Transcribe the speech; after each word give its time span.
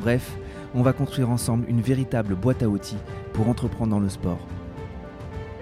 Bref, 0.00 0.38
on 0.74 0.80
va 0.80 0.94
construire 0.94 1.28
ensemble 1.28 1.66
une 1.68 1.82
véritable 1.82 2.34
boîte 2.34 2.62
à 2.62 2.68
outils 2.70 2.96
pour 3.34 3.50
entreprendre 3.50 3.90
dans 3.90 4.00
le 4.00 4.08
sport. 4.08 4.40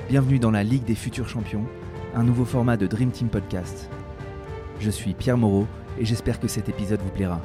Bienvenue 0.08 0.38
dans 0.38 0.52
la 0.52 0.62
Ligue 0.62 0.84
des 0.84 0.94
futurs 0.94 1.28
champions, 1.28 1.64
un 2.14 2.22
nouveau 2.22 2.44
format 2.44 2.76
de 2.76 2.86
Dream 2.86 3.10
Team 3.10 3.30
Podcast. 3.30 3.90
Je 4.78 4.90
suis 4.90 5.14
Pierre 5.14 5.38
Moreau 5.38 5.66
et 5.98 6.04
j'espère 6.04 6.38
que 6.38 6.46
cet 6.46 6.68
épisode 6.68 7.00
vous 7.00 7.10
plaira. 7.10 7.40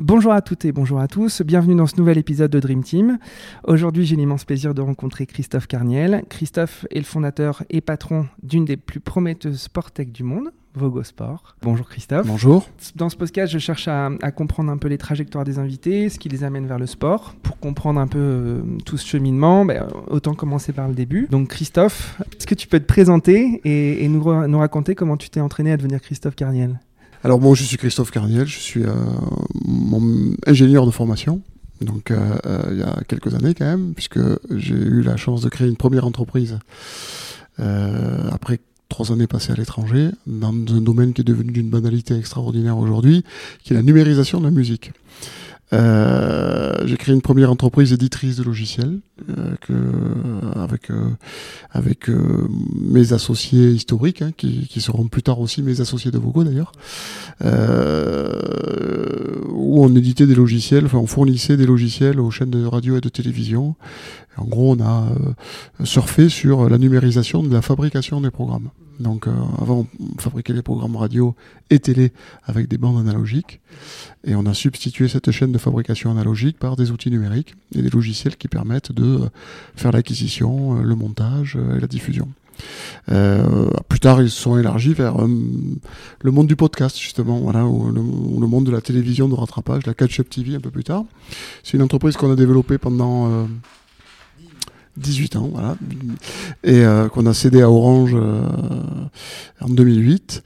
Bonjour 0.00 0.32
à 0.32 0.42
toutes 0.42 0.64
et 0.64 0.72
bonjour 0.72 0.98
à 0.98 1.06
tous, 1.06 1.42
bienvenue 1.42 1.76
dans 1.76 1.86
ce 1.86 1.98
nouvel 1.98 2.18
épisode 2.18 2.50
de 2.50 2.58
Dream 2.58 2.82
Team. 2.82 3.18
Aujourd'hui 3.62 4.04
j'ai 4.04 4.16
l'immense 4.16 4.44
plaisir 4.44 4.74
de 4.74 4.80
rencontrer 4.80 5.26
Christophe 5.26 5.68
Carniel. 5.68 6.24
Christophe 6.28 6.84
est 6.90 6.98
le 6.98 7.04
fondateur 7.04 7.62
et 7.70 7.80
patron 7.80 8.26
d'une 8.42 8.64
des 8.64 8.76
plus 8.76 9.00
prometteuses 9.00 9.60
sport 9.60 9.92
tech 9.92 10.08
du 10.08 10.24
monde, 10.24 10.50
Vogo 10.78 11.02
Sport. 11.02 11.56
Bonjour 11.62 11.88
Christophe. 11.88 12.26
Bonjour. 12.26 12.66
Dans 12.96 13.10
ce 13.10 13.16
podcast, 13.16 13.52
je 13.52 13.58
cherche 13.58 13.88
à, 13.88 14.10
comprendre 14.34 14.70
un 14.70 14.78
peu 14.78 14.88
les 14.88 14.98
trajectoires 14.98 15.44
des 15.44 15.58
invités, 15.58 16.08
ce 16.08 16.18
qui 16.18 16.28
les 16.28 16.44
amène 16.44 16.66
vers 16.66 16.78
le 16.78 16.86
sport. 16.86 17.34
Pour 17.42 17.58
comprendre 17.58 18.00
un 18.00 18.06
peu 18.06 18.18
euh, 18.18 18.62
tout 18.86 18.96
ce 18.96 19.06
cheminement, 19.06 19.64
ben, 19.64 19.88
autant 20.06 20.34
commencer 20.34 20.72
par 20.72 20.88
le 20.88 20.94
début. 20.94 21.28
Donc 21.30 21.48
Christophe, 21.48 22.20
est-ce 22.36 22.46
que 22.46 22.54
tu 22.54 22.66
peux 22.66 22.80
te 22.80 22.86
présenter 22.86 23.60
et, 23.64 24.08
nous, 24.08 24.46
nous 24.46 24.58
raconter 24.58 24.94
comment 24.94 25.16
tu 25.16 25.28
t'es 25.28 25.40
entraîné 25.40 25.72
à 25.72 25.76
devenir 25.76 26.00
Christophe 26.00 26.34
Carniel? 26.34 26.78
Alors 27.24 27.38
bon, 27.40 27.54
je 27.54 27.64
suis 27.64 27.76
Christophe 27.76 28.10
Carniel, 28.10 28.46
je 28.46 28.58
suis 28.58 28.84
euh, 28.84 28.92
mon 29.64 30.34
ingénieur 30.46 30.86
de 30.86 30.90
formation. 30.90 31.42
Donc 31.80 32.10
euh, 32.10 32.38
euh, 32.46 32.62
il 32.70 32.78
y 32.78 32.82
a 32.82 33.00
quelques 33.08 33.34
années 33.34 33.54
quand 33.54 33.64
même, 33.64 33.92
puisque 33.94 34.20
j'ai 34.54 34.74
eu 34.74 35.02
la 35.02 35.16
chance 35.16 35.40
de 35.40 35.48
créer 35.48 35.68
une 35.68 35.76
première 35.76 36.06
entreprise 36.06 36.58
après 38.30 38.60
trois 38.88 39.12
années 39.12 39.26
passées 39.26 39.52
à 39.52 39.56
l'étranger, 39.56 40.10
dans 40.26 40.48
un 40.48 40.80
domaine 40.80 41.12
qui 41.12 41.20
est 41.20 41.24
devenu 41.24 41.52
d'une 41.52 41.70
banalité 41.70 42.16
extraordinaire 42.16 42.78
aujourd'hui, 42.78 43.24
qui 43.62 43.72
est 43.72 43.76
la 43.76 43.82
numérisation 43.82 44.40
de 44.40 44.44
la 44.44 44.50
musique. 44.50 44.92
Euh, 45.74 46.72
j'ai 46.86 46.96
créé 46.96 47.14
une 47.14 47.20
première 47.20 47.52
entreprise 47.52 47.92
éditrice 47.92 48.36
de 48.36 48.42
logiciels 48.42 49.00
euh, 49.28 49.54
que, 49.60 49.72
avec 50.68 50.90
euh, 50.90 51.10
avec 51.70 52.08
euh, 52.08 52.48
mes 52.74 53.12
associés 53.12 53.70
historiques, 53.70 54.22
hein, 54.22 54.32
qui, 54.36 54.66
qui, 54.68 54.80
seront 54.80 55.08
plus 55.08 55.22
tard 55.22 55.40
aussi 55.40 55.62
mes 55.62 55.80
associés 55.80 56.10
de 56.10 56.18
Vogo 56.18 56.44
d'ailleurs, 56.44 56.72
où 59.50 59.84
on 59.84 59.94
éditait 59.94 60.26
des 60.26 60.34
logiciels, 60.34 60.86
enfin 60.86 60.98
on 60.98 61.06
fournissait 61.06 61.56
des 61.56 61.66
logiciels 61.66 62.20
aux 62.20 62.30
chaînes 62.30 62.50
de 62.50 62.64
radio 62.64 62.96
et 62.96 63.00
de 63.00 63.08
télévision. 63.08 63.74
en 64.36 64.44
gros, 64.44 64.74
on 64.74 64.80
a 64.82 65.08
surfé 65.84 66.28
sur 66.28 66.68
la 66.68 66.78
numérisation 66.78 67.42
de 67.42 67.52
la 67.52 67.62
fabrication 67.62 68.20
des 68.20 68.30
programmes. 68.30 68.70
Donc 68.98 69.26
euh, 69.26 69.32
avant, 69.60 69.86
on 70.00 70.20
fabriquait 70.20 70.52
les 70.52 70.62
programmes 70.62 70.96
radio 70.96 71.34
et 71.70 71.78
télé 71.78 72.12
avec 72.44 72.68
des 72.68 72.78
bandes 72.78 72.98
analogiques. 72.98 73.60
Et 74.24 74.34
on 74.34 74.46
a 74.46 74.54
substitué 74.54 75.08
cette 75.08 75.30
chaîne 75.30 75.52
de 75.52 75.58
fabrication 75.58 76.10
analogique 76.10 76.58
par 76.58 76.76
des 76.76 76.90
outils 76.90 77.10
numériques 77.10 77.54
et 77.74 77.82
des 77.82 77.90
logiciels 77.90 78.36
qui 78.36 78.48
permettent 78.48 78.92
de 78.92 79.04
euh, 79.04 79.28
faire 79.76 79.92
l'acquisition, 79.92 80.78
euh, 80.78 80.82
le 80.82 80.94
montage 80.94 81.56
et 81.76 81.80
la 81.80 81.86
diffusion. 81.86 82.28
Euh, 83.12 83.70
plus 83.88 84.00
tard, 84.00 84.20
ils 84.20 84.30
se 84.30 84.40
sont 84.40 84.58
élargis 84.58 84.92
vers 84.92 85.16
le 85.18 86.30
monde 86.32 86.48
du 86.48 86.56
podcast, 86.56 86.98
justement, 86.98 87.38
voilà, 87.38 87.64
ou 87.64 87.92
le, 87.92 88.46
monde 88.48 88.66
de 88.66 88.72
la 88.72 88.80
télévision 88.80 89.28
de 89.28 89.34
rattrapage, 89.34 89.86
la 89.86 89.94
Catch-up 89.94 90.28
TV 90.28 90.56
un 90.56 90.60
peu 90.60 90.70
plus 90.70 90.82
tard. 90.82 91.04
C'est 91.62 91.76
une 91.76 91.82
entreprise 91.82 92.16
qu'on 92.16 92.32
a 92.32 92.36
développée 92.36 92.78
pendant 92.78 93.46
18 94.98 95.36
ans, 95.36 95.48
voilà, 95.52 95.76
et 96.64 96.84
euh, 96.84 97.08
qu'on 97.08 97.26
a 97.26 97.34
cédé 97.34 97.62
à 97.62 97.70
Orange 97.70 98.12
euh, 98.14 98.42
en 99.60 99.68
2008 99.68 100.42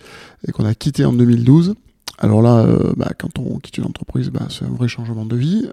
et 0.47 0.53
qu'on 0.53 0.65
a 0.65 0.75
quitté 0.75 1.05
en 1.05 1.13
2012. 1.13 1.75
Alors 2.19 2.43
là, 2.43 2.59
euh, 2.59 2.93
bah, 2.97 3.11
quand 3.19 3.39
on 3.39 3.59
quitte 3.59 3.79
une 3.79 3.85
entreprise, 3.85 4.31
bah, 4.31 4.47
c'est 4.49 4.65
un 4.65 4.71
vrai 4.71 4.87
changement 4.87 5.25
de 5.25 5.37
vie. 5.37 5.69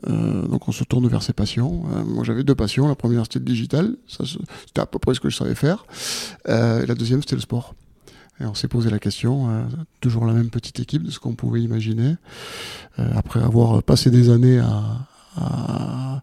donc 0.50 0.68
on 0.68 0.72
se 0.72 0.84
tourne 0.84 1.08
vers 1.08 1.22
ses 1.22 1.34
passions. 1.34 1.84
moi 2.08 2.24
j'avais 2.24 2.44
deux 2.44 2.56
passions. 2.56 2.88
La 2.88 2.96
première 2.96 3.24
c'était 3.24 3.40
le 3.40 3.46
digital, 3.46 3.96
c'était 4.08 4.82
à 4.82 4.86
peu 4.86 4.98
près 4.98 5.14
ce 5.14 5.20
que 5.20 5.30
je 5.30 5.36
savais 5.36 5.56
faire. 5.56 5.86
et 6.48 6.86
la 6.86 6.96
deuxième 6.96 7.22
c'était 7.22 7.36
le 7.36 7.42
sport. 7.42 7.76
Et 8.42 8.46
on 8.46 8.54
s'est 8.54 8.70
posé 8.70 8.90
la 8.90 9.00
question, 9.00 9.50
toujours 10.00 10.26
la 10.26 10.34
même 10.34 10.50
petite 10.50 10.80
équipe 10.80 11.04
de 11.04 11.12
ce 11.12 11.20
qu'on 11.20 11.36
pouvait 11.36 11.62
imaginer. 11.62 12.16
après 12.98 13.42
avoir 13.44 13.84
passé 13.84 14.10
des 14.10 14.30
années 14.30 14.60
à, 14.60 16.22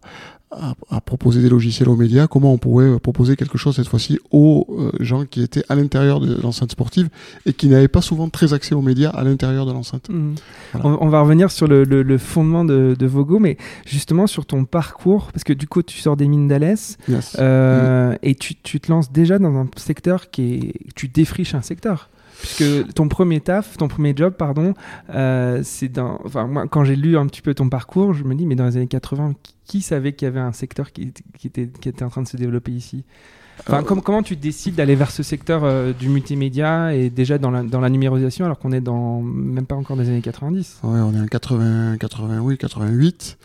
proposer 1.05 1.41
des 1.41 1.49
logiciels 1.49 1.89
aux 1.89 1.95
médias, 1.95 2.27
comment 2.27 2.53
on 2.53 2.57
pourrait 2.57 2.99
proposer 2.99 3.35
quelque 3.35 3.57
chose 3.57 3.75
cette 3.75 3.87
fois-ci 3.87 4.19
aux 4.31 4.65
euh, 4.69 4.91
gens 5.03 5.25
qui 5.25 5.41
étaient 5.41 5.63
à 5.67 5.75
l'intérieur 5.75 6.19
de 6.19 6.39
l'enceinte 6.41 6.71
sportive 6.71 7.09
et 7.45 7.53
qui 7.53 7.67
n'avaient 7.67 7.87
pas 7.87 8.01
souvent 8.01 8.29
très 8.29 8.53
accès 8.53 8.73
aux 8.73 8.81
médias 8.81 9.09
à 9.09 9.23
l'intérieur 9.23 9.65
de 9.65 9.73
l'enceinte. 9.73 10.09
Mmh. 10.09 10.35
On, 10.83 11.09
va 11.09 11.21
revenir 11.21 11.51
sur 11.51 11.67
le, 11.67 12.17
fondement 12.17 12.63
de, 12.63 13.05
Vogo, 13.05 13.39
mais 13.39 13.57
justement 13.85 14.27
sur 14.27 14.45
ton 14.45 14.65
parcours, 14.65 15.31
parce 15.33 15.43
que 15.43 15.53
du 15.53 15.67
coup 15.67 15.83
tu 15.83 15.99
sors 15.99 16.15
des 16.15 16.27
mines 16.27 16.47
d'Alès 16.47 16.97
euh, 17.39 18.11
mmh. 18.11 18.17
et 18.23 18.35
tu, 18.35 18.55
tu, 18.55 18.79
te 18.79 18.91
lances 18.91 19.11
déjà 19.11 19.39
dans 19.39 19.55
un 19.55 19.67
secteur 19.75 20.29
qui 20.29 20.53
est... 20.53 20.73
Tu 20.95 21.07
défriches 21.07 21.55
un 21.55 21.61
secteur. 21.61 22.09
Puisque 22.39 22.93
ton 22.93 23.07
premier 23.07 23.39
taf, 23.41 23.77
ton 23.77 23.87
premier 23.87 24.13
job, 24.15 24.33
pardon, 24.33 24.73
euh, 25.09 25.61
c'est 25.63 25.89
dans. 25.89 26.19
Enfin, 26.23 26.47
moi, 26.47 26.67
quand 26.67 26.83
j'ai 26.83 26.95
lu 26.95 27.17
un 27.17 27.25
petit 27.25 27.41
peu 27.41 27.53
ton 27.53 27.69
parcours, 27.69 28.13
je 28.13 28.23
me 28.23 28.35
dis, 28.35 28.45
mais 28.45 28.55
dans 28.55 28.65
les 28.65 28.77
années 28.77 28.87
80, 28.87 29.33
qui, 29.65 29.81
savait 29.81 30.13
qu'il 30.13 30.27
y 30.27 30.29
avait 30.29 30.39
un 30.39 30.51
secteur 30.51 30.91
qui, 30.91 31.13
qui, 31.37 31.47
était, 31.47 31.67
qui 31.67 31.89
était 31.89 32.03
en 32.03 32.09
train 32.09 32.21
de 32.21 32.27
se 32.27 32.37
développer 32.37 32.71
ici? 32.71 33.03
Enfin, 33.61 33.81
euh, 33.81 34.01
comment 34.01 34.21
tu 34.21 34.35
décides 34.35 34.75
d'aller 34.75 34.95
vers 34.95 35.11
ce 35.11 35.23
secteur 35.23 35.63
euh, 35.63 35.91
du 35.93 36.09
multimédia 36.09 36.93
et 36.93 37.09
déjà 37.09 37.37
dans 37.37 37.49
la, 37.49 37.63
dans 37.63 37.79
la 37.79 37.89
numérisation 37.89 38.45
alors 38.45 38.59
qu'on 38.59 38.71
est 38.71 38.81
dans 38.81 39.21
même 39.21 39.65
pas 39.65 39.75
encore 39.75 39.97
des 39.97 40.07
années 40.09 40.21
90 40.21 40.81
Oui, 40.83 40.99
on 40.99 41.13
est 41.15 41.19
en 41.19 41.25
80, 41.25 41.97
80 41.97 42.39
oui, 42.41 42.57
88. 42.57 43.37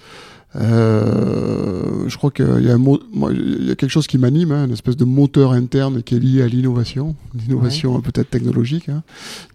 Euh, 0.55 2.05
je 2.09 2.17
crois 2.19 2.31
qu'il 2.31 2.45
y, 2.45 2.71
a 2.71 2.77
il 2.77 3.67
y 3.67 3.71
a 3.71 3.75
quelque 3.75 3.89
chose 3.89 4.07
qui 4.07 4.19
m'anime, 4.19 4.53
hein, 4.53 4.67
une 4.67 4.73
espèce 4.73 4.97
de 4.97 5.05
moteur 5.05 5.53
interne 5.53 6.03
qui 6.03 6.17
est 6.17 6.19
lié 6.19 6.43
à 6.43 6.47
l'innovation, 6.47 7.17
l'innovation 7.35 8.01
peut-être 8.03 8.29
technologique, 8.29 8.91
hein, 8.91 9.03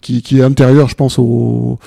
qui, 0.01 0.23
qui, 0.23 0.39
est 0.39 0.43
antérieure, 0.43 0.89
je 0.89 0.95
pense, 0.95 1.19
au, 1.19 1.77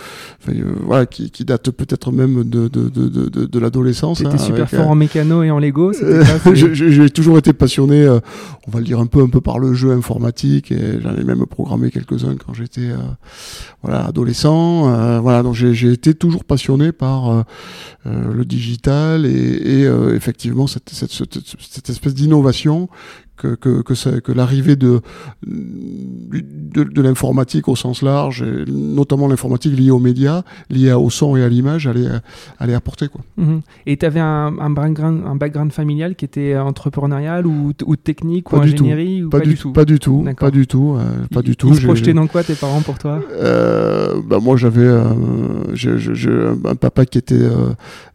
enfin, 0.40 0.52
euh, 0.56 0.74
voilà, 0.84 1.06
qui, 1.06 1.30
qui, 1.30 1.44
date 1.44 1.70
peut-être 1.70 2.12
même 2.12 2.44
de, 2.44 2.68
de, 2.68 2.88
de, 2.88 3.08
de, 3.08 3.46
de 3.46 3.58
l'adolescence. 3.58 4.18
C'était 4.18 4.34
hein, 4.34 4.38
super 4.38 4.70
fort 4.70 4.88
en 4.88 4.94
mécano 4.94 5.42
et 5.42 5.50
en 5.50 5.58
Lego. 5.58 5.92
J'ai 6.54 7.10
toujours 7.10 7.38
été 7.38 7.52
passionné, 7.52 8.02
euh, 8.02 8.20
on 8.68 8.70
va 8.70 8.78
le 8.78 8.84
dire 8.84 9.00
un 9.00 9.06
peu, 9.06 9.22
un 9.22 9.28
peu 9.28 9.40
par 9.40 9.58
le 9.58 9.74
jeu 9.74 9.90
informatique, 9.90 10.70
et 10.70 11.00
j'en 11.00 11.16
ai 11.16 11.24
même 11.24 11.46
programmé 11.46 11.90
quelques-uns 11.90 12.36
quand 12.36 12.54
j'étais, 12.54 12.90
voilà, 13.82 14.06
adolescent. 14.06 15.20
voilà, 15.20 15.42
donc 15.42 15.54
j'ai 15.54 15.92
été 15.92 16.14
toujours 16.14 16.44
passionné 16.44 16.92
par 16.92 17.44
le 18.04 18.44
digital 18.44 18.99
et, 19.26 19.84
euh, 19.86 20.14
effectivement 20.14 20.66
cette, 20.66 20.90
espèce 21.88 22.14
d'innovation 22.14 22.88
que, 23.40 23.54
que, 23.54 23.82
que, 23.82 24.20
que 24.20 24.32
l'arrivée 24.32 24.76
de, 24.76 25.00
de, 25.46 26.84
de 26.84 27.02
l'informatique 27.02 27.68
au 27.68 27.76
sens 27.76 28.02
large, 28.02 28.42
et 28.42 28.70
notamment 28.70 29.28
l'informatique 29.28 29.76
liée 29.78 29.90
aux 29.90 29.98
médias, 29.98 30.42
liée 30.68 30.92
au 30.92 31.10
son 31.10 31.36
et 31.36 31.42
à 31.42 31.48
l'image, 31.48 31.86
allait, 31.86 32.08
allait 32.58 32.74
apporter. 32.74 33.08
Quoi. 33.08 33.22
Mhm. 33.36 33.60
Et 33.86 33.96
tu 33.96 34.06
avais 34.06 34.20
un, 34.20 34.58
un, 34.58 34.70
background, 34.70 35.22
un 35.26 35.36
background 35.36 35.72
familial 35.72 36.14
qui 36.14 36.24
était 36.24 36.56
entrepreneurial 36.56 37.46
ou, 37.46 37.72
ou 37.84 37.96
technique 37.96 38.52
ou 38.52 38.56
ingénierie 38.56 39.22
pas, 39.30 39.40
du, 39.40 39.56
tout 39.56 39.72
Pas 39.72 39.84
du 39.84 39.98
tout. 39.98 40.24
Pas 40.38 40.50
du 40.50 40.66
tout. 40.66 40.96
Euh, 40.98 41.26
pas 41.32 41.42
du 41.42 41.56
tout. 41.56 41.68
Ils 41.68 41.76
se 41.76 41.84
projetaient 41.84 42.12
dans 42.12 42.26
quoi 42.26 42.42
tes 42.42 42.54
parents 42.54 42.82
pour 42.82 42.98
toi? 42.98 43.20
Euh, 43.32 44.20
bah 44.26 44.38
Moi 44.40 44.56
j'avais 44.56 44.80
euh, 44.82 45.04
un 46.64 46.74
papa 46.74 47.06
qui 47.06 47.18
était 47.18 47.48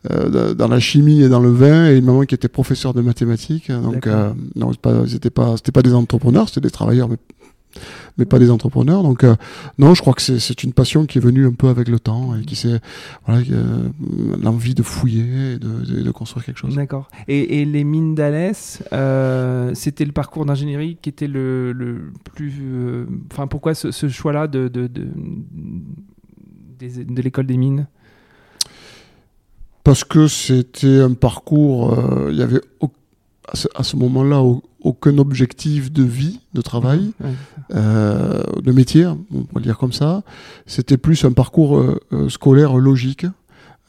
dans 0.09 0.67
la 0.67 0.79
chimie 0.79 1.21
et 1.21 1.29
dans 1.29 1.39
le 1.39 1.49
vin 1.49 1.89
et 1.89 1.97
une 1.97 2.05
maman 2.05 2.23
qui 2.23 2.35
était 2.35 2.47
professeur 2.47 2.93
de 2.93 3.01
mathématiques. 3.01 3.71
Donc 3.71 4.07
non, 4.55 4.71
pas 4.81 5.03
c'était 5.15 5.29
pas 5.29 5.55
c'était 5.57 5.71
pas 5.71 5.81
des 5.81 5.93
entrepreneurs, 5.93 6.49
c'était 6.49 6.61
des 6.61 6.71
travailleurs, 6.71 7.09
mais 7.09 7.17
mais 8.17 8.25
pas 8.25 8.39
des 8.39 8.49
entrepreneurs. 8.49 9.03
Donc 9.03 9.23
euh, 9.23 9.35
non, 9.77 9.93
je 9.93 10.01
crois 10.01 10.13
que 10.13 10.21
c'est 10.21 10.63
une 10.63 10.73
passion 10.73 11.05
qui 11.05 11.17
est 11.17 11.21
venue 11.21 11.45
un 11.45 11.51
peu 11.53 11.67
avec 11.67 11.87
le 11.87 11.99
temps 11.99 12.35
et 12.35 12.41
qui 12.43 12.55
c'est 12.55 12.79
voilà 13.25 13.43
euh, 13.51 13.89
l'envie 14.41 14.73
de 14.73 14.83
fouiller 14.83 15.53
et 15.53 15.57
de, 15.57 16.01
de, 16.01 16.11
construire 16.11 16.45
quelque 16.45 16.59
chose. 16.59 16.75
D'accord. 16.75 17.09
Et, 17.27 17.61
et, 17.61 17.65
les 17.65 17.83
mines 17.83 18.15
d'Alès, 18.15 18.83
euh, 18.93 19.71
c'était 19.73 20.05
le 20.05 20.11
parcours 20.11 20.45
d'ingénierie 20.45 20.97
qui 21.01 21.09
était 21.09 21.27
le, 21.27 21.71
le 21.73 22.11
plus. 22.33 22.53
Enfin, 23.31 23.47
pourquoi 23.47 23.73
ce, 23.73 23.91
ce 23.91 24.07
choix-là 24.07 24.47
de, 24.47 24.67
de, 24.67 24.87
de 26.79 27.21
l'école 27.21 27.47
des 27.47 27.57
mines? 27.57 27.87
Parce 29.83 30.03
que 30.03 30.27
c'était 30.27 30.99
un 31.01 31.13
parcours, 31.13 31.95
il 32.29 32.37
y 32.37 32.41
avait 32.41 32.61
à 33.75 33.83
ce, 33.83 33.95
moment-là 33.95 34.41
aucun 34.85 35.17
objectif 35.17 35.91
de 35.91 36.03
vie, 36.03 36.39
de 36.53 36.61
travail, 36.61 37.11
euh, 37.73 38.43
de 38.61 38.71
métier, 38.71 39.05
on 39.05 39.43
pourrait 39.43 39.61
le 39.61 39.61
dire 39.61 39.77
comme 39.77 39.93
ça. 39.93 40.23
C'était 40.65 40.97
plus 40.97 41.25
un 41.25 41.31
parcours 41.31 41.83
scolaire 42.29 42.75
logique. 42.77 43.25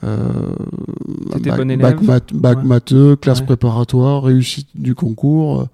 Euh, 0.04 0.28
bac, 1.40 1.78
bac, 1.78 2.02
math, 2.02 2.34
bac 2.34 2.64
matheux, 2.64 3.16
classe 3.16 3.40
préparatoire, 3.40 4.22
réussite 4.22 4.68
du 4.74 4.94
concours. 4.94 5.62
Euh, 5.62 5.64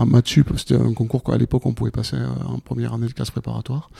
en 0.00 0.06
maths 0.06 0.28
sup, 0.28 0.50
c'était 0.56 0.76
un 0.76 0.92
concours 0.92 1.22
qu'à 1.22 1.36
l'époque 1.36 1.66
on 1.66 1.72
pouvait 1.72 1.90
passer 1.90 2.16
euh, 2.16 2.26
en 2.46 2.58
première 2.58 2.94
année 2.94 3.06
de 3.06 3.12
classe 3.12 3.30
préparatoire. 3.30 3.90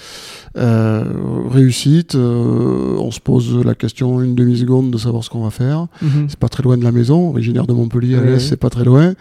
Euh, 0.56 1.04
réussite, 1.50 2.14
euh, 2.14 2.96
on 2.98 3.10
se 3.10 3.20
pose 3.20 3.64
la 3.64 3.74
question 3.74 4.20
une 4.22 4.34
demi-seconde 4.34 4.90
de 4.90 4.98
savoir 4.98 5.22
ce 5.24 5.30
qu'on 5.30 5.42
va 5.42 5.50
faire. 5.50 5.86
Mhm. 6.00 6.26
C'est 6.28 6.38
pas 6.38 6.48
très 6.48 6.62
loin 6.62 6.78
de 6.78 6.84
la 6.84 6.92
maison, 6.92 7.28
originaire 7.28 7.66
de 7.66 7.72
Montpellier, 7.72 8.16
à 8.16 8.22
l'Est, 8.22 8.40
c'est 8.40 8.56
pas 8.56 8.70
très 8.70 8.84
loin. 8.84 9.14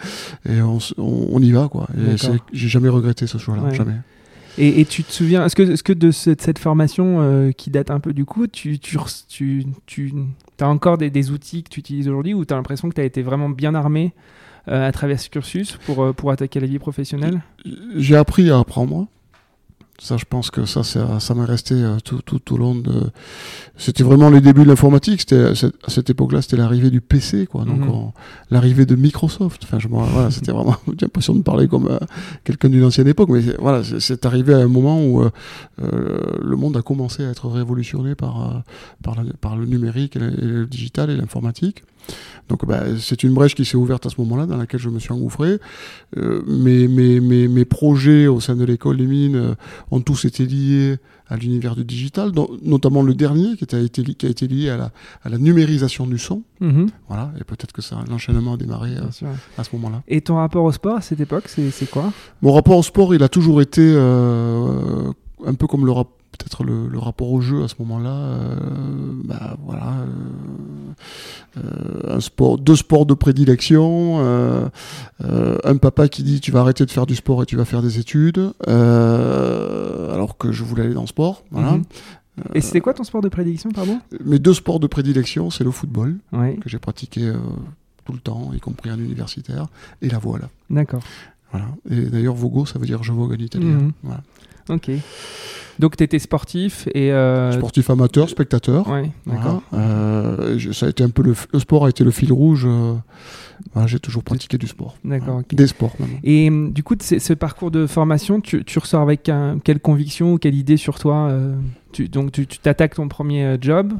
Et 0.47 0.61
on, 0.61 0.77
on, 0.97 1.41
y 1.41 1.51
va, 1.51 1.67
quoi. 1.67 1.87
Et 1.97 2.15
j'ai 2.53 2.67
jamais 2.67 2.89
regretté 2.89 3.27
ce 3.27 3.37
choix-là, 3.37 3.73
jamais. 3.73 3.97
Et, 4.61 4.83
tu 4.83 5.05
te 5.05 5.11
souviens, 5.11 5.45
est-ce 5.45 5.55
que, 5.55 5.63
est 5.63 5.75
-ce 5.75 5.83
que 5.83 5.93
de 5.93 6.11
cette, 6.11 6.59
formation 6.59 7.21
euh, 7.21 7.51
qui 7.51 7.69
date 7.69 7.91
un 7.91 8.01
peu 8.01 8.11
du 8.11 8.25
coup, 8.25 8.45
tu, 8.47 8.77
tu, 8.77 8.97
as 10.59 10.67
encore 10.67 10.97
des, 10.97 11.09
des, 11.09 11.31
outils 11.31 11.63
que 11.63 11.69
tu 11.69 11.79
utilises 11.79 12.09
aujourd'hui 12.09 12.33
ou 12.33 12.43
tu 12.43 12.53
as 12.53 12.57
l'impression 12.57 12.89
que 12.89 12.95
tu 12.95 13.01
as 13.01 13.05
été 13.05 13.21
vraiment 13.21 13.49
bien 13.49 13.73
armé 13.73 14.13
euh, 14.67 14.87
à 14.87 14.91
travers 14.91 15.19
ce 15.19 15.29
cursus 15.29 15.77
pour, 15.85 16.03
euh, 16.03 16.13
pour 16.13 16.31
attaquer 16.31 16.59
la 16.59 16.67
vie 16.67 16.77
professionnelle? 16.77 17.41
J'ai 17.95 18.17
appris 18.17 18.49
à 18.49 18.59
apprendre. 18.59 19.07
Ça, 20.01 20.15
je 20.15 20.23
pense 20.23 20.49
que 20.49 20.65
ça, 20.65 20.83
ça, 20.83 21.19
ça 21.19 21.35
m'est 21.35 21.45
resté 21.45 21.75
euh, 21.75 21.97
tout, 22.03 22.21
tout, 22.21 22.39
tout 22.39 22.55
au 22.55 22.57
long 22.57 22.73
de. 22.73 23.11
C'était 23.77 24.03
vraiment 24.03 24.29
les 24.29 24.39
débuts 24.39 24.63
de 24.63 24.69
l'informatique. 24.69 25.21
C'était 25.21 25.51
à 25.51 25.89
cette 25.89 26.09
époque-là, 26.09 26.41
c'était 26.41 26.55
l'arrivée 26.55 26.89
du 26.89 27.01
PC, 27.01 27.47
quoi. 27.47 27.65
Donc, 27.65 27.79
mhm. 27.81 28.11
l'arrivée 28.49 28.85
de 28.85 28.95
Microsoft. 28.95 29.61
Enfin, 29.63 29.77
je, 29.77 29.89
voilà, 29.89 30.31
c'était 30.31 30.53
vraiment. 30.53 30.77
J'ai 30.87 31.05
l'impression 31.05 31.35
de 31.35 31.41
parler 31.41 31.67
comme 31.67 31.87
euh, 31.87 31.99
quelqu'un 32.45 32.69
d'une 32.69 32.85
ancienne 32.85 33.07
époque, 33.07 33.29
mais 33.29 33.41
voilà, 33.59 33.83
c'est 33.83 34.25
arrivé 34.25 34.53
à 34.53 34.59
un 34.59 34.67
moment 34.67 35.03
où 35.03 35.21
euh, 35.21 35.29
le 36.41 36.55
monde 36.55 36.77
a 36.77 36.81
commencé 36.81 37.25
à 37.25 37.29
être 37.29 37.49
révolutionné 37.49 38.15
par 38.15 38.63
par, 39.03 39.17
par, 39.41 39.57
le 39.57 39.65
numérique, 39.65 40.15
et 40.15 40.19
le 40.19 40.65
digital 40.65 41.09
et 41.09 41.17
l'informatique. 41.17 41.83
Donc 42.49 42.65
bah, 42.65 42.83
c'est 42.99 43.23
une 43.23 43.33
brèche 43.33 43.55
qui 43.55 43.63
s'est 43.63 43.77
ouverte 43.77 44.05
à 44.05 44.09
ce 44.09 44.15
moment-là, 44.19 44.45
dans 44.45 44.57
laquelle 44.57 44.79
je 44.79 44.89
me 44.89 44.99
suis 44.99 45.11
engouffré. 45.11 45.59
Euh, 46.17 46.41
mes, 46.47 46.87
mes, 46.87 47.19
mes, 47.19 47.47
mes, 47.47 47.65
projets 47.65 48.27
au 48.27 48.39
sein 48.39 48.55
de 48.55 48.65
l'école 48.65 48.97
des 48.97 49.05
mines 49.05 49.35
euh, 49.35 49.55
ont 49.91 50.01
tous 50.01 50.25
été 50.25 50.45
liés 50.45 50.97
à 51.27 51.37
l'univers 51.37 51.75
du 51.75 51.85
digital, 51.85 52.31
notamment 52.63 53.03
le 53.03 53.13
dernier 53.13 53.55
qui 53.55 53.75
a 53.75 53.79
été, 53.79 54.03
qui 54.03 54.25
a 54.25 54.29
été 54.29 54.47
lié 54.47 54.69
à 54.69 54.77
la, 54.77 54.91
à 55.23 55.29
la 55.29 55.37
numérisation 55.37 56.07
du 56.07 56.17
son. 56.17 56.41
Mm-hmm. 56.59 56.89
Voilà, 57.07 57.31
et 57.39 57.43
peut-être 57.43 57.71
que 57.71 57.83
ça, 57.83 57.97
l'enchaînement 58.09 58.53
a 58.53 58.57
démarré 58.57 58.95
euh, 58.97 59.33
à 59.57 59.63
ce 59.63 59.75
moment-là. 59.75 60.01
Et 60.07 60.21
ton 60.21 60.37
rapport 60.37 60.63
au 60.63 60.71
sport 60.71 60.97
à 60.97 61.01
cette 61.01 61.19
époque, 61.19 61.47
c'est 61.47 61.89
quoi? 61.89 62.11
Mon 62.41 62.51
rapport 62.51 62.77
au 62.77 62.83
sport, 62.83 63.13
il 63.13 63.21
a 63.21 63.29
toujours 63.29 63.61
été 63.61 63.81
euh, 63.83 65.11
un 65.45 65.53
peu 65.53 65.67
comme 65.67 65.85
le 65.85 65.91
rapport 65.91 66.18
peut-être 66.39 66.63
le, 66.63 66.97
rapport 66.97 67.31
au 67.31 67.41
jeu 67.41 67.63
à 67.63 67.67
ce 67.67 67.75
moment-là, 67.79 68.15
euh, 68.15 68.55
bah, 69.23 69.57
voilà, 69.63 69.93
euh, 71.57 71.63
euh, 71.63 72.15
un 72.15 72.19
sport, 72.19 72.57
deux 72.57 72.75
sports 72.75 73.05
de 73.05 73.13
prédilection, 73.13 74.19
un 75.19 75.77
papa 75.77 76.07
qui 76.07 76.23
dit 76.23 76.39
tu 76.39 76.51
vas 76.51 76.61
arrêter 76.61 76.85
de 76.85 76.91
faire 76.91 77.05
du 77.05 77.15
sport 77.15 77.43
et 77.43 77.45
tu 77.45 77.55
vas 77.55 77.65
faire 77.65 77.81
des 77.81 77.99
études, 77.99 78.53
alors 78.65 80.37
que 80.37 80.51
je 80.51 80.63
voulais 80.63 80.83
aller 80.83 80.93
dans 80.93 81.01
le 81.01 81.07
sport, 81.07 81.43
voilà. 81.51 81.73
Mhm. 81.73 81.83
Et 82.55 82.61
c'était 82.61 82.79
quoi 82.79 82.93
ton 82.93 83.03
sport 83.03 83.21
de 83.21 83.27
prédilection, 83.27 83.69
pardon? 83.71 83.99
Mes 84.23 84.39
deux 84.39 84.53
sports 84.53 84.79
de 84.79 84.87
prédilection, 84.87 85.49
c'est 85.49 85.65
le 85.65 85.71
football, 85.71 86.17
que 86.31 86.69
j'ai 86.69 86.79
pratiqué 86.79 87.33
tout 88.05 88.13
le 88.13 88.19
temps, 88.19 88.51
y 88.53 88.59
compris 88.59 88.89
en 88.91 88.97
universitaire, 88.97 89.67
et 90.01 90.09
la 90.09 90.19
voile. 90.19 90.47
D'accord. 90.69 91.01
Voilà. 91.51 91.67
Et 91.89 92.01
d'ailleurs, 92.01 92.35
vogo, 92.35 92.65
ça 92.65 92.79
veut 92.79 92.85
dire 92.85 93.03
je 93.03 93.11
vogue 93.11 93.33
en 93.33 93.43
italien. 93.43 93.67
Mhm. 93.67 93.91
Voilà. 94.03 94.21
Ok. 94.69 94.91
Donc 95.79 95.95
tu 95.95 96.03
étais 96.03 96.19
sportif 96.19 96.89
et 96.93 97.11
euh, 97.13 97.53
sportif 97.53 97.89
amateur, 97.89 98.29
spectateur. 98.29 98.87
Ouais, 98.89 99.09
d'accord. 99.25 99.63
Euh, 99.73 100.59
ça 100.73 100.87
a 100.87 100.89
été 100.89 101.03
un 101.03 101.09
peu 101.09 101.23
le, 101.23 101.59
sport 101.59 101.85
a 101.85 101.89
été 101.89 102.03
le 102.03 102.11
fil 102.11 102.33
rouge. 102.33 102.67
Euh, 102.67 102.95
j'ai 103.85 103.99
toujours 103.99 104.23
pratiqué 104.23 104.57
du 104.57 104.67
sport. 104.67 104.97
D'accord. 105.05 105.41
Des 105.49 105.67
sports. 105.67 105.95
Et 106.23 106.49
du 106.51 106.83
coup, 106.83 106.95
ce 106.99 107.33
parcours 107.33 107.71
de 107.71 107.87
formation, 107.87 108.41
tu, 108.41 108.65
tu 108.65 108.77
ressors 108.77 109.01
avec 109.01 109.31
quelle 109.63 109.79
conviction 109.79 110.33
ou 110.33 110.37
quelle 110.37 110.55
idée 110.55 110.77
sur 110.77 110.99
toi 110.99 111.31
tu, 111.93 112.09
Donc 112.09 112.33
tu 112.33 112.45
t'attaques 112.45 112.95
ton 112.95 113.07
premier 113.07 113.57
job 113.61 113.93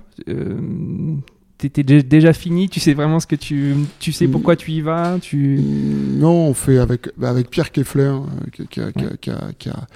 t'étais 1.59 1.83
déjà 1.83 2.31
fini, 2.31 2.69
tu 2.69 2.79
sais 2.79 2.93
vraiment 2.93 3.19
ce 3.19 3.27
que 3.27 3.35
tu, 3.35 3.75
tu 3.99 4.13
sais 4.13 4.27
pourquoi 4.27 4.55
tu 4.55 4.71
y 4.71 4.81
vas, 4.81 5.17
tu. 5.21 5.59
Non, 5.59 6.47
on 6.47 6.53
fait 6.53 6.77
avec 6.77 7.09
bah, 7.17 7.29
avec 7.29 7.49
Pierre 7.49 7.71
Keffler 7.71 8.13
qui, 8.53 8.79
a, 8.79 8.91
qui, 8.93 9.29
a, 9.29 9.51
qui, 9.59 9.69
a, 9.69 9.87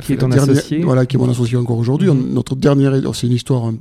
qui, 0.00 0.14
est 0.14 0.16
ton 0.16 0.30
associé. 0.30 0.82
Voilà, 0.82 1.06
qui 1.06 1.16
est 1.16 1.18
mon 1.18 1.30
associé 1.30 1.56
encore 1.56 1.78
aujourd'hui. 1.78 2.08
Mm-hmm. 2.08 2.32
Notre 2.32 2.56
dernière, 2.56 2.94
c'est 3.14 3.26
une 3.26 3.32
histoire 3.32 3.72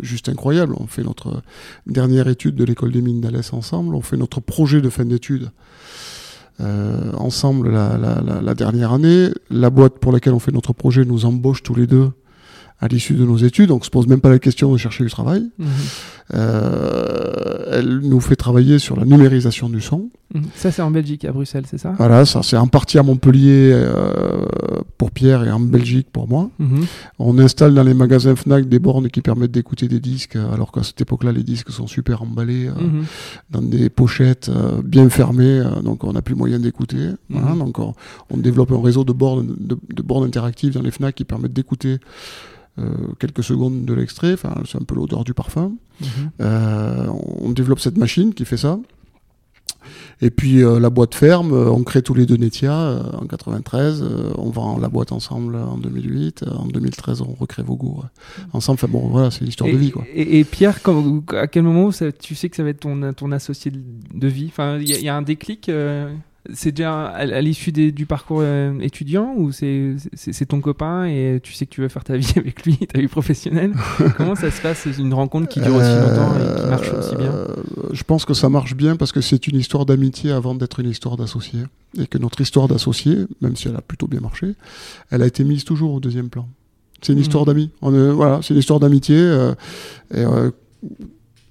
juste 0.00 0.28
incroyable. 0.28 0.74
On 0.78 0.86
fait 0.86 1.02
notre 1.02 1.42
dernière 1.86 2.28
étude 2.28 2.54
de 2.54 2.64
l'école 2.64 2.92
des 2.92 3.02
mines 3.02 3.20
d'Alès 3.20 3.52
ensemble. 3.52 3.94
On 3.94 4.02
fait 4.02 4.16
notre 4.16 4.40
projet 4.40 4.80
de 4.80 4.88
fin 4.88 5.04
d'études. 5.04 5.50
Euh, 6.60 7.12
ensemble 7.14 7.70
la, 7.70 7.96
la, 7.96 8.20
la, 8.20 8.40
la, 8.40 8.54
dernière 8.54 8.92
année. 8.92 9.30
La 9.50 9.70
boîte 9.70 9.98
pour 9.98 10.12
laquelle 10.12 10.34
on 10.34 10.38
fait 10.38 10.52
notre 10.52 10.72
projet 10.72 11.04
nous 11.04 11.24
embauche 11.24 11.62
tous 11.62 11.74
les 11.74 11.86
deux 11.86 12.10
à 12.82 12.88
l'issue 12.88 13.14
de 13.14 13.24
nos 13.24 13.36
études, 13.36 13.68
donc 13.68 13.82
on 13.82 13.84
se 13.84 13.90
pose 13.90 14.08
même 14.08 14.20
pas 14.20 14.28
la 14.28 14.40
question 14.40 14.72
de 14.72 14.76
chercher 14.76 15.04
du 15.04 15.10
travail. 15.10 15.48
Mhm. 15.58 15.68
Euh, 16.34 17.78
elle 17.78 17.98
nous 17.98 18.20
fait 18.20 18.36
travailler 18.36 18.78
sur 18.78 18.96
la 18.96 19.04
numérisation 19.04 19.68
du 19.68 19.80
son. 19.80 20.10
Mhm. 20.34 20.44
Ça 20.54 20.70
c'est 20.70 20.82
en 20.82 20.90
Belgique, 20.90 21.24
à 21.24 21.32
Bruxelles, 21.32 21.64
c'est 21.66 21.78
ça? 21.78 21.94
Voilà, 21.98 22.24
ça 22.24 22.42
c'est 22.42 22.56
en 22.56 22.66
partie 22.66 22.98
à 22.98 23.02
Montpellier 23.02 23.70
euh, 23.72 24.46
pour 24.96 25.10
Pierre 25.10 25.44
et 25.44 25.50
en 25.50 25.60
Belgique 25.60 26.08
pour 26.10 26.28
moi. 26.28 26.50
Mhm. 26.58 26.84
On 27.18 27.38
installe 27.38 27.74
dans 27.74 27.82
les 27.82 27.94
magasins 27.94 28.34
Fnac 28.34 28.68
des 28.68 28.78
bornes 28.78 29.08
qui 29.08 29.20
permettent 29.20 29.50
d'écouter 29.50 29.88
des 29.88 30.00
disques, 30.00 30.36
alors 30.36 30.72
qu'à 30.72 30.82
cette 30.82 31.00
époque-là 31.00 31.32
les 31.32 31.42
disques 31.42 31.70
sont 31.70 31.86
super 31.86 32.22
emballés 32.22 32.68
euh, 32.68 33.02
dans 33.50 33.62
des 33.62 33.90
pochettes 33.90 34.50
bien 34.84 35.08
fermées, 35.10 35.62
donc 35.82 36.04
on 36.04 36.12
n'a 36.12 36.22
plus 36.22 36.34
moyen 36.34 36.58
d'écouter. 36.58 37.10
Voilà, 37.28 37.54
donc 37.54 37.78
on, 37.78 37.94
développe 38.36 38.72
un 38.72 38.82
réseau 38.82 39.04
de 39.04 39.12
bornes, 39.12 39.54
de, 39.58 39.78
de 39.94 40.02
bornes 40.02 40.24
interactives 40.24 40.72
dans 40.72 40.82
les 40.82 40.90
Fnac 40.90 41.14
qui 41.14 41.24
permettent 41.24 41.52
d'écouter 41.52 41.98
euh, 42.78 43.12
quelques 43.18 43.44
secondes 43.44 43.84
de 43.84 43.92
l'extrait, 43.92 44.32
enfin, 44.32 44.54
c'est 44.64 44.80
un 44.80 44.84
peu 44.84 44.94
l'odeur 44.94 45.24
du 45.24 45.34
parfum. 45.34 45.72
Mhm. 46.00 46.21
Euh, 46.40 47.06
on 47.40 47.50
développe 47.50 47.80
cette 47.80 47.98
machine 47.98 48.34
qui 48.34 48.44
fait 48.44 48.56
ça. 48.56 48.78
Et 50.20 50.30
puis 50.30 50.62
euh, 50.62 50.78
la 50.78 50.90
boîte 50.90 51.16
ferme, 51.16 51.52
on 51.52 51.82
crée 51.82 52.02
tous 52.02 52.14
les 52.14 52.26
deux 52.26 52.36
Netia 52.36 53.02
en 53.20 53.26
93, 53.26 54.04
on 54.38 54.50
vend 54.50 54.78
la 54.78 54.88
boîte 54.88 55.10
ensemble 55.10 55.56
en 55.56 55.76
2008, 55.76 56.44
en 56.48 56.66
2013 56.66 57.22
on 57.22 57.34
recrée 57.34 57.64
Vogo 57.64 58.04
mhm. 58.04 58.44
ensemble. 58.52 58.74
Enfin 58.74 58.88
bon, 58.88 59.08
voilà, 59.08 59.32
c'est 59.32 59.44
l'histoire 59.44 59.68
de 59.70 59.76
vie 59.76 59.90
quoi. 59.90 60.04
Et, 60.14 60.44
Pierre, 60.44 60.78
à 61.30 61.46
quel 61.48 61.64
moment 61.64 61.90
tu 62.20 62.34
sais 62.36 62.48
que 62.48 62.56
ça 62.56 62.62
va 62.62 62.68
être 62.68 62.80
ton, 62.80 63.12
ton 63.12 63.32
associé 63.32 63.72
de 63.72 64.28
vie? 64.28 64.46
Enfin, 64.46 64.78
il 64.78 64.88
y, 64.88 65.08
a 65.08 65.16
un 65.16 65.22
déclic 65.22 65.68
c'est 66.52 66.72
déjà 66.72 67.06
à, 67.06 67.40
l'issue 67.40 67.70
du 67.70 68.04
parcours 68.04 68.40
euh, 68.42 68.76
étudiant 68.80 69.32
ou 69.36 69.52
c'est 69.52 70.46
ton 70.48 70.60
copain 70.60 71.04
et 71.04 71.38
tu 71.42 71.52
sais 71.52 71.66
que 71.66 71.70
tu 71.70 71.80
veux 71.80 71.88
faire 71.88 72.02
ta 72.02 72.16
vie 72.16 72.32
avec 72.36 72.64
lui, 72.64 72.78
ta 72.78 72.98
vie 72.98 73.08
professionnelle? 73.08 73.72
Comment 74.16 74.34
ça 74.34 74.50
se 74.50 74.60
passe 74.60 74.86
une 74.98 75.14
rencontre 75.14 75.48
qui 75.48 75.60
dure 75.60 75.76
aussi 75.76 75.88
longtemps 75.88 76.34
et 76.36 76.60
qui 76.60 76.66
marche 76.66 76.92
aussi 76.92 77.16
bien? 77.16 77.30
euh, 77.30 77.46
Je 77.92 78.02
pense 78.02 78.24
que 78.24 78.34
ça 78.34 78.48
marche 78.48 78.74
bien 78.74 78.96
parce 78.96 79.12
que 79.12 79.20
c'est 79.20 79.46
une 79.46 79.56
histoire 79.56 79.86
d'amitié 79.86 80.32
avant 80.32 80.54
d'être 80.54 80.80
une 80.80 80.90
histoire 80.90 81.16
d'associé. 81.16 81.60
Et 81.98 82.06
que 82.06 82.18
notre 82.18 82.40
histoire 82.40 82.68
d'associé, 82.68 83.26
même 83.40 83.54
si 83.54 83.68
elle 83.68 83.76
a 83.76 83.82
plutôt 83.82 84.06
bien 84.06 84.20
marché, 84.20 84.54
elle 85.10 85.22
a 85.22 85.26
été 85.26 85.44
mise 85.44 85.64
toujours 85.64 85.92
au 85.92 86.00
deuxième 86.00 86.30
plan. 86.30 86.48
C'est 87.02 87.12
une 87.12 87.18
mmh. 87.18 87.22
histoire 87.22 87.44
d'amis. 87.44 87.70
Voilà, 87.80 88.40
c'est 88.42 88.54
une 88.54 88.60
histoire 88.60 88.80
d'amitié. 88.80 89.16
Euh, 89.18 89.54
et 90.14 90.24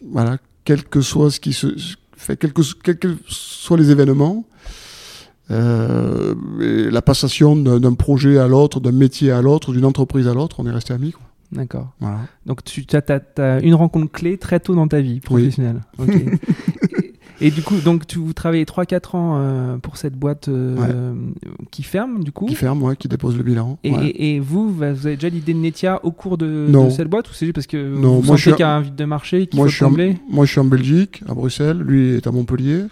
voilà, 0.09 0.37
quel 0.65 0.83
que 0.83 1.01
soit 1.01 1.31
ce 1.31 1.39
qui 1.39 1.53
se 1.53 1.75
fait, 2.17 2.37
quels 2.37 2.53
que, 2.53 2.61
quel 2.83 2.97
que 2.97 3.15
soient 3.27 3.77
les 3.77 3.91
événements, 3.91 4.45
euh, 5.51 6.33
la 6.59 7.01
passation 7.01 7.55
d'un 7.55 7.93
projet 7.93 8.37
à 8.37 8.47
l'autre, 8.47 8.79
d'un 8.79 8.91
métier 8.91 9.31
à 9.31 9.41
l'autre, 9.41 9.73
d'une 9.73 9.85
entreprise 9.85 10.27
à 10.27 10.33
l'autre, 10.33 10.57
on 10.59 10.65
est 10.65 10.71
resté 10.71 10.93
amis. 10.93 11.13
D'accord. 11.51 11.89
Donc 12.45 12.63
tu 12.63 12.85
as, 12.93 13.59
une 13.61 13.75
rencontre 13.75 14.11
clé 14.11 14.37
très 14.37 14.59
tôt 14.59 14.75
dans 14.75 14.87
ta 14.87 15.01
vie 15.01 15.19
professionnelle. 15.19 15.81
et, 17.41 17.51
du 17.51 17.61
coup, 17.61 17.75
donc 17.79 18.07
tu 18.07 18.19
vous 18.19 18.31
travaillez 18.31 18.63
3-4 18.63 19.17
ans 19.17 19.33
euh, 19.35 19.77
pour 19.77 19.97
cette 19.97 20.15
boîte 20.15 20.47
euh, 20.47 21.13
qui 21.69 21.83
ferme, 21.83 22.23
du 22.23 22.31
coup 22.31 22.45
Qui 22.45 22.55
ferme, 22.55 22.81
ouais, 22.83 22.95
qui 22.95 23.09
dépose 23.09 23.35
le 23.35 23.43
bilan. 23.43 23.77
Et, 23.83 24.39
vous, 24.39 24.73
vous 24.73 24.83
avez 24.83 25.15
déjà 25.15 25.27
l'idée 25.27 25.53
de 25.53 25.59
Netia 25.59 25.99
au 26.05 26.11
cours 26.11 26.37
de, 26.37 26.71
cette 26.89 27.09
boîte 27.09 27.29
ou 27.29 27.33
c'est 27.33 27.45
juste 27.45 27.55
parce 27.55 27.67
que 27.67 27.93
vous 27.95 28.23
sentez 28.23 28.51
qu'il 28.51 28.59
y 28.61 28.63
a 28.63 28.75
un 28.75 28.81
vide 28.81 28.95
de 28.95 29.05
marché 29.05 29.47
qui 29.47 29.57
moi, 29.57 29.65
faut 29.65 29.71
je 29.71 29.85
moi, 30.29 30.45
je 30.45 30.51
suis 30.51 30.61
en 30.61 30.65
Belgique, 30.65 31.21
à 31.27 31.33
Bruxelles. 31.33 31.79
Lui 31.79 32.15
est 32.15 32.27
à 32.27 32.31
Montpellier. 32.31 32.85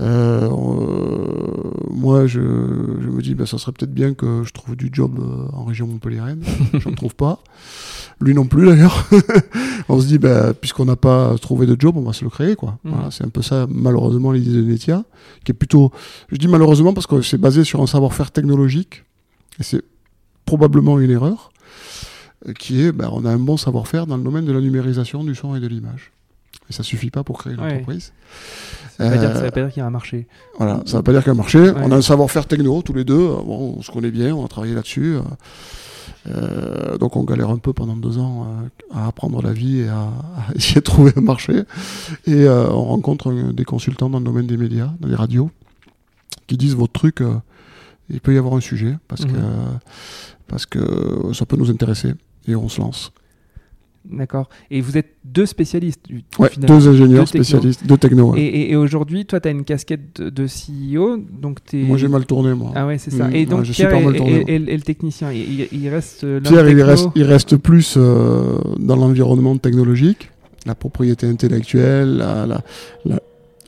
Euh, 0.00 0.50
euh, 0.50 1.70
moi, 1.90 2.26
je, 2.26 2.40
je, 2.40 3.08
me 3.08 3.22
dis, 3.22 3.34
ben, 3.34 3.46
ça 3.46 3.58
serait 3.58 3.72
peut-être 3.72 3.94
bien 3.94 4.14
que 4.14 4.42
je 4.44 4.52
trouve 4.52 4.76
du 4.76 4.90
job 4.92 5.18
euh, 5.18 5.56
en 5.56 5.64
région 5.64 5.86
Montpellier-Rennes. 5.86 6.42
je 6.78 6.88
ne 6.88 6.94
trouve 6.94 7.14
pas. 7.14 7.40
Lui 8.20 8.34
non 8.34 8.46
plus, 8.46 8.66
d'ailleurs. 8.66 9.08
on 9.88 10.00
se 10.00 10.06
dit, 10.06 10.18
ben, 10.18 10.54
puisqu'on 10.54 10.84
n'a 10.84 10.96
pas 10.96 11.36
trouvé 11.38 11.66
de 11.66 11.76
job, 11.78 11.96
on 11.96 12.02
va 12.02 12.12
se 12.12 12.24
le 12.24 12.30
créer. 12.30 12.56
quoi. 12.56 12.78
Voilà, 12.84 13.10
c'est 13.10 13.24
un 13.24 13.28
peu 13.28 13.42
ça, 13.42 13.66
malheureusement, 13.68 14.32
l'idée 14.32 14.52
de 14.52 14.62
Netia, 14.62 15.04
qui 15.44 15.52
est 15.52 15.54
plutôt... 15.54 15.92
Je 16.30 16.36
dis 16.36 16.48
malheureusement 16.48 16.92
parce 16.92 17.06
que 17.06 17.22
c'est 17.22 17.38
basé 17.38 17.64
sur 17.64 17.82
un 17.82 17.86
savoir-faire 17.86 18.30
technologique. 18.30 19.04
Et 19.60 19.62
c'est 19.62 19.82
probablement 20.44 20.98
une 21.00 21.10
erreur, 21.10 21.52
qui 22.58 22.82
est, 22.82 22.92
ben, 22.92 23.08
on 23.12 23.24
a 23.24 23.30
un 23.30 23.38
bon 23.38 23.56
savoir-faire 23.56 24.06
dans 24.06 24.16
le 24.16 24.22
domaine 24.22 24.44
de 24.44 24.52
la 24.52 24.60
numérisation 24.60 25.24
du 25.24 25.34
son 25.34 25.54
et 25.56 25.60
de 25.60 25.66
l'image. 25.66 26.12
Et 26.70 26.72
ça 26.72 26.82
suffit 26.82 27.10
pas 27.10 27.22
pour 27.24 27.38
créer 27.38 27.52
une 27.54 27.60
Ouais. 27.60 27.72
entreprise. 27.74 28.12
Ça 28.96 29.04
veut 29.04 29.10
pas 29.10 29.18
dire- 29.18 29.30
Euh, 29.30 29.40
veut 29.40 29.50
pas 29.50 29.60
dire 29.62 29.72
qu'il 29.72 29.80
y 29.80 29.84
a 29.84 29.86
un 29.86 29.90
marché. 29.90 30.26
Voilà, 30.58 30.80
ça 30.86 30.96
veut 30.98 31.02
pas 31.02 31.12
dire 31.12 31.20
qu'il 31.22 31.28
y 31.28 31.30
a 31.30 31.34
un 31.34 31.36
marché. 31.36 31.58
Ouais. 31.60 31.74
On 31.82 31.92
a 31.92 31.96
un 31.96 32.02
savoir-faire 32.02 32.46
techno, 32.46 32.80
tous 32.82 32.92
les 32.94 33.04
deux. 33.04 33.16
Bon, 33.28 33.74
on 33.78 33.82
se 33.82 33.90
connaît 33.90 34.10
bien, 34.10 34.34
on 34.34 34.44
a 34.44 34.48
travaillé 34.48 34.74
là-dessus. 34.74 35.16
Euh, 36.26 36.96
donc 36.96 37.16
on 37.16 37.24
galère 37.24 37.50
un 37.50 37.58
peu 37.58 37.72
pendant 37.74 37.96
deux 37.96 38.16
ans 38.18 38.46
euh, 38.46 38.68
à 38.94 39.06
apprendre 39.08 39.42
la 39.42 39.52
vie 39.52 39.80
et 39.80 39.88
à, 39.88 39.98
à 40.04 40.10
essayer 40.54 40.76
de 40.76 40.80
trouver 40.80 41.12
un 41.16 41.20
marché. 41.20 41.64
Et 42.26 42.48
on 42.48 42.84
rencontre 42.84 43.32
des 43.52 43.64
consultants 43.64 44.08
dans 44.08 44.18
le 44.20 44.24
domaine 44.24 44.46
des 44.46 44.56
médias, 44.56 44.90
dans 45.00 45.08
les 45.08 45.14
radios, 45.16 45.50
qui 46.46 46.56
disent 46.56 46.74
votre 46.76 46.92
truc, 46.92 47.22
il 48.10 48.20
peut 48.20 48.34
y 48.34 48.38
avoir 48.38 48.54
un 48.54 48.60
sujet 48.60 48.96
parce 49.08 49.22
Mhm. 49.26 49.32
que 49.32 49.38
parce 50.46 50.66
que 50.66 51.32
ça 51.32 51.46
peut 51.46 51.56
nous 51.56 51.70
intéresser 51.70 52.12
et 52.46 52.54
on 52.54 52.68
se 52.68 52.80
lance. 52.80 53.12
D'accord. 54.10 54.48
Et 54.70 54.80
vous 54.82 54.98
êtes 54.98 55.14
deux 55.24 55.46
spécialistes 55.46 56.00
du 56.06 56.22
Ouais, 56.38 56.50
deux 56.58 56.88
ingénieurs 56.88 57.22
Deux 57.22 57.26
spécialistes, 57.26 57.86
deux 57.86 57.96
techno. 57.96 58.32
ouais. 58.32 58.40
Et, 58.42 58.46
et- 58.46 58.70
et 58.72 58.76
aujourd'hui, 58.76 59.24
toi, 59.24 59.40
tu 59.40 59.48
as 59.48 59.50
une 59.50 59.64
casquette 59.64 60.20
de, 60.20 60.28
de 60.30 60.46
CEO, 60.46 61.16
donc 61.16 61.64
t'es... 61.64 61.78
Moi 61.78 61.96
j'ai 61.96 62.08
mal 62.08 62.26
tourné 62.26 62.52
moi. 62.54 62.72
Ah 62.74 62.86
ouais, 62.86 62.98
c'est 62.98 63.10
ça. 63.10 63.28
Mm, 63.28 63.34
et 63.34 63.46
donc 63.46 63.60
ouais, 63.60 63.70
Pierre 63.72 63.90
tourné, 63.90 64.44
est 64.46 64.58
le 64.58 64.80
technicien. 64.82 65.32
Il, 65.32 65.60
il- 65.60 65.68
il 65.84 65.88
reste 65.88 66.22
euh, 66.24 66.40
Pierre, 66.40 66.68
il 66.68 66.76
techno. 66.76 66.86
reste, 66.86 67.08
il 67.14 67.22
reste 67.24 67.56
plus 67.56 67.94
euh, 67.96 68.58
dans 68.78 68.96
l'environnement 68.96 69.56
technologique, 69.56 70.30
la 70.66 70.74
propriété 70.74 71.26
intellectuelle, 71.26 72.16
la, 72.18 72.46
la, 72.46 72.60
la, 73.06 73.20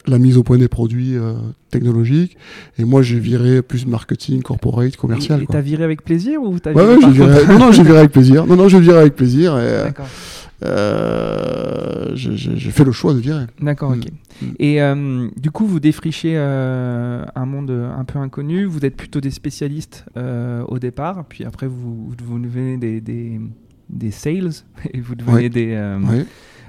la 0.08 0.18
mise 0.18 0.36
au 0.36 0.42
point 0.42 0.58
des 0.58 0.68
produits 0.68 1.16
euh, 1.16 1.34
technologiques. 1.70 2.36
Et 2.78 2.84
moi, 2.84 3.02
j'ai 3.02 3.18
viré 3.18 3.62
plus 3.62 3.86
marketing, 3.86 4.42
corporate, 4.42 4.96
commercial. 4.96 5.42
Et- 5.42 5.46
t'as 5.46 5.60
viré 5.60 5.84
avec 5.84 6.02
plaisir 6.02 6.42
ou 6.42 6.58
t'as 6.58 6.72
Ouais, 6.72 6.96
viré 6.98 7.12
viré, 7.12 7.46
non, 7.46 7.58
non, 7.58 7.72
j'ai 7.72 7.82
viré 7.82 7.98
avec 7.98 8.12
plaisir. 8.12 8.46
Non, 8.46 8.56
non, 8.56 8.68
j'ai 8.68 8.80
viré 8.80 8.98
avec 8.98 9.16
plaisir. 9.16 9.56
Et, 9.58 9.62
euh, 9.62 9.90
euh, 10.64 12.12
j'ai 12.14 12.70
fait 12.70 12.84
le 12.84 12.92
choix 12.92 13.14
de 13.14 13.18
virer. 13.18 13.44
D'accord, 13.60 13.90
ok. 13.90 14.06
Mm. 14.40 14.46
Et 14.58 14.82
euh, 14.82 15.28
du 15.36 15.50
coup, 15.50 15.66
vous 15.66 15.80
défrichez 15.80 16.36
un 16.36 17.46
monde 17.46 17.70
un 17.70 18.04
peu 18.04 18.18
inconnu. 18.18 18.64
Vous 18.64 18.84
êtes 18.84 18.96
plutôt 18.96 19.20
des 19.20 19.30
spécialistes 19.30 20.04
au 20.16 20.78
départ, 20.78 21.24
puis 21.28 21.44
après 21.44 21.66
vous, 21.66 22.12
vous 22.26 22.38
devenez 22.38 22.76
des, 22.76 23.00
des, 23.00 23.40
des 23.88 24.10
sales 24.10 24.50
et 24.92 25.00
vous 25.00 25.14
devenez 25.14 25.48
des, 25.48 25.76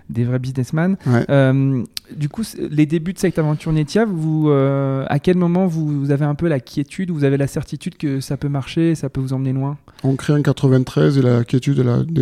des 0.10 0.24
vrais 0.24 0.40
businessmen. 0.40 0.98
ouais. 1.06 1.26
Euh, 1.30 1.84
du 2.16 2.30
coup, 2.30 2.44
les 2.58 2.86
débuts 2.86 3.14
de 3.14 3.20
cette 3.20 3.38
aventure 3.38 3.74
Netia, 3.74 4.06
vous, 4.06 4.50
euh, 4.50 5.06
à 5.10 5.20
quel 5.20 5.36
moment 5.36 5.68
vous, 5.68 6.00
vous 6.00 6.12
avez 6.12 6.24
un 6.24 6.36
peu 6.36 6.48
la 6.48 6.60
quiétude, 6.60 7.12
vous 7.12 7.26
avez 7.26 7.38
la 7.38 7.48
certitude 7.48 7.98
que 7.98 8.22
ça 8.22 8.38
peut 8.38 8.48
marcher, 8.48 8.96
ça 8.96 9.10
peut 9.10 9.20
vous 9.20 9.34
emmener 9.34 9.52
loin? 9.52 9.78
On 10.04 10.16
crée 10.16 10.34
en 10.34 10.42
93 10.42 11.18
et 11.18 11.22
la 11.22 11.44
quiétude, 11.44 11.80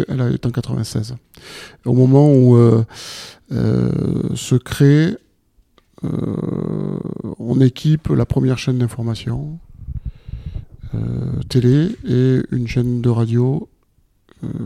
elle, 0.07 0.33
été 0.33 0.47
en 0.47 0.51
96. 0.51 1.15
Au 1.85 1.93
moment 1.93 2.33
où 2.33 2.55
euh, 2.55 2.83
se 4.33 4.55
crée, 4.55 5.15
on 7.39 7.59
équipe 7.61 8.09
la 8.09 8.25
première 8.25 8.57
chaîne 8.57 8.79
d'information 8.79 9.59
télé 11.49 11.89
et 12.07 12.41
une 12.51 12.67
chaîne 12.67 13.01
de 13.01 13.09
radio 13.09 13.67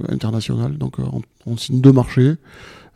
internationale. 0.10 0.78
Donc 0.78 1.00
on, 1.00 1.22
on 1.46 1.58
signe 1.58 1.82
deux 1.82 1.92
marchés. 1.92 2.36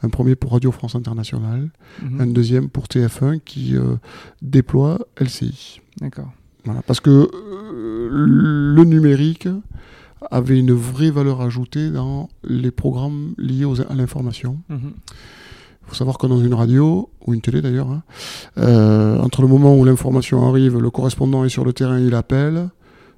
Un 0.03 0.09
premier 0.09 0.35
pour 0.35 0.51
Radio 0.51 0.71
France 0.71 0.95
Internationale, 0.95 1.69
Mhm. 2.01 2.21
un 2.21 2.27
deuxième 2.27 2.69
pour 2.69 2.87
TF1 2.87 3.39
qui 3.39 3.75
euh, 3.75 3.95
déploie 4.41 4.99
LCI. 5.17 5.79
D'accord. 6.01 6.31
Voilà, 6.65 6.81
parce 6.81 6.99
que 6.99 7.09
euh, 7.09 8.07
le 8.11 8.83
numérique 8.83 9.47
avait 10.31 10.57
une 10.59 10.73
vraie 10.73 11.09
valeur 11.11 11.41
ajoutée 11.41 11.89
dans 11.89 12.29
les 12.43 12.71
programmes 12.71 13.33
liés 13.37 13.65
aux- 13.65 13.81
à 13.81 13.93
l'information. 13.95 14.59
Mhm. 14.69 14.91
Il 15.85 15.89
faut 15.89 15.95
savoir 15.95 16.17
que 16.17 16.27
dans 16.27 16.39
une 16.41 16.53
radio, 16.53 17.09
ou 17.25 17.33
une 17.33 17.41
télé 17.41 17.61
d'ailleurs, 17.61 17.89
hein, 17.91 18.03
euh, 18.57 19.19
entre 19.19 19.41
le 19.41 19.47
moment 19.49 19.75
où 19.77 19.83
l'information 19.83 20.47
arrive, 20.47 20.77
le 20.79 20.89
correspondant 20.89 21.43
est 21.43 21.49
sur 21.49 21.65
le 21.65 21.73
terrain, 21.73 21.99
il 21.99 22.15
appelle, 22.15 22.69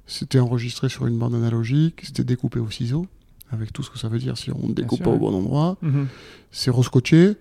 c'était 0.06 0.40
enregistré 0.40 0.88
sur 0.88 1.06
une 1.06 1.16
bande 1.18 1.34
analogique, 1.34 2.00
c'était 2.04 2.24
découpé 2.24 2.58
au 2.58 2.68
ciseau, 2.70 3.06
avec 3.50 3.72
tout 3.72 3.82
ce 3.82 3.90
que 3.90 3.98
ça 3.98 4.08
veut 4.08 4.18
dire 4.18 4.36
si 4.36 4.50
on 4.50 4.68
ne 4.68 4.72
découpe 4.74 4.98
sûr, 4.98 5.04
pas 5.04 5.10
au 5.10 5.18
bon 5.18 5.34
endroit, 5.34 5.76
Mhm. 5.82 6.06
c'est 6.50 6.70
rescotché, 6.70 7.34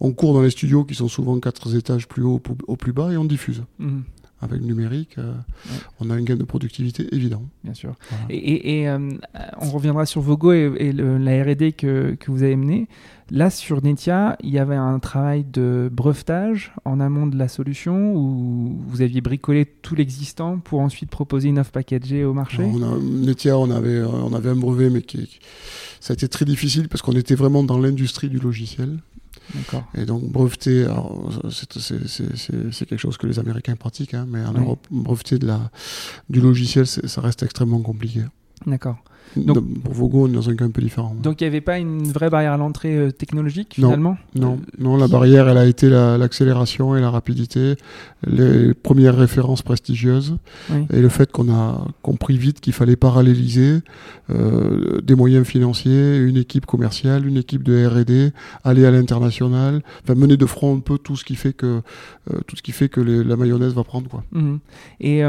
on 0.00 0.12
court 0.12 0.34
dans 0.34 0.42
les 0.42 0.50
studios 0.50 0.84
qui 0.84 0.94
sont 0.94 1.08
souvent 1.08 1.38
quatre 1.40 1.74
étages 1.76 2.08
plus 2.08 2.22
haut 2.22 2.40
au 2.66 2.76
plus 2.76 2.92
bas 2.92 3.12
et 3.12 3.16
on 3.16 3.24
diffuse. 3.24 3.62
Mhm. 3.78 4.02
Avec 4.42 4.60
le 4.60 4.66
numérique, 4.66 5.18
euh, 5.18 5.32
on 6.00 6.10
a 6.10 6.14
un 6.14 6.20
gain 6.22 6.34
de 6.34 6.42
productivité 6.42 7.06
évident. 7.14 7.42
Bien 7.62 7.74
sûr. 7.74 7.94
Voilà. 8.10 8.24
Et, 8.28 8.36
et- 8.36 8.80
et, 8.80 8.88
euh, 8.88 9.10
on 9.60 9.70
reviendra 9.70 10.04
sur 10.04 10.20
Vogo 10.20 10.52
et, 10.52 10.70
et 10.78 10.92
le- 10.92 11.16
la 11.16 11.42
R&D 11.44 11.72
que, 11.72 12.16
que 12.18 12.30
vous 12.32 12.42
avez 12.42 12.56
menée. 12.56 12.88
Là, 13.30 13.50
sur 13.50 13.82
Netia, 13.82 14.36
il 14.42 14.50
y 14.50 14.58
avait 14.58 14.74
un 14.76 14.98
travail 14.98 15.44
de 15.50 15.88
brevetage 15.92 16.72
en 16.84 16.98
amont 17.00 17.26
de 17.28 17.38
la 17.38 17.46
solution 17.48 18.14
où 18.14 18.76
vous 18.88 19.00
aviez 19.00 19.20
bricolé 19.20 19.64
tout 19.64 19.94
l'existant 19.94 20.58
pour 20.58 20.80
ensuite 20.80 21.08
proposer 21.08 21.48
une 21.48 21.58
offre 21.60 21.70
packagée 21.70 22.24
au 22.24 22.34
marché. 22.34 22.62
On 22.62 22.82
a, 22.82 22.98
Netia, 22.98 23.56
on 23.56 23.70
avait, 23.70 23.90
euh, 23.90 24.08
on 24.08 24.34
avait 24.34 24.50
un 24.50 24.56
brevet, 24.56 24.90
mais 24.90 25.02
qui- 25.02 25.38
ça 26.00 26.12
a 26.12 26.14
été 26.14 26.26
très 26.28 26.44
difficile 26.44 26.88
parce 26.88 27.00
qu'on 27.00 27.12
était 27.12 27.36
vraiment 27.36 27.62
dans 27.62 27.78
l'industrie 27.78 28.28
du 28.28 28.38
logiciel. 28.38 28.98
Et 29.94 30.04
donc, 30.06 30.24
breveter, 30.30 30.86
c'est- 31.50 32.86
quelque 32.86 32.96
chose 32.98 33.16
que 33.16 33.26
les 33.26 33.38
Américains 33.38 33.76
pratiquent, 33.76 34.14
hein, 34.14 34.26
mais 34.28 34.44
en 34.44 34.54
Oui. 34.54 34.60
Europe, 34.60 34.86
breveter 34.90 35.38
de 35.38 35.46
la, 35.46 35.70
du 36.30 36.40
logiciel, 36.40 36.86
ça 36.86 37.20
reste 37.20 37.42
extrêmement 37.42 37.80
compliqué. 37.80 38.22
D'accord. 38.66 38.96
Donc- 39.36 39.82
pour 39.82 39.94
Vogo, 39.94 40.24
on 40.26 40.28
est 40.28 40.32
dans 40.32 40.50
un 40.50 40.54
cas 40.56 40.64
un 40.66 40.70
peu 40.70 40.82
différent. 40.82 41.16
Donc 41.22 41.40
il 41.40 41.44
n'y 41.44 41.48
avait 41.48 41.60
pas 41.62 41.78
une 41.78 42.02
vraie 42.12 42.28
barrière 42.28 42.52
à 42.52 42.56
l'entrée 42.58 42.94
euh, 42.96 43.10
technologique 43.10 43.76
Non. 43.78 43.88
finalement 43.88 44.16
Non, 44.34 44.58
Euh, 44.60 44.82
non, 44.82 44.96
la 44.98 45.08
barrière, 45.08 45.48
elle 45.48 45.56
a 45.56 45.64
été 45.66 45.88
la- 45.88 46.18
l'accélération 46.18 46.96
et 46.96 47.00
la 47.00 47.08
rapidité, 47.10 47.76
les 48.26 48.74
premières 48.74 49.16
références 49.16 49.62
prestigieuses, 49.62 50.36
Oui. 50.70 50.86
et 50.92 51.00
le 51.00 51.08
fait 51.08 51.32
qu'on 51.32 51.50
a 51.50 51.86
compris 52.02 52.36
vite 52.36 52.60
qu'il 52.60 52.72
fallait 52.74 52.96
paralléliser 52.96 53.80
euh, 54.30 55.00
des 55.02 55.14
moyens 55.14 55.46
financiers, 55.46 56.16
une 56.18 56.36
équipe 56.36 56.66
commerciale, 56.66 57.26
une 57.26 57.36
équipe 57.38 57.62
de 57.62 57.86
R&D, 57.86 58.32
aller 58.64 58.84
à 58.84 58.90
l'international, 58.90 59.82
enfin 60.04 60.14
mener 60.14 60.36
de 60.36 60.46
front 60.46 60.76
un 60.76 60.80
peu 60.80 60.98
tout 60.98 61.16
ce 61.16 61.24
qui 61.24 61.34
fait 61.36 61.52
que 61.54 61.80
euh, 62.32 62.38
tout 62.46 62.56
ce 62.56 62.62
qui 62.62 62.72
fait 62.72 62.88
que 62.88 63.00
les- 63.00 63.24
la 63.24 63.36
mayonnaise 63.36 63.72
va 63.74 63.82
prendre 63.84 64.08
quoi. 64.08 64.24
Mhm. 64.32 64.58
Et 65.00 65.24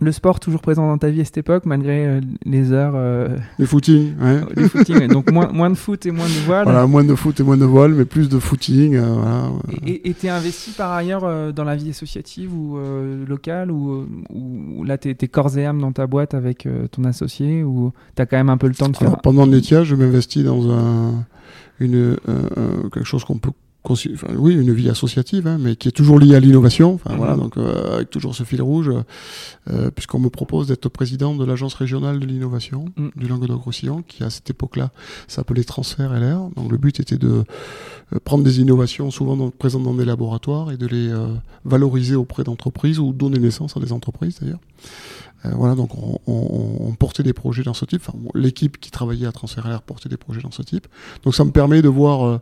le 0.00 0.10
sport 0.10 0.40
toujours 0.40 0.60
présent 0.60 0.88
dans 0.88 0.98
ta 0.98 1.08
vie 1.08 1.20
à 1.20 1.24
cette 1.24 1.38
époque 1.38 1.66
malgré 1.66 2.04
euh, 2.06 2.20
les 2.44 2.72
heures 2.72 2.94
euh, 2.96 3.36
Les 3.60 3.66
footings, 3.66 4.12
ouais. 4.20 4.40
du 4.56 4.68
footing. 4.68 5.06
Donc 5.06 5.30
moins, 5.30 5.48
moins 5.52 5.70
de 5.70 5.76
foot 5.76 6.04
et 6.04 6.10
moins 6.10 6.26
de 6.26 6.46
voile. 6.46 6.64
Voilà, 6.64 6.86
moins 6.88 7.04
de 7.04 7.14
foot 7.14 7.38
et 7.38 7.44
moins 7.44 7.56
de 7.56 7.64
voile, 7.64 7.92
mais 7.94 8.04
plus 8.04 8.28
de 8.28 8.38
footing. 8.40 8.96
euh, 8.96 9.02
voilà. 9.14 9.50
Et 9.86 10.12
t'es 10.14 10.28
investi 10.28 10.72
par 10.72 10.92
ailleurs 10.92 11.22
euh, 11.24 11.52
dans 11.52 11.62
la 11.64 11.76
vie 11.76 11.90
associative 11.90 12.52
ou 12.52 12.76
euh, 12.76 13.24
locale 13.26 13.70
ou, 13.70 14.06
ou 14.30 14.82
là 14.84 14.98
t'es 14.98 15.14
corps 15.28 15.56
et 15.56 15.64
âme 15.64 15.80
dans 15.80 15.92
ta 15.92 16.06
boîte 16.08 16.34
avec 16.34 16.66
ton 16.90 17.04
associé 17.04 17.62
ou 17.62 17.92
t'as 18.16 18.26
quand 18.26 18.36
même 18.36 18.50
un 18.50 18.56
peu 18.56 18.66
le 18.66 18.74
temps 18.74 18.88
de 18.88 18.96
faire 18.96 19.08
Alors, 19.08 19.20
pendant 19.22 19.46
Netia, 19.46 19.84
je 19.84 19.94
m'investis 19.94 20.42
dans 20.42 20.70
un, 20.72 21.24
une, 21.78 22.16
quelque 22.92 23.04
chose 23.04 23.24
qu'on 23.24 23.38
peut 23.38 23.52
enfin, 23.92 24.28
oui, 24.36 24.54
une 24.54 24.72
vie 24.72 24.88
associative, 24.88 25.46
hein, 25.46 25.58
mais 25.60 25.76
qui 25.76 25.88
est 25.88 25.92
toujours 25.92 26.18
liée 26.18 26.34
à 26.34 26.40
l'innovation. 26.40 26.94
Enfin, 26.94 27.10
Mhm. 27.12 27.16
voilà, 27.18 27.36
donc 27.36 27.56
euh, 27.58 27.96
avec 27.96 28.10
toujours 28.10 28.34
ce 28.34 28.42
fil 28.44 28.62
rouge, 28.62 28.90
euh, 29.70 29.90
puisqu'on 29.90 30.18
me 30.18 30.30
propose 30.30 30.68
d'être 30.68 30.88
président 30.88 31.34
de 31.34 31.44
l'agence 31.44 31.74
régionale 31.74 32.18
de 32.18 32.26
l'innovation 32.26 32.86
Mhm. 32.96 33.10
du 33.16 33.26
Languedoc-Roussillon, 33.28 34.02
qui 34.06 34.24
à 34.24 34.30
cette 34.30 34.48
époque-là 34.50 34.90
s'appelait 35.28 35.64
Transfert 35.64 36.12
LR. 36.14 36.48
Donc 36.56 36.70
le 36.70 36.78
but 36.78 36.98
était 37.00 37.18
de 37.18 37.44
euh, 38.12 38.18
prendre 38.24 38.44
des 38.44 38.60
innovations 38.60 39.10
souvent 39.10 39.36
dans- 39.36 39.50
présentes 39.50 39.82
dans 39.84 39.94
des 39.94 40.04
laboratoires 40.04 40.70
et 40.72 40.76
de 40.76 40.86
les 40.86 41.08
euh, 41.08 41.28
valoriser 41.64 42.14
auprès 42.14 42.44
d'entreprises 42.44 42.98
ou 42.98 43.12
donner 43.12 43.38
naissance 43.38 43.76
à 43.76 43.80
des 43.80 43.92
entreprises 43.92 44.38
d'ailleurs. 44.40 44.60
Euh, 45.46 45.50
voilà, 45.54 45.74
donc 45.74 45.94
on, 45.94 46.18
on- 46.26 46.76
on 46.88 46.92
portait 46.94 47.22
des 47.22 47.32
projets 47.34 47.62
dans 47.62 47.74
ce 47.74 47.84
type. 47.84 48.00
Enfin, 48.06 48.16
bon, 48.18 48.30
l'équipe 48.34 48.78
qui 48.80 48.90
travaillait 48.90 49.26
à 49.26 49.32
Transfert 49.32 49.66
LR 49.68 49.82
portait 49.82 50.08
des 50.08 50.16
projets 50.16 50.40
dans 50.40 50.50
ce 50.50 50.62
type. 50.62 50.86
Donc 51.22 51.34
ça 51.34 51.44
me 51.44 51.50
permet 51.50 51.82
de 51.82 51.88
voir 51.88 52.24
euh, 52.24 52.38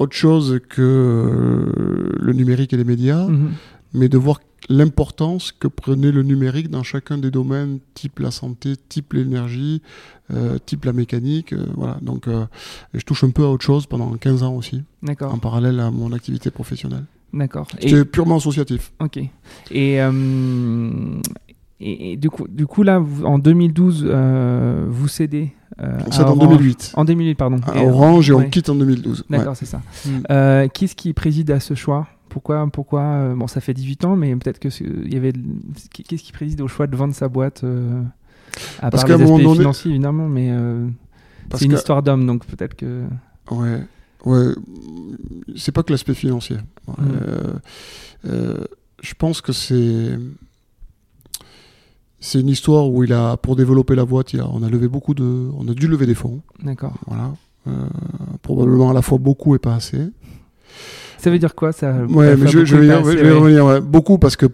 autre 0.00 0.16
chose 0.16 0.58
que 0.68 0.80
euh, 0.82 2.16
le 2.18 2.32
numérique 2.32 2.72
et 2.72 2.76
les 2.76 2.84
médias, 2.84 3.26
Mhm. 3.26 3.50
mais 3.94 4.08
de 4.08 4.18
voir 4.18 4.40
l'importance 4.68 5.52
que 5.52 5.68
prenait 5.68 6.12
le 6.12 6.22
numérique 6.22 6.68
dans 6.70 6.82
chacun 6.82 7.18
des 7.18 7.30
domaines, 7.30 7.80
type 7.94 8.18
la 8.20 8.30
santé, 8.30 8.74
type 8.88 9.12
l'énergie, 9.14 9.82
euh, 10.32 10.58
type 10.64 10.84
la 10.84 10.92
mécanique. 10.92 11.52
euh, 11.52 11.66
voilà. 11.76 11.98
Donc 12.02 12.28
euh, 12.28 12.46
je 12.94 13.02
touche 13.04 13.24
un 13.24 13.30
peu 13.30 13.44
à 13.44 13.48
autre 13.48 13.64
chose 13.64 13.86
pendant 13.86 14.10
15 14.16 14.42
ans 14.42 14.54
aussi, 14.54 14.82
D'accord. 15.02 15.34
en 15.34 15.38
parallèle 15.38 15.80
à 15.80 15.90
mon 15.90 16.12
activité 16.12 16.50
professionnelle. 16.50 17.04
D'accord. 17.32 17.68
C'était 17.80 18.04
purement 18.04 18.36
associatif. 18.38 18.92
Ok. 19.00 19.18
Et, 19.70 19.98
et, 21.80 22.16
du, 22.16 22.28
coup, 22.30 22.46
du 22.48 22.66
coup, 22.66 22.82
là, 22.82 22.98
vous- 22.98 23.24
en 23.24 23.38
2012, 23.38 24.04
euh, 24.08 24.86
vous 24.88 25.08
cédez. 25.08 25.52
euh, 25.80 25.98
cède 26.10 26.26
en 26.26 26.30
Orange. 26.36 26.48
2008. 26.48 26.92
En 26.96 27.04
2008, 27.06 27.34
pardon. 27.36 27.58
À 27.66 27.78
Et, 27.78 27.86
euh, 27.86 27.90
Orange 27.90 28.28
et 28.28 28.32
on 28.34 28.38
ouais. 28.38 28.50
quitte 28.50 28.68
en 28.68 28.74
2012. 28.74 29.20
Ouais. 29.30 29.38
D'accord, 29.38 29.56
c'est 29.56 29.64
ça. 29.66 29.80
Mm. 30.04 30.10
Euh, 30.30 30.68
qui 30.68 30.84
est-ce 30.84 30.94
qui 30.94 31.12
préside 31.14 31.50
à 31.52 31.60
ce 31.60 31.72
choix? 31.74 32.06
Pourquoi, 32.28 32.68
pourquoi 32.72 33.00
euh, 33.02 33.34
Bon, 33.34 33.46
ça 33.46 33.60
fait 33.60 33.72
18 33.74 34.04
ans, 34.04 34.14
mais 34.16 34.36
peut-être 34.36 34.58
que 34.58 34.68
il 34.82 35.12
y 35.14 35.16
avait. 35.16 35.32
Qu'est-ce 35.92 36.22
qui 36.22 36.32
préside 36.32 36.60
au 36.60 36.68
choix 36.68 36.86
de 36.86 36.94
vendre 36.96 37.14
sa 37.14 37.28
boîte 37.28 37.64
euh, 37.64 38.02
À 38.80 38.90
Parce 38.90 39.02
part 39.04 39.08
qu'à 39.10 39.16
les 39.16 39.22
un 39.22 39.24
moment 39.24 39.36
aspects 39.36 39.44
donné- 39.46 39.58
financiers, 39.60 39.90
évidemment, 39.92 40.28
mais 40.28 40.48
euh, 40.50 40.86
c'est 41.54 41.64
une 41.64 41.72
histoire 41.72 42.02
d'homme, 42.02 42.26
donc 42.26 42.44
peut-être 42.46 42.74
que. 42.74 43.04
Ouais, 43.50 43.80
ouais. 44.26 44.52
C'est 45.56 45.72
pas 45.72 45.82
que 45.82 45.92
l'aspect 45.92 46.14
financier. 46.14 46.56
Mm. 46.86 46.92
Euh, 47.00 47.52
euh, 48.26 48.64
je 49.02 49.14
pense 49.14 49.40
que 49.40 49.52
c'est 49.52 50.18
c'est 52.20 52.40
une 52.40 52.48
histoire 52.48 52.88
où 52.90 53.02
il 53.04 53.12
a 53.12 53.36
pour 53.36 53.56
développer 53.56 53.94
la 53.94 54.04
boîte, 54.04 54.32
il 54.34 54.40
a- 54.40 54.48
on 54.52 54.62
a 54.62 54.68
levé 54.68 54.88
beaucoup 54.88 55.14
de, 55.14 55.48
on 55.58 55.66
a 55.68 55.74
dû 55.74 55.88
lever 55.88 56.06
des 56.06 56.14
fonds. 56.14 56.40
D'accord. 56.62 56.94
Voilà, 57.06 57.32
Euh, 57.66 57.72
probablement 58.42 58.90
à 58.90 58.94
la 58.94 59.02
fois 59.02 59.18
beaucoup 59.18 59.54
et 59.54 59.58
pas 59.58 59.74
assez. 59.74 60.08
Ça 61.18 61.30
veut 61.30 61.38
dire 61.38 61.54
quoi 61.54 61.72
ça 61.72 61.92
Ouais, 62.08 62.30
la 62.30 62.36
mais 62.36 62.46
je, 62.46 62.58
vais, 62.60 62.66
je 62.66 62.76
revenir. 62.76 63.64
ouais. 63.66 63.80
Beaucoup 63.80 64.16
parce 64.18 64.36
que 64.36 64.46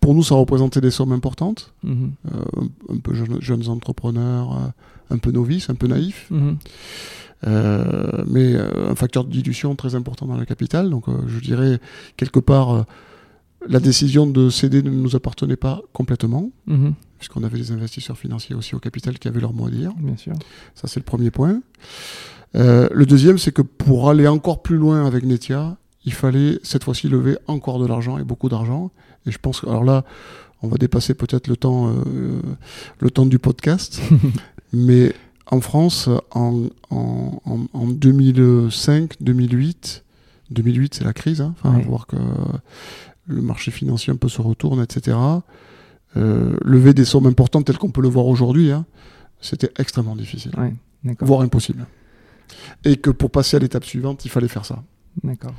pour 0.00 0.14
nous, 0.14 0.22
ça 0.22 0.34
représentait 0.34 0.82
des 0.82 0.90
sommes 0.90 1.12
importantes. 1.12 1.72
Mhm. 1.82 2.10
Euh, 2.32 2.38
un, 2.92 2.98
peu 2.98 3.14
jeunes, 3.14 3.38
jeunes 3.40 3.68
entrepreneurs, 3.68 4.52
euh, 4.52 5.14
un 5.14 5.18
peu 5.18 5.30
novices, 5.30 5.70
un 5.70 5.74
peu 5.74 5.86
naïfs. 5.86 6.26
Mhm. 6.30 6.56
Euh, 7.46 8.24
mais 8.26 8.54
un 8.56 8.94
facteur 8.94 9.24
de 9.24 9.30
dilution 9.30 9.74
très 9.74 9.94
important 9.94 10.26
dans 10.26 10.36
le 10.36 10.44
capital. 10.44 10.90
Donc 10.90 11.04
je 11.26 11.40
dirais 11.40 11.78
quelque 12.16 12.40
part 12.40 12.84
la 13.68 13.80
décision 13.80 14.26
de 14.26 14.50
céder 14.50 14.82
ne 14.82 14.90
nous 14.90 15.16
appartenait 15.16 15.56
pas 15.56 15.80
complètement, 15.92 16.50
Mhm. 16.66 16.94
puisqu'on 17.18 17.42
avait 17.44 17.58
des 17.58 17.72
investisseurs 17.72 18.18
financiers 18.18 18.54
aussi 18.54 18.74
au 18.74 18.78
capital 18.78 19.18
qui 19.18 19.28
avaient 19.28 19.40
leur 19.40 19.52
mot 19.52 19.66
à 19.66 19.70
dire. 19.70 19.92
Bien 19.98 20.16
sûr. 20.16 20.34
Ça 20.74 20.88
c'est 20.88 21.00
le 21.00 21.04
premier 21.04 21.30
point. 21.30 21.60
Euh, 22.56 22.88
le 22.92 23.06
deuxième, 23.06 23.38
c'est 23.38 23.52
que 23.52 23.62
pour 23.62 24.08
aller 24.10 24.28
encore 24.28 24.62
plus 24.62 24.76
loin 24.76 25.06
avec 25.06 25.24
Netia, 25.24 25.76
il 26.04 26.12
fallait 26.12 26.60
cette 26.62 26.84
fois-ci 26.84 27.08
lever 27.08 27.36
encore 27.48 27.78
de 27.80 27.86
l'argent 27.86 28.18
et 28.18 28.24
beaucoup 28.24 28.48
d'argent. 28.48 28.90
Et 29.26 29.30
je 29.32 29.38
pense 29.38 29.60
que 29.60 29.66
alors 29.66 29.84
là, 29.84 30.04
on 30.62 30.68
va 30.68 30.76
dépasser 30.76 31.14
peut-être 31.14 31.48
le 31.48 31.56
temps, 31.56 31.88
euh, 31.88 32.40
le 33.00 33.10
temps 33.10 33.26
du 33.26 33.38
podcast, 33.38 34.00
mais 34.72 35.14
en 35.50 35.60
France, 35.60 36.08
en, 36.30 36.64
en, 36.90 37.40
en, 37.44 37.58
en 37.72 37.86
2005, 37.88 39.14
2008, 39.20 40.04
2008 40.50 40.94
c'est 40.94 41.04
la 41.04 41.12
crise, 41.12 41.40
hein, 41.40 41.54
enfin, 41.58 41.78
voir 41.80 42.06
que 42.06 42.16
le 43.26 43.42
marché 43.42 43.70
financier 43.70 44.12
un 44.12 44.16
peu 44.16 44.28
se 44.28 44.40
retourne, 44.40 44.82
etc. 44.82 45.16
Euh, 46.16 46.56
lever 46.62 46.94
des 46.94 47.04
sommes 47.04 47.26
importantes 47.26 47.66
telles 47.66 47.78
qu'on 47.78 47.90
peut 47.90 48.02
le 48.02 48.08
voir 48.08 48.26
aujourd'hui, 48.26 48.70
hein, 48.70 48.86
c'était 49.40 49.70
extrêmement 49.78 50.16
difficile, 50.16 50.52
Ouais. 50.56 50.72
Voire 51.20 51.42
impossible. 51.42 51.86
Et 52.84 52.96
que 52.96 53.10
pour 53.10 53.30
passer 53.30 53.58
à 53.58 53.60
l'étape 53.60 53.84
suivante, 53.84 54.24
il 54.24 54.30
fallait 54.30 54.48
faire 54.48 54.64
ça. 54.64 54.82
D'accord. 55.22 55.52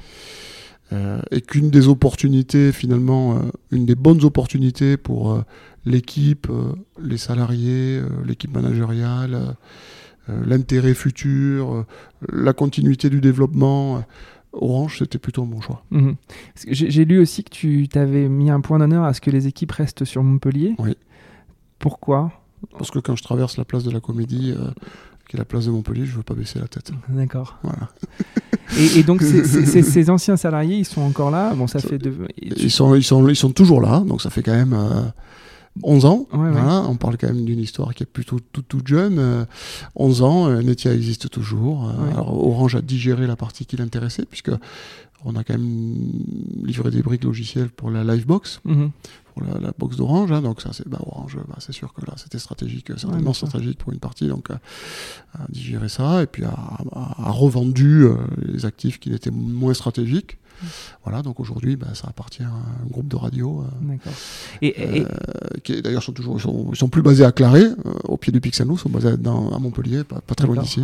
Euh, 0.92 1.22
et 1.30 1.42
qu'une 1.42 1.70
des 1.70 1.88
opportunités, 1.88 2.72
finalement, 2.72 3.36
euh, 3.36 3.42
une 3.70 3.86
des 3.86 3.94
bonnes 3.94 4.24
opportunités 4.24 4.98
pour 4.98 5.44
l'équipe, 5.86 6.48
les 7.00 7.18
salariés, 7.18 8.02
l'équipe 8.26 8.52
managériale, 8.52 9.56
l'intérêt 10.28 10.96
futur, 10.96 11.86
la 12.28 12.54
continuité 12.54 13.12
du 13.12 13.22
développement, 13.22 14.04
Orange, 14.56 15.00
c'était 15.00 15.18
plutôt 15.18 15.44
bon 15.44 15.62
choix. 15.62 15.84
Mhm. 15.92 16.16
J'ai 16.68 17.06
lu 17.06 17.20
aussi 17.20 17.44
que 17.44 17.50
tu 17.50 17.88
t'avais 17.88 18.30
mis 18.30 18.50
un 18.50 18.62
point 18.62 18.80
d'honneur 18.80 19.04
à 19.04 19.14
ce 19.14 19.22
que 19.22 19.30
les 19.30 19.48
équipes 19.48 19.72
restent 19.74 20.06
sur 20.06 20.24
Montpellier. 20.24 20.76
Oui. 20.80 20.96
Pourquoi? 21.80 22.32
Parce 22.78 22.90
que 22.92 23.00
quand 23.00 23.16
je 23.16 23.24
traverse 23.24 23.58
la 23.58 23.66
place 23.66 23.84
de 23.84 23.92
la 23.92 24.00
Comédie, 24.00 24.54
euh, 24.58 24.72
qui 25.30 25.36
est 25.36 25.40
la 25.40 25.46
place 25.46 25.66
de 25.66 25.72
Montpellier, 25.72 26.06
je 26.06 26.16
veux 26.16 26.24
pas 26.24 26.34
baisser 26.34 26.60
la 26.60 26.68
tête. 26.68 26.92
D'accord. 27.10 27.58
Voilà. 27.64 27.90
Et, 28.80 29.00
et 29.00 29.04
donc 29.04 29.22
ces, 29.22 30.10
anciens 30.10 30.38
salariés, 30.38 30.77
ils 30.77 30.86
sont 30.86 31.01
encore 31.01 31.29
là? 31.29 31.53
Bon, 31.53 31.68
ça 31.68 31.77
Ça- 31.79 31.88
fait 31.88 32.00
de. 32.00 32.12
Ils 32.42 32.72
sont, 32.72 32.96
ils, 32.96 33.03
sont, 33.03 33.27
ils 33.29 33.36
sont 33.36 33.51
toujours 33.51 33.79
là, 33.79 34.00
donc 34.00 34.24
ça 34.24 34.32
fait 34.32 34.42
quand 34.42 34.56
même 34.56 34.74
euh, 34.74 35.03
11 35.83 36.05
ans. 36.05 36.27
Ouais, 36.31 36.40
ouais. 36.40 36.51
Voilà, 36.51 36.81
on 36.88 36.96
parle 36.96 37.18
quand 37.18 37.27
même 37.27 37.44
d'une 37.46 37.59
histoire 37.59 37.94
qui 37.94 38.03
est 38.03 38.05
plutôt 38.05 38.40
toute, 38.40 38.68
toute 38.68 38.88
jeune. 38.88 39.20
euh, 39.20 39.46
11 39.96 40.22
ans, 40.22 40.48
euh, 40.48 40.61
Netia 40.61 40.94
existe 40.94 41.29
toujours. 41.29 41.90
euh, 41.90 42.03
Ouais. 42.05 42.11
Alors 42.14 42.33
Orange 42.48 42.75
a 42.75 42.81
digéré 42.81 43.27
la 43.27 43.35
partie 43.35 43.66
qui 43.66 43.75
l'intéressait, 43.77 44.25
puisque 44.25 44.51
on 45.25 45.35
a 45.35 45.44
quand 45.44 45.53
même 45.57 45.96
livré 46.64 46.92
des 46.92 47.01
briques 47.01 47.24
logicielles 47.24 47.70
pour 47.70 47.90
la 47.90 48.03
Livebox, 48.03 48.61
Mhm. 48.64 48.92
pour 49.33 49.44
la, 49.44 49.59
la 49.59 49.74
box 49.77 49.98
d'Orange. 49.98 50.31
hein, 50.31 50.42
donc 50.42 50.61
ça, 50.61 50.70
c'est 50.72 50.88
bah, 50.88 51.00
Orange, 51.05 51.38
bah, 51.48 51.55
c'est 51.59 51.72
sûr 51.74 51.94
que 51.94 52.05
là, 52.05 52.14
c'était 52.18 52.38
stratégique, 52.40 52.92
euh, 52.92 52.98
certainement 52.98 53.33
stratégique 53.33 53.77
pour 53.79 53.92
une 53.92 54.00
partie. 54.00 54.27
Donc 54.27 54.50
a 54.51 54.59
digéré 55.50 55.90
ça, 55.90 56.22
et 56.24 56.27
puis 56.27 56.44
a, 56.46 56.50
a- 56.50 57.16
a 57.27 57.31
revendu 57.31 58.05
les 58.44 58.66
actifs 58.66 59.00
qui 59.00 59.11
étaient 59.14 59.31
moins 59.31 59.74
stratégiques. 59.74 60.38
Voilà, 61.03 61.22
donc 61.22 61.39
aujourd'hui, 61.39 61.75
bah, 61.75 61.87
ça 61.94 62.07
appartient 62.09 62.44
à 62.44 62.48
un 62.48 62.87
groupe 62.89 63.07
de 63.07 63.15
radio. 63.15 63.63
euh, 63.63 63.87
D'accord. 63.87 64.13
Et, 64.61 64.68
et- 64.98 65.01
euh, 65.03 65.07
qui 65.63 65.74
est- 65.74 65.81
d'ailleurs 65.81 66.03
sont 66.03 66.11
toujours 66.13 66.37
ils 66.37 66.41
sont, 66.41 66.74
sont 66.74 66.89
plus 66.89 67.01
basés 67.01 67.24
à 67.25 67.31
Claré, 67.31 67.63
euh, 67.63 67.74
au 68.07 68.18
pied 68.18 68.31
du 68.31 68.41
Pixelou, 68.41 68.74
ils 68.75 68.79
sont 68.79 68.89
basés 68.89 69.18
dans, 69.18 69.51
à 69.51 69.59
Montpellier, 69.59 70.03
pas, 70.03 70.22
pas 70.22 70.35
très 70.35 70.48
loin 70.48 70.57
d'ici. 70.61 70.83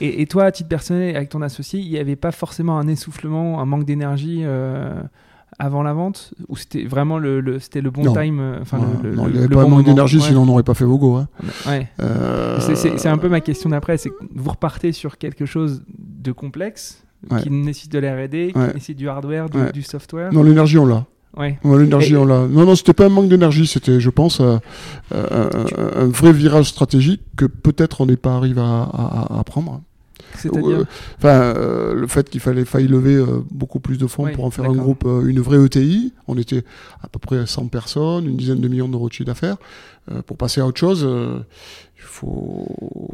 et- 0.00 0.22
et 0.22 0.26
toi, 0.26 0.44
à 0.44 0.52
titre 0.52 0.68
personnel, 0.68 1.16
avec 1.16 1.28
ton 1.28 1.42
associé, 1.42 1.80
il 1.80 1.90
n'y 1.90 1.98
avait 1.98 2.16
pas 2.16 2.32
forcément 2.32 2.78
un 2.78 2.88
essoufflement, 2.88 3.60
un 3.60 3.64
manque 3.66 3.84
d'énergie 3.84 4.44
avant 5.58 5.82
la 5.82 5.92
vente? 5.94 6.34
Ou 6.48 6.56
c'était 6.56 6.84
vraiment 6.84 7.18
le, 7.18 7.40
le- 7.40 7.58
c'était 7.60 7.80
le 7.80 7.90
bon 7.90 8.02
Non. 8.04 8.12
time 8.14 8.58
enfin, 8.60 8.78
Voilà. 8.78 8.92
le, 9.02 9.10
le- 9.10 9.16
Non, 9.16 9.26
il 9.28 9.32
n'y 9.32 9.38
avait 9.38 9.48
pas 9.48 9.62
bon 9.62 9.70
manque 9.70 9.84
d'énergie, 9.86 10.18
Ouais. 10.18 10.22
sinon 10.24 10.42
on 10.42 10.46
n'aurait 10.46 10.62
pas 10.64 10.74
fait 10.74 10.84
Vogo. 10.84 11.16
Hein. 11.16 11.28
Ouais. 11.66 11.88
Euh, 12.00 12.58
c'est 12.74 13.08
un 13.08 13.18
peu 13.18 13.28
ma 13.28 13.40
question 13.40 13.70
d'après, 13.70 13.96
c'est 13.96 14.10
que 14.10 14.14
vous 14.34 14.50
repartez 14.50 14.92
sur 14.92 15.16
quelque 15.18 15.46
chose 15.46 15.82
de 15.98 16.32
complexe, 16.32 17.02
Ouais. 17.30 17.42
qui 17.42 17.50
nécessite 17.50 17.92
de 17.92 17.98
la 17.98 18.14
R&D, 18.14 18.50
qui 18.52 18.58
nécessite 18.58 18.96
du 18.98 19.08
hardware, 19.08 19.48
du, 19.72 19.82
software. 19.82 20.32
Non, 20.32 20.42
l'énergie, 20.42 20.78
on 20.78 20.86
l'a. 20.86 21.06
Ouais. 21.36 21.58
Ouais, 21.64 21.78
l'énergie, 21.82 22.14
Et- 22.14 22.16
on 22.16 22.24
l'a. 22.24 22.46
Non, 22.46 22.64
non, 22.64 22.74
c'était 22.74 22.94
pas 22.94 23.06
un 23.06 23.10
manque 23.10 23.28
d'énergie, 23.28 23.66
c'était, 23.66 24.00
je 24.00 24.10
pense, 24.10 24.40
euh, 24.40 24.56
euh, 25.14 25.50
un, 25.96 26.02
un 26.02 26.06
vrai 26.06 26.32
virage 26.32 26.66
stratégique 26.66 27.20
que 27.36 27.44
peut-être 27.44 28.00
on 28.00 28.06
n'est 28.06 28.16
pas 28.16 28.34
arrivé 28.34 28.60
à, 28.60 28.64
à- 28.82 29.38
à 29.40 29.44
prendre. 29.44 29.82
C'est-à-dire 30.36 30.80
Euh, 30.80 30.84
Enfin, 31.18 31.28
euh, 31.56 31.94
le 31.94 32.06
fait 32.06 32.28
qu'il 32.28 32.40
fallait 32.40 32.64
failli 32.64 32.88
lever 32.88 33.14
euh, 33.14 33.42
beaucoup 33.50 33.80
plus 33.80 33.96
de 33.98 34.06
fonds 34.06 34.26
pour 34.34 34.44
en 34.44 34.50
faire 34.50 34.64
un 34.66 34.74
groupe, 34.74 35.04
euh, 35.06 35.26
une 35.26 35.40
vraie 35.40 35.64
ETI. 35.64 36.12
On 36.28 36.36
était 36.36 36.64
à 37.02 37.08
peu 37.08 37.18
près 37.18 37.46
100 37.46 37.68
personnes, 37.68 38.26
une 38.26 38.36
dizaine 38.36 38.60
de 38.60 38.68
millions 38.68 38.88
d'euros 38.88 39.08
de 39.08 39.12
chiffre 39.12 39.26
d'affaires. 39.26 39.56
Euh, 40.10 40.22
pour 40.22 40.36
passer 40.36 40.60
à 40.60 40.66
autre 40.66 40.78
chose, 40.78 41.02
euh, 41.04 41.38
il 41.96 42.02
faut. 42.02 42.66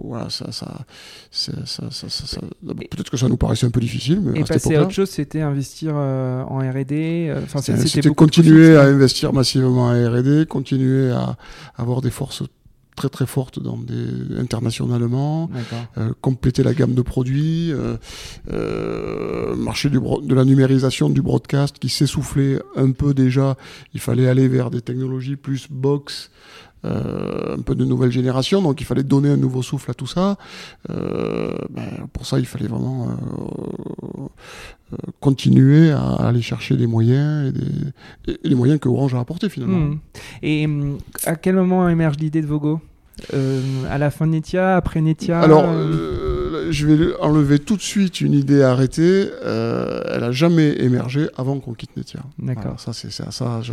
Voilà, 0.05 0.29
ça. 0.29 0.53
ça, 0.53 0.83
ça, 1.31 1.53
ça, 1.64 1.85
ça- 1.90 2.09
ça- 2.11 2.27
ça- 2.27 2.40
d'abord, 2.62 2.85
Peut-être 2.90 3.09
que 3.11 3.16
ça 3.16 3.29
nous 3.29 3.38
paraissait 3.38 3.64
un 3.66 3.70
peu 3.70 3.81
difficile, 3.81 4.20
mais 4.22 4.40
Et 4.40 4.42
à 4.42 4.44
passer 4.44 4.77
à 4.77 4.83
autre 4.83 4.90
chose, 4.90 5.09
c'était 5.09 5.40
investir 5.40 5.92
euh, 5.96 6.42
en 6.42 6.59
R&D. 6.59 7.29
euh, 7.31 7.40
Enfin, 7.44 7.61
Euh, 7.72 7.77
c'était 7.87 8.11
continuer 8.11 8.77
à 8.77 8.83
investir 8.83 9.33
massivement 9.33 9.87
en 9.87 9.92
R&D, 9.92 10.44
continuer 10.46 11.11
à 11.11 11.37
avoir 11.77 12.03
des 12.03 12.11
forces 12.11 12.42
très 12.96 13.09
très 13.09 13.26
fortes 13.26 13.59
dans 13.59 13.76
des 13.76 14.37
internationalement, 14.38 15.50
euh, 15.98 16.12
compléter 16.20 16.62
la 16.62 16.74
gamme 16.74 16.94
de 16.94 17.02
produits, 17.02 17.72
euh, 17.72 17.96
euh, 18.52 19.55
marché 19.57 19.88
du 19.88 19.98
de 19.98 20.35
la 20.35 20.44
numérisation 20.44 21.09
du 21.09 21.22
broadcast 21.22 21.78
qui 21.78 21.88
s'essoufflait 21.88 22.61
un 22.76 22.92
peu 22.92 23.14
déjà. 23.14 23.57
Il 23.94 24.00
fallait 24.00 24.28
aller 24.28 24.48
vers 24.48 24.70
des 24.70 24.83
technologies 24.83 25.37
plus 25.37 25.68
box. 25.70 26.31
Euh, 26.85 27.57
un 27.57 27.62
peu 27.62 27.75
de 27.75 27.85
nouvelle 27.85 28.11
génération, 28.11 28.61
donc 28.62 28.81
il 28.81 28.85
fallait 28.85 29.03
donner 29.05 29.31
un 29.31 29.37
nouveau 29.37 29.62
souffle 29.62 29.90
à 29.90 29.95
tout 29.95 30.07
ça. 30.07 30.37
Euh, 30.90 31.53
ben, 31.71 32.07
pour 32.12 32.27
ça, 32.27 32.38
il 32.38 32.47
fallait 32.47 32.66
vraiment 32.66 33.09
euh, 33.09 34.97
continuer 35.21 35.90
à 35.92 36.14
aller 36.29 36.42
chercher 36.42 36.77
des 36.77 36.87
moyens 36.87 37.49
et, 37.49 37.53
des, 37.53 38.42
et 38.45 38.49
les 38.49 38.55
moyens 38.55 38.81
que 38.81 38.88
Orange 38.88 39.14
a 39.14 39.21
apportés 39.21 39.49
finalement. 39.49 39.79
Hmm. 39.79 39.99
Et 40.42 40.66
hum, 40.66 40.99
à 41.25 41.37
quel 41.37 41.55
moment 41.57 41.88
émerge 41.88 42.16
l'idée 42.18 42.42
de 42.42 42.47
Vogo? 42.47 42.81
Euh, 43.35 43.61
À 43.88 43.99
la 43.99 44.11
fin 44.11 44.27
de 44.27 44.33
Netia, 44.33 44.77
après 44.77 45.01
Netia? 45.01 45.40
Alors, 45.40 45.64
euh, 45.68 45.92
euh, 45.92 46.41
je 46.70 46.87
vais 46.87 47.14
enlever 47.20 47.59
tout 47.59 47.77
de 47.77 47.83
suite 47.83 48.20
une 48.20 48.33
idée 48.33 48.62
arrêtée. 48.62 49.29
Euh, 49.44 50.03
elle 50.12 50.25
a 50.25 50.33
jamais 50.33 50.77
émergé 50.83 51.29
avant 51.37 51.59
qu'on 51.59 51.72
quitte 51.75 51.96
Netia. 51.96 52.20
D'accord. 52.38 52.79
Ça, 52.79 52.92
c'est 52.92 53.09
à 53.22 53.31
ça, 53.31 53.61
je, 53.62 53.72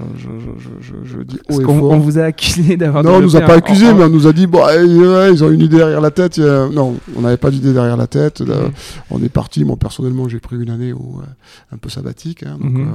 je, 1.04 1.21
dis 1.23 1.39
haut 1.49 1.62
et 1.62 1.63
qu'on 1.63 1.80
fort. 1.80 1.91
on 1.91 1.99
vous 1.99 2.17
a 2.19 2.23
accusé 2.23 2.78
d'avoir. 2.78 3.04
Non, 3.04 3.15
on 3.15 3.21
nous 3.21 3.36
a 3.36 3.41
pas 3.41 3.56
accusé, 3.56 3.88
en- 3.88 3.95
mais 3.95 4.04
on 4.04 4.10
nous 4.10 4.28
a 4.28 4.34
dit, 4.34 4.47
bon, 4.47 4.63
eh, 4.69 4.84
ouais, 4.84 5.32
ils 5.34 5.43
ont 5.43 5.52
une 5.52 5.62
idée 5.62 5.78
derrière 5.78 6.02
la 6.02 6.12
tête. 6.12 6.39
Euh, 6.39 6.69
non, 6.69 6.97
on 7.15 7.21
n'avait 7.21 7.38
pas 7.38 7.52
d'idée 7.52 7.73
derrière 7.73 7.97
la 7.97 8.08
tête. 8.08 8.41
Là. 8.41 8.56
On 9.10 9.21
est 9.23 9.30
parti. 9.30 9.63
Moi, 9.65 9.78
personnellement, 9.78 10.28
j'ai 10.30 10.39
pris 10.39 10.56
une 10.58 10.69
année 10.69 10.93
où, 10.93 11.19
euh, 11.19 11.25
un 11.73 11.78
peu 11.78 11.89
sabbatique, 11.89 12.43
hein, 12.43 12.58
donc, 12.62 12.78
euh, 12.78 12.86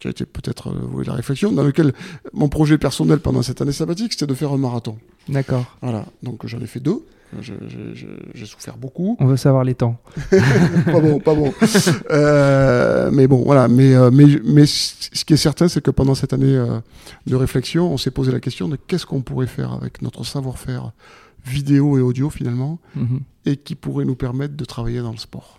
qui 0.00 0.08
a 0.08 0.10
été 0.10 0.24
peut-être 0.24 0.72
la 1.06 1.12
réflexion, 1.14 1.52
dans 1.52 1.62
lequel 1.62 1.92
mon 2.32 2.48
projet 2.48 2.78
personnel 2.78 3.18
pendant 3.20 3.42
cette 3.42 3.60
année 3.62 3.72
sabbatique, 3.72 4.12
c'était 4.12 4.26
de 4.26 4.34
faire 4.34 4.52
un 4.52 4.58
marathon. 4.58 4.96
D'accord. 5.28 5.64
Voilà, 5.82 6.04
donc 6.22 6.46
j'en 6.46 6.60
ai 6.60 6.66
fait 6.66 6.80
deux. 6.80 7.02
J'ai 7.40 8.46
souffert 8.46 8.76
beaucoup. 8.76 9.16
On 9.20 9.26
veut 9.26 9.36
savoir 9.36 9.64
les 9.64 9.74
temps. 9.74 9.96
pas 10.30 11.00
bon, 11.00 11.18
pas 11.18 11.34
bon. 11.34 11.52
Euh, 12.10 13.10
mais 13.12 13.26
bon, 13.26 13.42
voilà. 13.44 13.68
Mais, 13.68 13.94
euh, 13.94 14.10
mais, 14.12 14.26
mais 14.44 14.66
ce 14.66 15.24
qui 15.24 15.32
est 15.32 15.38
certain, 15.38 15.68
c'est 15.68 15.82
que 15.82 15.90
pendant 15.90 16.14
cette 16.14 16.32
année 16.32 16.56
euh, 16.56 16.80
de 17.26 17.36
réflexion, 17.36 17.92
on 17.92 17.96
s'est 17.96 18.10
posé 18.10 18.32
la 18.32 18.40
question 18.40 18.68
de 18.68 18.76
qu'est-ce 18.76 19.06
qu'on 19.06 19.22
pourrait 19.22 19.46
faire 19.46 19.72
avec 19.72 20.02
notre 20.02 20.24
savoir-faire 20.24 20.92
vidéo 21.46 21.98
et 21.98 22.00
audio 22.00 22.30
finalement, 22.30 22.78
mhm. 22.96 23.20
et 23.46 23.56
qui 23.56 23.74
pourrait 23.74 24.04
nous 24.04 24.14
permettre 24.14 24.56
de 24.56 24.64
travailler 24.64 25.00
dans 25.00 25.12
le 25.12 25.18
sport. 25.18 25.58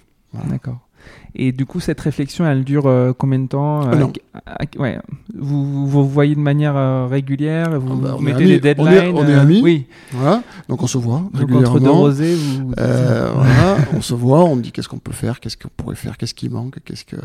D'accord. 0.49 0.87
Et 1.35 1.51
du 1.51 1.65
coup, 1.65 1.79
cette 1.79 1.99
réflexion, 1.99 2.47
elle 2.47 2.63
dure 2.63 2.87
euh, 2.87 3.11
combien 3.17 3.39
de 3.39 3.47
temps 3.47 3.91
euh, 3.91 4.07
ouais. 4.77 4.97
vous, 5.37 5.85
vous 5.85 6.07
voyez 6.07 6.33
de 6.33 6.39
manière 6.39 6.77
euh, 6.77 7.07
régulière 7.07 7.77
Vous, 7.79 7.93
ah 7.93 8.01
bah, 8.01 8.17
mettez 8.21 8.45
des 8.45 8.59
deadlines 8.59 9.13
On 9.13 9.27
est, 9.27 9.33
amis. 9.33 9.61
Oui. 9.61 9.85
Voilà. 10.11 10.43
Donc 10.69 10.81
on 10.81 10.87
se 10.87 10.97
voit 10.97 11.19
Donc 11.33 11.35
régulièrement. 11.35 11.69
Entre 11.69 11.79
deux 11.81 11.89
rosés, 11.89 12.35
vous... 12.35 12.69
voilà. 12.69 13.77
on 13.93 14.01
se 14.01 14.13
voit, 14.13 14.45
on 14.45 14.55
me 14.55 14.61
dit 14.61 14.71
qu'est-ce 14.71 14.87
qu'on 14.87 14.99
peut 14.99 15.11
faire, 15.11 15.41
qu'est-ce 15.41 15.57
qu'on 15.57 15.69
pourrait 15.75 15.95
faire, 15.95 16.17
qu'est-ce 16.17 16.33
qui 16.33 16.47
manque, 16.47 16.77
qu'est-ce 16.85 17.03
que, 17.03 17.17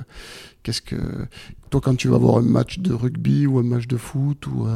qu'est-ce 0.65 0.83
que. 0.83 0.97
Toi, 1.71 1.81
quand 1.81 1.97
tu 1.97 2.09
vas 2.09 2.19
voir 2.19 2.39
un 2.39 2.43
match 2.43 2.81
de 2.81 2.93
rugby 2.93 3.47
ou 3.47 3.59
un 3.59 3.63
match 3.63 3.87
de 3.87 3.97
foot 3.97 4.45
ou 4.49 4.67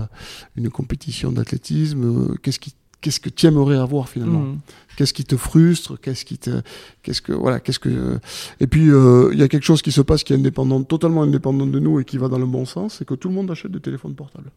une 0.55 0.71
compétition 0.71 1.33
d'athlétisme, 1.33 2.37
qu'est-ce 2.41 2.61
qui 2.61 2.75
qu'est-ce 3.05 3.21
que 3.21 3.29
tu 3.29 3.47
aimerais 3.47 3.77
avoir 3.77 4.09
finalement 4.09 4.41
mmh. 4.41 4.59
Qu'est-ce 4.97 5.13
qui 5.13 5.25
te 5.25 5.37
frustre 5.37 6.01
Qu'est-ce 6.01 6.25
qui 6.25 6.39
te, 6.39 6.63
qu'est-ce 7.03 7.21
que 7.21 7.33
voilà, 7.33 7.61
qu'est-ce 7.61 7.79
que 7.79 8.19
Et 8.61 8.67
puis 8.67 8.89
euh, 8.89 9.29
il 9.33 9.39
y 9.39 9.43
a 9.43 9.49
quelque 9.49 9.65
chose 9.65 9.83
qui 9.83 9.93
se 9.93 10.01
passe 10.01 10.25
qui 10.25 10.33
est 10.33 10.37
indépendant, 10.37 10.83
totalement 10.83 11.23
indépendant 11.23 11.67
de 11.67 11.79
nous 11.79 12.01
et 12.01 12.07
qui 12.07 12.17
va 12.17 12.29
dans 12.29 12.39
le 12.39 12.47
bon 12.47 12.65
sens, 12.65 12.97
c'est 12.99 13.05
que 13.05 13.13
tout 13.13 13.29
le 13.29 13.35
monde 13.35 13.51
achète 13.51 13.73
des 13.73 13.81
téléphones 13.81 14.15
portables. 14.15 14.51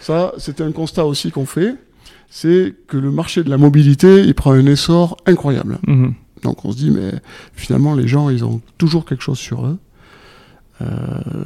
Ça, 0.00 0.34
c'était 0.36 0.64
un 0.64 0.72
constat 0.72 1.06
aussi 1.06 1.30
qu'on 1.30 1.46
fait, 1.46 1.76
c'est 2.28 2.74
que 2.88 2.98
le 2.98 3.10
marché 3.10 3.42
de 3.42 3.48
la 3.48 3.56
mobilité, 3.56 4.22
il 4.22 4.34
prend 4.34 4.52
un 4.52 4.66
essor 4.66 5.16
incroyable. 5.24 5.78
Mmh. 5.86 6.08
Donc 6.42 6.66
on 6.66 6.72
se 6.72 6.76
dit 6.76 6.90
mais 6.90 7.12
finalement 7.54 7.94
les 7.94 8.06
gens, 8.06 8.28
ils 8.28 8.44
ont 8.44 8.60
toujours 8.76 9.06
quelque 9.06 9.22
chose 9.22 9.38
sur 9.38 9.64
eux. 9.64 9.78
Euh, 10.82 10.86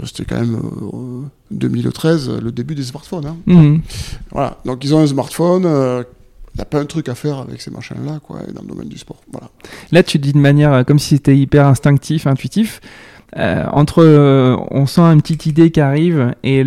c'était 0.04 0.24
quand 0.24 0.40
même 0.40 0.58
2013, 1.50 2.28
euh, 2.28 2.40
le 2.40 2.50
début 2.50 2.74
des 2.74 2.82
smartphones. 2.82 3.26
Hein. 3.26 3.36
Mmh. 3.46 3.78
Voilà, 4.32 4.58
donc 4.64 4.82
ils 4.82 4.92
ont 4.94 5.00
un 5.00 5.06
smartphone 5.06 5.66
n'y 6.56 6.62
a 6.62 6.64
pas 6.64 6.80
un 6.80 6.86
truc 6.86 7.08
à 7.08 7.14
faire 7.14 7.38
avec 7.38 7.60
ces 7.60 7.70
machins-là, 7.70 8.20
quoi, 8.22 8.40
dans 8.52 8.62
le 8.62 8.68
domaine 8.68 8.88
du 8.88 8.98
sport. 8.98 9.20
Voilà. 9.30 9.50
Là, 9.92 10.02
tu 10.02 10.18
dis 10.18 10.32
de 10.32 10.38
manière 10.38 10.72
euh, 10.72 10.82
comme 10.84 10.98
si 10.98 11.16
c'était 11.16 11.36
hyper 11.36 11.66
instinctif, 11.66 12.26
intuitif. 12.26 12.80
Euh, 13.36 13.64
entre 13.72 14.02
euh, 14.02 14.56
on 14.70 14.86
sent 14.86 15.02
une 15.02 15.20
petite 15.20 15.46
idée 15.46 15.70
qui 15.70 15.80
arrive 15.80 16.34
et 16.42 16.64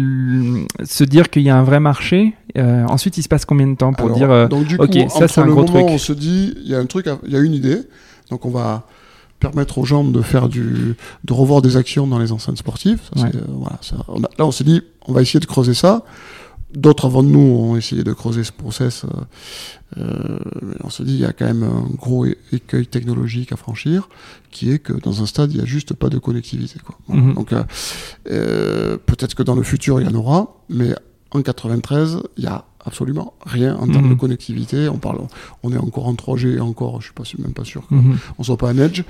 se 0.83 1.03
dire 1.03 1.29
qu'il 1.29 1.41
y 1.41 1.49
a 1.49 1.57
un 1.57 1.63
vrai 1.63 1.79
marché, 1.79 2.33
ensuite 2.57 3.17
il 3.17 3.23
se 3.23 3.29
passe 3.29 3.45
combien 3.45 3.65
de 3.65 3.75
temps 3.75 3.93
pour 3.93 4.11
dire 4.11 4.49
donc, 4.49 4.65
du 4.65 4.77
coup, 4.77 4.83
ok 4.83 5.09
ça 5.09 5.27
c'est 5.29 5.39
un 5.39 5.47
gros 5.47 5.63
truc. 5.63 5.85
On 5.87 5.97
se 5.97 6.11
dit 6.11 6.53
il 6.57 6.69
y 6.69 6.75
a 6.75 6.79
un 6.79 6.85
truc, 6.85 7.07
il 7.25 7.31
y 7.31 7.35
a 7.37 7.39
une 7.39 7.53
idée, 7.53 7.77
donc 8.29 8.45
on 8.45 8.49
va 8.49 8.85
permettre 9.39 9.77
aux 9.77 9.85
gens 9.85 10.03
de 10.03 10.21
faire 10.21 10.49
du, 10.49 10.95
de 11.23 11.33
revoir 11.33 11.61
des 11.61 11.77
actions 11.77 12.05
dans 12.05 12.19
les 12.19 12.33
enceintes 12.33 12.57
sportives. 12.57 12.99
voilà, 13.15 13.79
là 14.37 14.45
on 14.45 14.51
s'est 14.51 14.65
dit 14.65 14.81
on 15.07 15.13
va 15.13 15.21
essayer 15.21 15.39
de 15.39 15.45
creuser 15.45 15.73
ça. 15.73 16.03
D'autres 16.73 17.05
avant 17.05 17.23
de 17.23 17.29
nous 17.29 17.39
ont 17.39 17.75
essayé 17.75 18.03
de 18.03 18.13
creuser 18.13 18.43
ce 18.43 18.51
process. 18.51 19.03
Euh, 19.03 19.07
euh 19.97 20.39
on 20.83 20.89
se 20.89 21.01
dit 21.01 21.13
il 21.13 21.19
y 21.19 21.25
a 21.25 21.33
quand 21.33 21.45
même 21.45 21.63
un 21.63 21.87
gros 21.95 22.27
écueil 22.51 22.85
technologique 22.85 23.51
à 23.51 23.55
franchir, 23.55 24.07
qui 24.51 24.71
est 24.71 24.77
que 24.77 24.93
dans 24.93 25.23
un 25.23 25.25
stade 25.25 25.51
il 25.51 25.57
n'y 25.57 25.63
a 25.63 25.65
juste 25.65 25.93
pas 25.95 26.09
de 26.09 26.19
connectivité. 26.19 26.79
Quoi. 26.85 26.95
Mhm. 27.07 27.33
Donc 27.33 27.53
euh, 27.53 27.63
euh, 28.29 28.97
peut-être 29.03 29.33
que 29.33 29.41
dans 29.41 29.55
le 29.55 29.63
futur 29.63 29.99
il 29.99 30.07
y 30.07 30.09
en 30.09 30.13
aura, 30.13 30.63
mais 30.69 30.93
en 31.31 31.41
93 31.41 32.19
il 32.37 32.43
y 32.43 32.47
a 32.47 32.65
absolument 32.85 33.33
rien 33.45 33.75
en 33.75 33.87
termes 33.87 34.07
de 34.07 34.13
mhm. 34.13 34.17
connectivité. 34.17 34.89
On 34.89 34.97
parle, 34.97 35.21
on 35.63 35.71
est 35.71 35.77
encore 35.77 36.07
en 36.07 36.13
3G, 36.13 36.59
encore, 36.61 37.01
je 37.01 37.05
suis 37.05 37.13
pas 37.13 37.23
même 37.41 37.53
pas 37.53 37.65
sûr 37.65 37.87
qu'on 37.87 37.95
ne 37.95 38.43
soit 38.43 38.57
pas 38.57 38.67
en 38.67 38.77
Edge. 38.77 39.03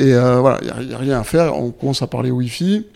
Et 0.00 0.12
voilà, 0.14 0.58
il 0.62 0.86
n'y 0.86 0.92
a, 0.92 0.96
a, 0.96 0.98
rien 0.98 1.20
à 1.20 1.24
faire. 1.24 1.54
On 1.56 1.72
commence 1.72 2.00
à 2.00 2.06
parler 2.06 2.30
Wi-Fi. 2.30 2.86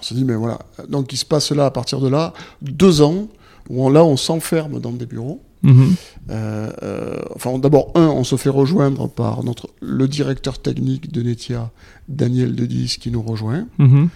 On 0.00 0.02
se 0.02 0.14
dit, 0.14 0.24
mais 0.24 0.34
voilà. 0.34 0.58
Donc 0.88 1.12
il 1.12 1.16
se 1.16 1.26
passe 1.26 1.52
là, 1.52 1.66
à 1.66 1.70
partir 1.70 2.00
de 2.00 2.08
là, 2.08 2.32
deux 2.62 3.02
ans, 3.02 3.28
où 3.68 3.84
on, 3.84 3.90
là, 3.90 4.04
on 4.04 4.16
s'enferme 4.16 4.80
dans 4.80 4.92
des 4.92 5.06
bureaux. 5.06 5.42
Mhm. 5.62 5.94
Euh, 6.30 6.70
euh, 6.82 7.16
enfin, 7.34 7.58
d'abord, 7.58 7.92
un, 7.94 8.06
on 8.08 8.24
se 8.24 8.36
fait 8.36 8.48
rejoindre 8.48 9.08
par 9.08 9.44
notre, 9.44 9.68
le 9.80 10.08
directeur 10.08 10.58
technique 10.58 11.12
de 11.12 11.22
Netia, 11.22 11.70
Daniel 12.08 12.54
Dedis, 12.54 12.98
qui 13.00 13.10
nous 13.10 13.22
rejoint. 13.22 13.66
Mhm. 13.78 14.08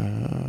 Euh, 0.00 0.04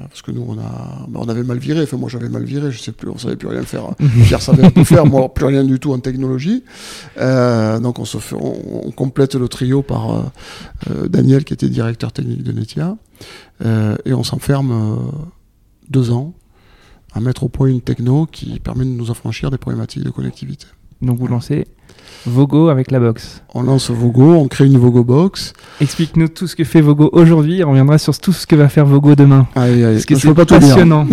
parce 0.09 0.23
que 0.23 0.31
nous, 0.31 0.43
on, 0.47 0.57
a, 0.57 1.07
bah, 1.07 1.19
on 1.21 1.29
avait 1.29 1.43
mal 1.43 1.59
viré. 1.59 1.83
Enfin, 1.83 1.97
moi, 1.97 2.09
j'avais 2.09 2.29
mal 2.29 2.43
viré. 2.43 2.71
Je 2.71 2.79
sais 2.79 2.91
plus, 2.91 3.09
on 3.09 3.17
savait 3.17 3.35
plus 3.35 3.47
rien 3.47 3.63
faire. 3.63 3.91
Mhm. 3.99 4.23
Pierre 4.25 4.41
savait 4.41 4.71
tout 4.71 4.85
faire, 4.85 5.05
moi, 5.05 5.33
plus 5.33 5.45
rien 5.45 5.63
du 5.63 5.79
tout 5.79 5.93
en 5.93 5.99
technologie. 5.99 6.63
donc, 7.17 7.99
on, 7.99 8.05
se 8.05 8.17
fait, 8.17 8.35
on, 8.35 8.91
complète 8.91 9.35
le 9.35 9.47
trio 9.47 9.81
par 9.83 10.31
Daniel, 11.07 11.45
qui 11.45 11.53
était 11.53 11.69
directeur 11.69 12.11
technique 12.11 12.43
de 12.43 12.51
Netia. 12.51 12.97
Euh, 13.63 13.95
et 14.05 14.13
on 14.13 14.23
s'enferme 14.23 14.71
euh, 14.71 14.95
deux 15.89 16.11
ans 16.11 16.33
à 17.13 17.19
mettre 17.19 17.43
au 17.43 17.49
point 17.49 17.67
une 17.67 17.81
techno 17.81 18.27
qui 18.29 18.59
permet 18.59 18.83
de 18.83 18.89
nous 18.89 19.11
affranchir 19.11 19.51
des 19.51 19.57
problématiques 19.57 20.03
de 20.03 20.09
connectivité. 20.09 20.67
Donc 21.01 21.19
vous 21.19 21.27
lancez 21.27 21.65
Vogo 22.25 22.69
avec 22.69 22.91
la 22.91 22.99
box. 22.99 23.43
On 23.53 23.61
lance 23.63 23.91
Vogo, 23.91 24.33
on 24.33 24.47
crée 24.47 24.65
une 24.65 24.77
Vogo 24.77 25.03
box. 25.03 25.53
Explique-nous 25.79 26.27
tout 26.29 26.47
ce 26.47 26.55
que 26.55 26.63
fait 26.63 26.81
Vogo 26.81 27.09
aujourd'hui. 27.13 27.63
On 27.63 27.69
reviendra 27.69 27.97
sur 27.97 28.17
tout 28.17 28.33
ce 28.33 28.47
que 28.47 28.55
va 28.55 28.67
faire 28.67 28.85
Vogo 28.85 29.15
demain. 29.15 29.47
Aïe, 29.55 29.83
aïe. 29.83 29.93
Parce 29.93 30.05
que 30.05 30.15
c'est 30.15 30.33
passionnant. 30.33 31.05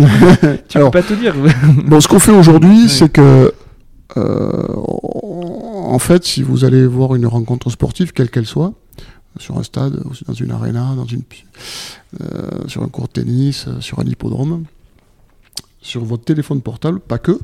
tu 0.67 0.77
ne 0.77 0.83
peux 0.83 0.91
pas 0.91 1.03
tout 1.03 1.15
dire. 1.15 1.35
bon, 1.85 2.01
ce 2.01 2.07
qu'on 2.07 2.19
fait 2.19 2.31
aujourd'hui, 2.31 2.89
c'est 2.89 3.09
que 3.09 3.53
euh, 4.17 4.67
en 4.75 5.99
fait, 5.99 6.23
si 6.23 6.41
vous 6.41 6.65
allez 6.65 6.85
voir 6.85 7.15
une 7.15 7.27
rencontre 7.27 7.69
sportive, 7.69 8.13
quelle 8.13 8.29
qu'elle 8.29 8.45
soit, 8.45 8.73
sur 9.37 9.57
un 9.57 9.63
stade, 9.63 10.01
dans 10.27 10.33
une 10.33 10.51
arena, 10.51 10.93
dans 10.95 11.05
une, 11.05 11.23
euh, 12.21 12.67
sur 12.67 12.83
un 12.83 12.87
court 12.87 13.07
de 13.07 13.13
tennis, 13.13 13.65
euh, 13.67 13.81
sur 13.81 13.99
un 13.99 14.05
hippodrome. 14.05 14.65
Sur 15.81 16.05
votre 16.05 16.23
téléphone 16.23 16.61
portable, 16.61 16.99
pas 17.01 17.17
que, 17.17 17.37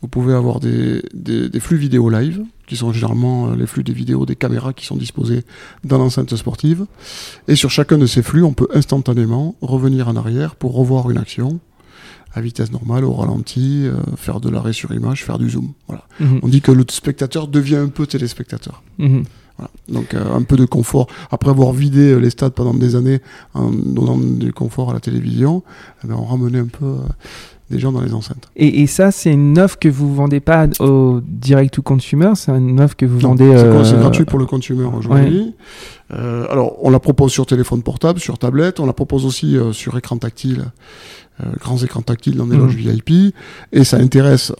vous 0.00 0.08
pouvez 0.08 0.32
avoir 0.32 0.60
des, 0.60 1.02
des, 1.12 1.60
flux 1.60 1.76
vidéo 1.76 2.08
live, 2.08 2.42
qui 2.66 2.76
sont 2.76 2.92
généralement 2.92 3.48
euh, 3.48 3.56
les 3.56 3.66
flux 3.66 3.82
des 3.82 3.92
vidéos 3.92 4.24
des 4.24 4.36
caméras 4.36 4.72
qui 4.72 4.86
sont 4.86 4.96
disposées 4.96 5.44
dans 5.82 5.98
l'enceinte 5.98 6.34
sportive. 6.34 6.86
Et 7.46 7.56
sur 7.56 7.70
chacun 7.70 7.98
de 7.98 8.06
ces 8.06 8.22
flux, 8.22 8.42
on 8.42 8.54
peut 8.54 8.68
instantanément 8.72 9.56
revenir 9.60 10.08
en 10.08 10.16
arrière 10.16 10.56
pour 10.56 10.74
revoir 10.74 11.10
une 11.10 11.18
action 11.18 11.60
à 12.32 12.40
vitesse 12.40 12.72
normale, 12.72 13.04
au 13.04 13.12
ralenti, 13.12 13.86
faire 14.16 14.40
de 14.40 14.48
l'arrêt 14.50 14.72
sur 14.72 14.92
image, 14.92 15.22
faire 15.22 15.38
du 15.38 15.50
zoom. 15.50 15.72
Voilà. 15.86 16.02
Mhm. 16.18 16.40
On 16.42 16.48
dit 16.48 16.62
que 16.62 16.72
le 16.72 16.84
spectateur 16.90 17.46
devient 17.46 17.76
un 17.76 17.88
peu 17.88 18.08
téléspectateur. 18.08 18.82
Mhm. 19.58 19.66
Donc 19.88 20.14
euh, 20.14 20.34
un 20.34 20.42
peu 20.42 20.56
de 20.56 20.64
confort. 20.64 21.06
Après 21.30 21.50
avoir 21.50 21.72
vidé 21.72 22.12
euh, 22.12 22.18
les 22.18 22.30
stades 22.30 22.52
pendant 22.52 22.74
des 22.74 22.96
années 22.96 23.20
en 23.54 23.70
donnant 23.70 24.18
du 24.18 24.52
confort 24.52 24.90
à 24.90 24.94
la 24.94 25.00
télévision, 25.00 25.62
eh 26.02 26.08
ben, 26.08 26.16
on 26.18 26.24
ramenait 26.24 26.58
un 26.58 26.66
peu 26.66 26.84
euh, 26.84 26.98
des 27.70 27.78
gens 27.78 27.92
dans 27.92 28.00
les 28.00 28.14
enceintes. 28.14 28.48
Et, 28.56 28.82
et 28.82 28.86
ça, 28.86 29.10
c'est 29.10 29.32
une 29.32 29.58
offre 29.58 29.78
que 29.78 29.88
vous 29.88 30.14
vendez 30.14 30.40
pas 30.40 30.66
au 30.80 31.20
direct 31.22 31.74
to 31.74 31.82
consumer, 31.82 32.32
c'est 32.34 32.52
une 32.52 32.80
offre 32.80 32.96
que 32.96 33.06
vous 33.06 33.18
vendez. 33.18 33.56
C'est 33.84 33.98
gratuit 33.98 34.24
pour 34.24 34.38
le 34.38 34.46
consumer 34.46 34.84
aujourd'hui. 34.84 35.54
alors, 36.10 36.76
on 36.82 36.90
la 36.90 37.00
propose 37.00 37.32
sur 37.32 37.46
téléphone 37.46 37.82
portable, 37.82 38.20
sur 38.20 38.38
tablette, 38.38 38.80
on 38.80 38.86
la 38.86 38.92
propose 38.92 39.24
aussi 39.24 39.56
sur 39.72 39.96
écran 39.96 40.16
tactile. 40.16 40.66
Euh, 41.42 41.46
grands 41.58 41.78
écrans 41.78 42.00
tactiles 42.00 42.36
dans 42.36 42.46
des 42.46 42.56
loges 42.56 42.76
mmh. 42.76 42.90
VIP, 42.90 43.34
et 43.72 43.82
ça 43.82 43.96
intéresse, 43.96 44.52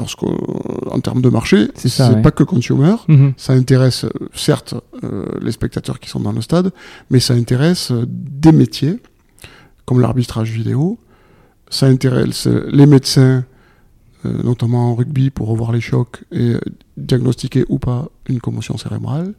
en 0.91 0.99
termes 0.99 1.23
de 1.23 1.29
marché, 1.29 1.69
c'est 1.77 2.21
pas 2.21 2.33
que 2.33 2.43
consumer, 2.43 2.97
mmh. 3.07 3.29
ça 3.37 3.53
intéresse 3.53 4.03
euh, 4.03 4.29
certes 4.35 4.75
euh, 5.05 5.25
les 5.41 5.53
spectateurs 5.53 6.01
qui 6.01 6.11
sont 6.11 6.19
dans 6.19 6.33
le 6.33 6.41
stade, 6.41 6.73
mais 7.11 7.21
ça 7.21 7.35
intéresse 7.35 7.93
des 8.09 8.51
métiers, 8.51 8.99
comme 9.85 10.01
l'arbitrage 10.01 10.51
vidéo, 10.51 10.99
ça 11.71 11.87
intéresse 11.87 12.49
les 12.49 12.87
médecins, 12.87 13.45
notamment 14.25 14.91
en 14.91 14.95
rugby, 14.97 15.31
pour 15.31 15.49
revoir 15.49 15.71
les 15.71 15.81
chocs 15.81 16.25
et 16.33 16.55
diagnostiquer 16.97 17.67
ou 17.69 17.79
pas 17.79 18.09
une 18.29 18.41
commotion 18.41 18.79
cérébrale. 18.79 19.35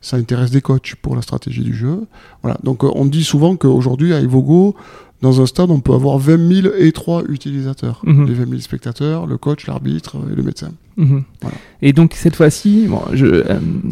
Ça 0.00 0.16
intéresse 0.16 0.50
des 0.50 0.62
coachs 0.62 0.94
pour 1.02 1.14
la 1.14 1.22
stratégie 1.22 1.62
du 1.62 1.74
jeu. 1.74 2.06
Voilà. 2.42 2.58
Donc 2.62 2.84
on 2.84 3.04
dit 3.04 3.24
souvent 3.24 3.56
qu'aujourd'hui 3.56 4.14
à 4.14 4.20
Evogo, 4.20 4.76
dans 5.22 5.42
un 5.42 5.46
stade, 5.46 5.70
on 5.70 5.80
peut 5.80 5.92
avoir 5.92 6.18
20 6.18 6.62
000 6.62 6.74
et 6.78 6.92
3 6.92 7.24
utilisateurs. 7.28 8.00
Mhm. 8.04 8.26
Les 8.26 8.34
20 8.34 8.48
000 8.48 8.60
spectateurs, 8.60 9.26
le 9.26 9.36
coach, 9.36 9.66
l'arbitre 9.66 10.16
et 10.30 10.34
le 10.34 10.42
médecin. 10.42 10.72
Mhm. 10.96 11.24
Et 11.82 11.92
donc, 11.92 12.14
cette 12.14 12.36
fois-ci, 12.36 12.86
bon, 12.88 13.02
euh, 13.12 13.42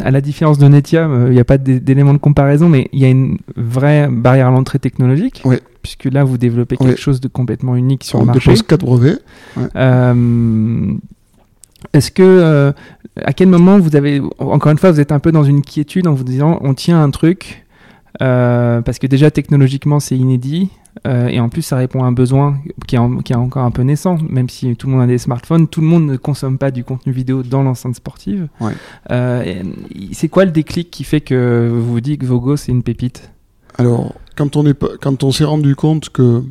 à 0.01 0.11
la 0.11 0.21
différence 0.21 0.59
de 0.59 0.67
Netia, 0.67 1.05
il 1.05 1.11
euh, 1.11 1.31
n'y 1.31 1.41
a 1.41 1.45
pas 1.45 1.59
d'élément 1.59 2.15
de 2.15 2.19
comparaison, 2.19 2.69
mais 2.69 2.89
il 2.93 3.01
y 3.01 3.05
a 3.05 3.09
une 3.09 3.39
vraie 3.57 4.09
barrière 4.11 4.49
à 4.49 4.51
l'entrée 4.51 4.79
technologique. 4.79 5.43
Puisque 5.83 6.05
là, 6.05 6.25
vous 6.25 6.39
développez 6.39 6.77
quelque 6.77 7.01
chose 7.01 7.21
de 7.21 7.29
complètement 7.29 7.77
unique 7.77 8.05
sur 8.05 8.19
le 8.19 8.27
marché. 8.27 8.51
On 8.51 8.53
dépose 8.53 8.63
4 8.63 8.85
brevets. 8.85 9.19
Euh, 9.77 10.93
est-ce 11.93 12.11
que, 12.11 12.73
à 13.17 13.33
quel 13.33 13.49
moment 13.49 13.79
vous 13.79 13.97
avez, 13.97 14.21
encore 14.39 14.73
une 14.73 14.79
fois, 14.79 14.91
vous 14.91 15.01
êtes 15.01 15.13
un 15.13 15.19
peu 15.19 15.33
dans 15.33 15.45
une 15.45 15.63
quiétude 15.63 16.07
en 16.07 16.15
vous 16.15 16.25
disant, 16.25 16.59
on 16.63 16.75
tient 16.75 17.03
un 17.03 17.11
truc, 17.11 17.65
Euh, 18.21 18.81
parce 18.81 18.99
que 18.99 19.07
déjà 19.07 19.31
technologiquement 19.31 20.01
c'est 20.01 20.17
inédit 20.17 20.71
euh, 21.07 21.29
et 21.29 21.41
en 21.41 21.49
plus 21.49 21.63
ça 21.63 21.77
répond 21.77 22.03
à 22.03 22.07
un 22.07 22.13
besoin 22.13 22.59
qui 22.87 22.97
est, 22.97 23.23
qui 23.25 23.33
est, 23.33 23.37
encore 23.37 23.65
un 23.65 23.71
peu 23.71 23.83
naissant 23.83 24.19
même 24.29 24.49
si 24.49 24.75
tout 24.77 24.87
le 24.87 24.95
monde 24.95 25.03
a 25.03 25.07
des 25.07 25.19
smartphones 25.19 25.69
tout 25.69 25.81
le 25.81 25.87
monde 25.87 26.07
ne 26.07 26.17
consomme 26.17 26.59
pas 26.59 26.71
du 26.71 26.85
contenu 26.85 27.13
vidéo 27.13 27.43
dans 27.43 27.63
l'enceinte 27.63 27.95
sportive 27.95 28.49
Ouais. 28.61 28.73
Euh, 29.11 29.63
c'est 30.13 30.29
quoi 30.29 30.45
le 30.45 30.51
déclic 30.51 30.91
qui 30.91 31.05
fait 31.05 31.21
que 31.21 31.71
vous 31.73 31.93
vous 31.93 32.01
dites 32.01 32.21
que 32.21 32.27
Vogo 32.27 32.57
c'est 32.57 32.73
une 32.73 32.83
pépite? 32.83 33.31
Alors, 33.77 34.15
quand 34.37 34.57
on 34.57 34.67
est 34.67 34.75
pas- 34.75 34.97
quand 35.01 35.23
on 35.23 35.31
s'est 35.31 35.45
rendu 35.45 35.77
compte 35.77 36.11
que 36.11 36.43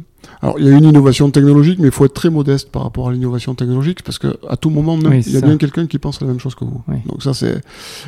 alors 0.41 0.59
il 0.59 0.65
y 0.65 0.69
a 0.69 0.71
une 0.71 0.83
innovation 0.83 1.29
technologique, 1.29 1.79
mais 1.79 1.87
il 1.87 1.91
faut 1.91 2.05
être 2.05 2.13
très 2.13 2.29
modeste 2.29 2.71
par 2.71 2.83
rapport 2.83 3.09
à 3.09 3.11
l'innovation 3.11 3.55
technologique 3.55 4.01
parce 4.03 4.19
que 4.19 4.37
à 4.49 4.57
tout 4.57 4.69
moment, 4.69 4.97
il 4.97 5.31
y 5.31 5.37
a 5.37 5.39
ça. 5.39 5.45
bien 5.45 5.57
quelqu'un 5.57 5.87
qui 5.87 5.99
pense 5.99 6.21
la 6.21 6.27
même 6.27 6.39
chose 6.39 6.55
que 6.55 6.65
vous. 6.65 6.81
Oui. 6.87 6.97
Donc 7.05 7.23
ça 7.23 7.33
c'est. 7.33 7.61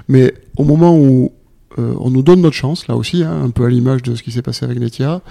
Mais 0.08 0.34
au 0.58 0.63
moment 0.63 0.97
où 0.97 1.32
euh, 1.78 1.94
on 2.00 2.10
nous 2.10 2.24
donne 2.24 2.42
notre 2.42 2.56
chance, 2.56 2.88
là 2.88 2.96
aussi, 2.96 3.24
hein, 3.24 3.44
un 3.44 3.50
peu 3.50 3.66
à 3.66 3.70
l'image 3.70 4.02
de 4.02 4.16
ce 4.16 4.24
qui 4.24 4.32
s'est 4.32 4.42
passé 4.42 4.66
avec 4.66 4.80
Netia, 4.80 5.22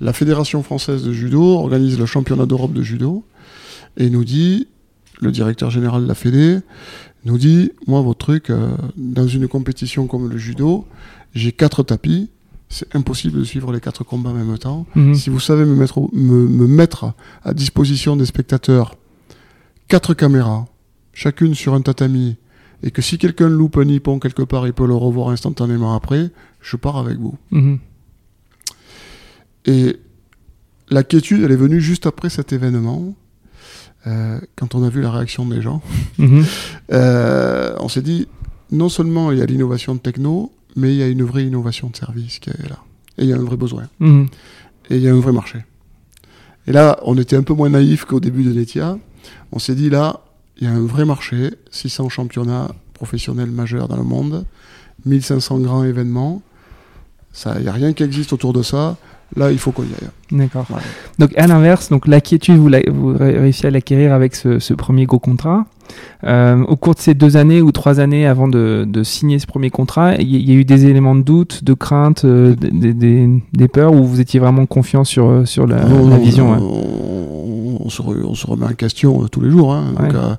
la 0.00 0.12
Fédération 0.12 0.62
française 0.62 1.04
de 1.04 1.12
judo 1.12 1.42
organise 1.42 1.98
le 1.98 2.06
championnat 2.06 2.46
d'Europe 2.46 2.72
de 2.72 2.82
judo 2.82 3.24
et 3.96 4.08
nous 4.08 4.24
dit, 4.24 4.68
le 5.20 5.30
directeur 5.30 5.70
général 5.70 6.04
de 6.04 6.08
la 6.08 6.14
Fédé 6.14 6.60
nous 7.24 7.38
dit, 7.38 7.72
moi 7.86 8.00
votre 8.00 8.18
truc, 8.18 8.50
euh, 8.50 8.70
dans 8.96 9.26
une 9.26 9.48
compétition 9.48 10.06
comme 10.06 10.28
le 10.28 10.38
judo, 10.38 10.86
j'ai 11.34 11.52
quatre 11.52 11.82
tapis, 11.82 12.30
c'est 12.68 12.96
impossible 12.96 13.38
de 13.38 13.44
suivre 13.44 13.70
les 13.70 13.80
quatre 13.80 14.02
combats 14.02 14.30
en 14.30 14.34
même 14.34 14.58
temps. 14.58 14.86
Mhm. 14.94 15.14
Si 15.14 15.28
vous 15.28 15.40
savez 15.40 15.64
me 15.64 15.76
mettre, 15.76 16.00
me 16.12 16.66
mettre 16.66 17.12
à 17.44 17.52
disposition 17.52 18.16
des 18.16 18.24
spectateurs 18.24 18.96
quatre 19.88 20.14
caméras, 20.14 20.64
chacune 21.12 21.54
sur 21.54 21.74
un 21.74 21.82
tatami, 21.82 22.36
et 22.82 22.90
que 22.90 23.02
si 23.02 23.18
quelqu'un 23.18 23.48
loupe 23.48 23.76
un 23.78 23.84
nippon 23.84 24.18
quelque 24.18 24.42
part, 24.42 24.66
il 24.66 24.72
peut 24.72 24.86
le 24.86 24.94
revoir 24.94 25.28
instantanément 25.30 25.94
après, 25.94 26.30
je 26.60 26.76
pars 26.76 26.96
avec 26.96 27.18
vous. 27.18 27.36
Mhm. 27.50 27.78
Et 29.66 29.96
la 30.88 31.04
quiétude, 31.04 31.42
elle 31.44 31.52
est 31.52 31.56
venue 31.56 31.80
juste 31.80 32.06
après 32.06 32.28
cet 32.28 32.52
événement, 32.52 33.14
euh, 34.06 34.40
quand 34.56 34.74
on 34.74 34.82
a 34.82 34.88
vu 34.88 35.00
la 35.00 35.10
réaction 35.10 35.46
des 35.46 35.62
gens. 35.62 35.82
Mhm. 36.18 36.44
Euh, 36.92 37.74
on 37.78 37.88
s'est 37.88 38.02
dit, 38.02 38.28
non 38.70 38.90
seulement 38.90 39.32
il 39.32 39.38
y 39.38 39.42
a 39.42 39.46
l'innovation 39.46 39.94
de 39.94 40.00
techno, 40.00 40.52
mais 40.76 40.92
il 40.92 40.98
y 40.98 41.02
a 41.02 41.08
une 41.08 41.22
vraie 41.22 41.44
innovation 41.44 41.88
de 41.88 41.96
service 41.96 42.38
qui 42.38 42.50
est 42.50 42.68
là. 42.68 42.78
Et 43.16 43.22
il 43.22 43.28
y 43.28 43.32
a 43.32 43.36
un 43.36 43.44
vrai 43.44 43.56
besoin. 43.56 43.88
Mhm. 44.00 44.26
et 44.90 44.96
il 44.96 45.02
y 45.02 45.08
a 45.08 45.12
un 45.12 45.20
vrai 45.20 45.32
marché. 45.32 45.64
Et 46.66 46.72
là, 46.72 46.98
on 47.04 47.16
était 47.16 47.36
un 47.36 47.42
peu 47.42 47.54
moins 47.54 47.70
naïf 47.70 48.04
qu'au 48.04 48.20
début 48.20 48.44
de 48.44 48.52
Netia. 48.52 48.98
On 49.52 49.58
s'est 49.58 49.74
dit 49.74 49.88
là, 49.88 50.20
il 50.62 50.68
y 50.68 50.70
a 50.70 50.74
un 50.74 50.86
vrai 50.86 51.04
marché, 51.04 51.50
600 51.72 52.08
championnats 52.08 52.68
professionnels 52.94 53.50
majeurs 53.50 53.88
dans 53.88 53.96
le 53.96 54.04
monde, 54.04 54.44
1500 55.06 55.58
grands 55.58 55.82
événements. 55.82 56.40
Ça, 57.32 57.54
il 57.58 57.62
n'y 57.62 57.68
a 57.68 57.72
rien 57.72 57.92
qui 57.92 58.04
existe 58.04 58.32
autour 58.32 58.52
de 58.52 58.62
ça. 58.62 58.96
Là, 59.34 59.50
il 59.50 59.58
faut 59.58 59.72
qu'on 59.72 59.82
y 59.82 59.86
aille. 59.86 60.10
D'accord. 60.30 60.66
Donc 61.18 61.30
à 61.38 61.46
l'inverse, 61.48 61.88
donc 61.88 62.06
vous, 62.06 62.68
vous 62.92 63.16
ré- 63.16 63.38
réussissez 63.38 63.66
à 63.68 63.70
l'acquérir 63.70 64.12
avec 64.12 64.36
ce, 64.36 64.58
ce 64.60 64.74
premier 64.74 65.06
gros 65.06 65.18
contrat. 65.18 65.64
Euh, 66.24 66.62
au 66.64 66.76
cours 66.76 66.94
de 66.94 67.00
ces 67.00 67.14
deux 67.14 67.36
années 67.38 67.60
ou 67.62 67.72
trois 67.72 67.98
années 67.98 68.26
avant 68.26 68.46
de, 68.46 68.84
de 68.86 69.02
signer 69.02 69.38
ce 69.38 69.46
premier 69.46 69.70
contrat, 69.70 70.14
il 70.16 70.28
y, 70.28 70.52
a 70.52 70.54
eu 70.54 70.64
des 70.66 70.84
éléments 70.86 71.14
de 71.16 71.22
doute, 71.22 71.64
de 71.64 71.72
crainte, 71.74 72.24
euh, 72.24 72.54
des, 72.54 72.70
des- 72.70 72.92
des- 72.94 73.42
des 73.52 73.68
peurs, 73.68 73.94
où 73.94 74.04
vous 74.04 74.20
étiez 74.20 74.38
vraiment 74.38 74.66
confiant 74.66 75.02
sur, 75.04 75.26
euh, 75.28 75.44
sur 75.46 75.66
la, 75.66 75.82
Non, 75.86 76.08
la 76.10 76.16
non, 76.16 76.22
vision. 76.22 76.50
on, 76.50 76.54
ouais. 76.58 76.60
On 77.84 77.90
se 77.90 78.00
re- 78.02 78.24
on 78.24 78.34
se 78.34 78.46
remet 78.46 78.66
en 78.66 78.72
question 78.74 79.22
euh, 79.24 79.28
tous 79.28 79.40
les 79.40 79.50
jours. 79.50 79.72
hein. 79.72 79.92
Donc, 79.98 80.12
Ouais. 80.12 80.18
euh, 80.18 80.34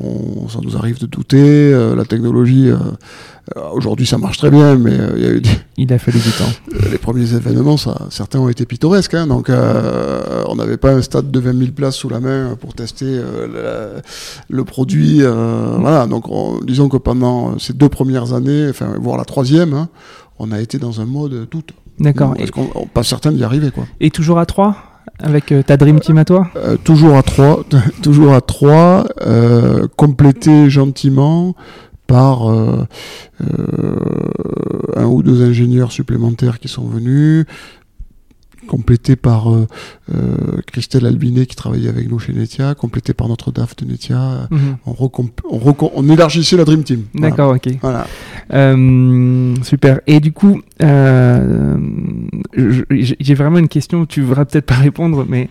on- 0.00 0.48
ça 0.48 0.58
nous 0.62 0.76
arrive 0.76 0.98
de 1.00 1.06
douter. 1.06 1.38
euh, 1.72 1.94
la 1.96 2.04
technologie, 2.04 2.70
aujourd'hui, 3.72 4.06
ça 4.06 4.18
marche 4.18 4.38
très 4.38 4.50
bien, 4.50 4.76
mais 4.76 4.92
il 5.16 5.22
y 5.22 5.26
a 5.26 5.30
eu 5.30 5.40
des- 5.40 5.48
Il 5.76 5.92
a 5.92 5.98
fallu 5.98 6.18
du 6.18 6.30
temps. 6.30 6.88
Les 6.90 6.98
premiers 6.98 7.32
événements, 7.34 7.76
ça, 7.76 8.02
certains 8.10 8.38
ont 8.38 8.48
été 8.48 8.64
pittoresques. 8.64 9.14
hein, 9.14 9.26
donc, 9.26 9.50
on 9.50 10.54
n'avait 10.56 10.76
pas 10.76 10.92
un 10.92 11.02
stade 11.02 11.30
de 11.30 11.40
20 11.40 11.58
000 11.58 11.72
places 11.72 11.96
sous 11.96 12.08
la 12.08 12.20
main 12.20 12.56
pour 12.60 12.74
tester 12.74 13.16
la- 13.18 14.00
le 14.48 14.64
produit. 14.64 15.20
voilà. 15.22 16.06
Donc, 16.06 16.28
on- 16.28 16.60
disons 16.64 16.88
que 16.88 16.96
pendant 16.96 17.58
ces 17.58 17.72
deux 17.72 17.88
premières 17.88 18.32
années, 18.32 18.66
enfin, 18.70 18.94
voire 19.00 19.18
la 19.18 19.24
troisième, 19.24 19.74
hein, 19.74 19.88
on 20.38 20.50
a 20.52 20.60
été 20.60 20.78
dans 20.78 21.00
un 21.00 21.06
mode 21.06 21.48
tout. 21.50 21.62
D'accord. 22.00 22.34
Parce 22.36 22.50
qu'on 22.50 22.68
on- 22.74 22.86
pas 22.86 23.04
certain 23.04 23.30
d'y 23.30 23.44
arriver, 23.44 23.70
quoi. 23.70 23.84
et 24.00 24.10
toujours 24.10 24.38
à 24.38 24.46
trois? 24.46 24.76
Avec 25.18 25.52
euh, 25.52 25.62
ta 25.62 25.76
Dream 25.76 26.00
Team 26.00 26.18
à 26.18 26.24
toi? 26.24 26.48
Euh, 26.56 26.76
toujours 26.76 27.16
à 27.16 27.22
trois, 27.22 27.64
toujours 28.02 28.34
à 28.34 28.40
trois, 28.40 29.06
euh, 29.22 29.86
complété 29.96 30.70
gentiment 30.70 31.54
par 32.06 32.50
euh, 32.50 32.86
un 34.96 35.06
ou 35.06 35.22
deux 35.22 35.42
ingénieurs 35.42 35.92
supplémentaires 35.92 36.58
qui 36.58 36.68
sont 36.68 36.86
venus, 36.86 37.46
complété 38.66 39.16
par 39.16 39.48
Christelle 40.66 41.06
Albinet 41.06 41.46
qui 41.46 41.56
travaillait 41.56 41.88
avec 41.88 42.10
nous 42.10 42.18
chez 42.18 42.32
Netia, 42.32 42.74
complété 42.74 43.14
par 43.14 43.28
notre 43.28 43.52
DAF 43.52 43.76
de 43.76 43.84
Netia. 43.86 44.48
Mhm. 44.50 44.76
On, 44.86 46.08
élargissait 46.08 46.56
la 46.56 46.64
Dream 46.64 46.82
Team. 46.84 47.04
Voilà. 47.14 47.30
D'accord, 47.30 47.54
ok. 47.54 47.68
Voilà. 47.80 48.06
Euh, 48.52 49.54
super. 49.62 50.00
Et 50.06 50.20
du 50.20 50.32
coup, 50.32 50.60
euh, 50.82 51.76
j'ai 52.90 53.34
vraiment 53.34 53.58
une 53.58 53.68
question. 53.68 54.06
Tu 54.06 54.20
voudras 54.22 54.44
peut-être 54.44 54.66
pas 54.66 54.74
répondre, 54.74 55.24
mais 55.28 55.48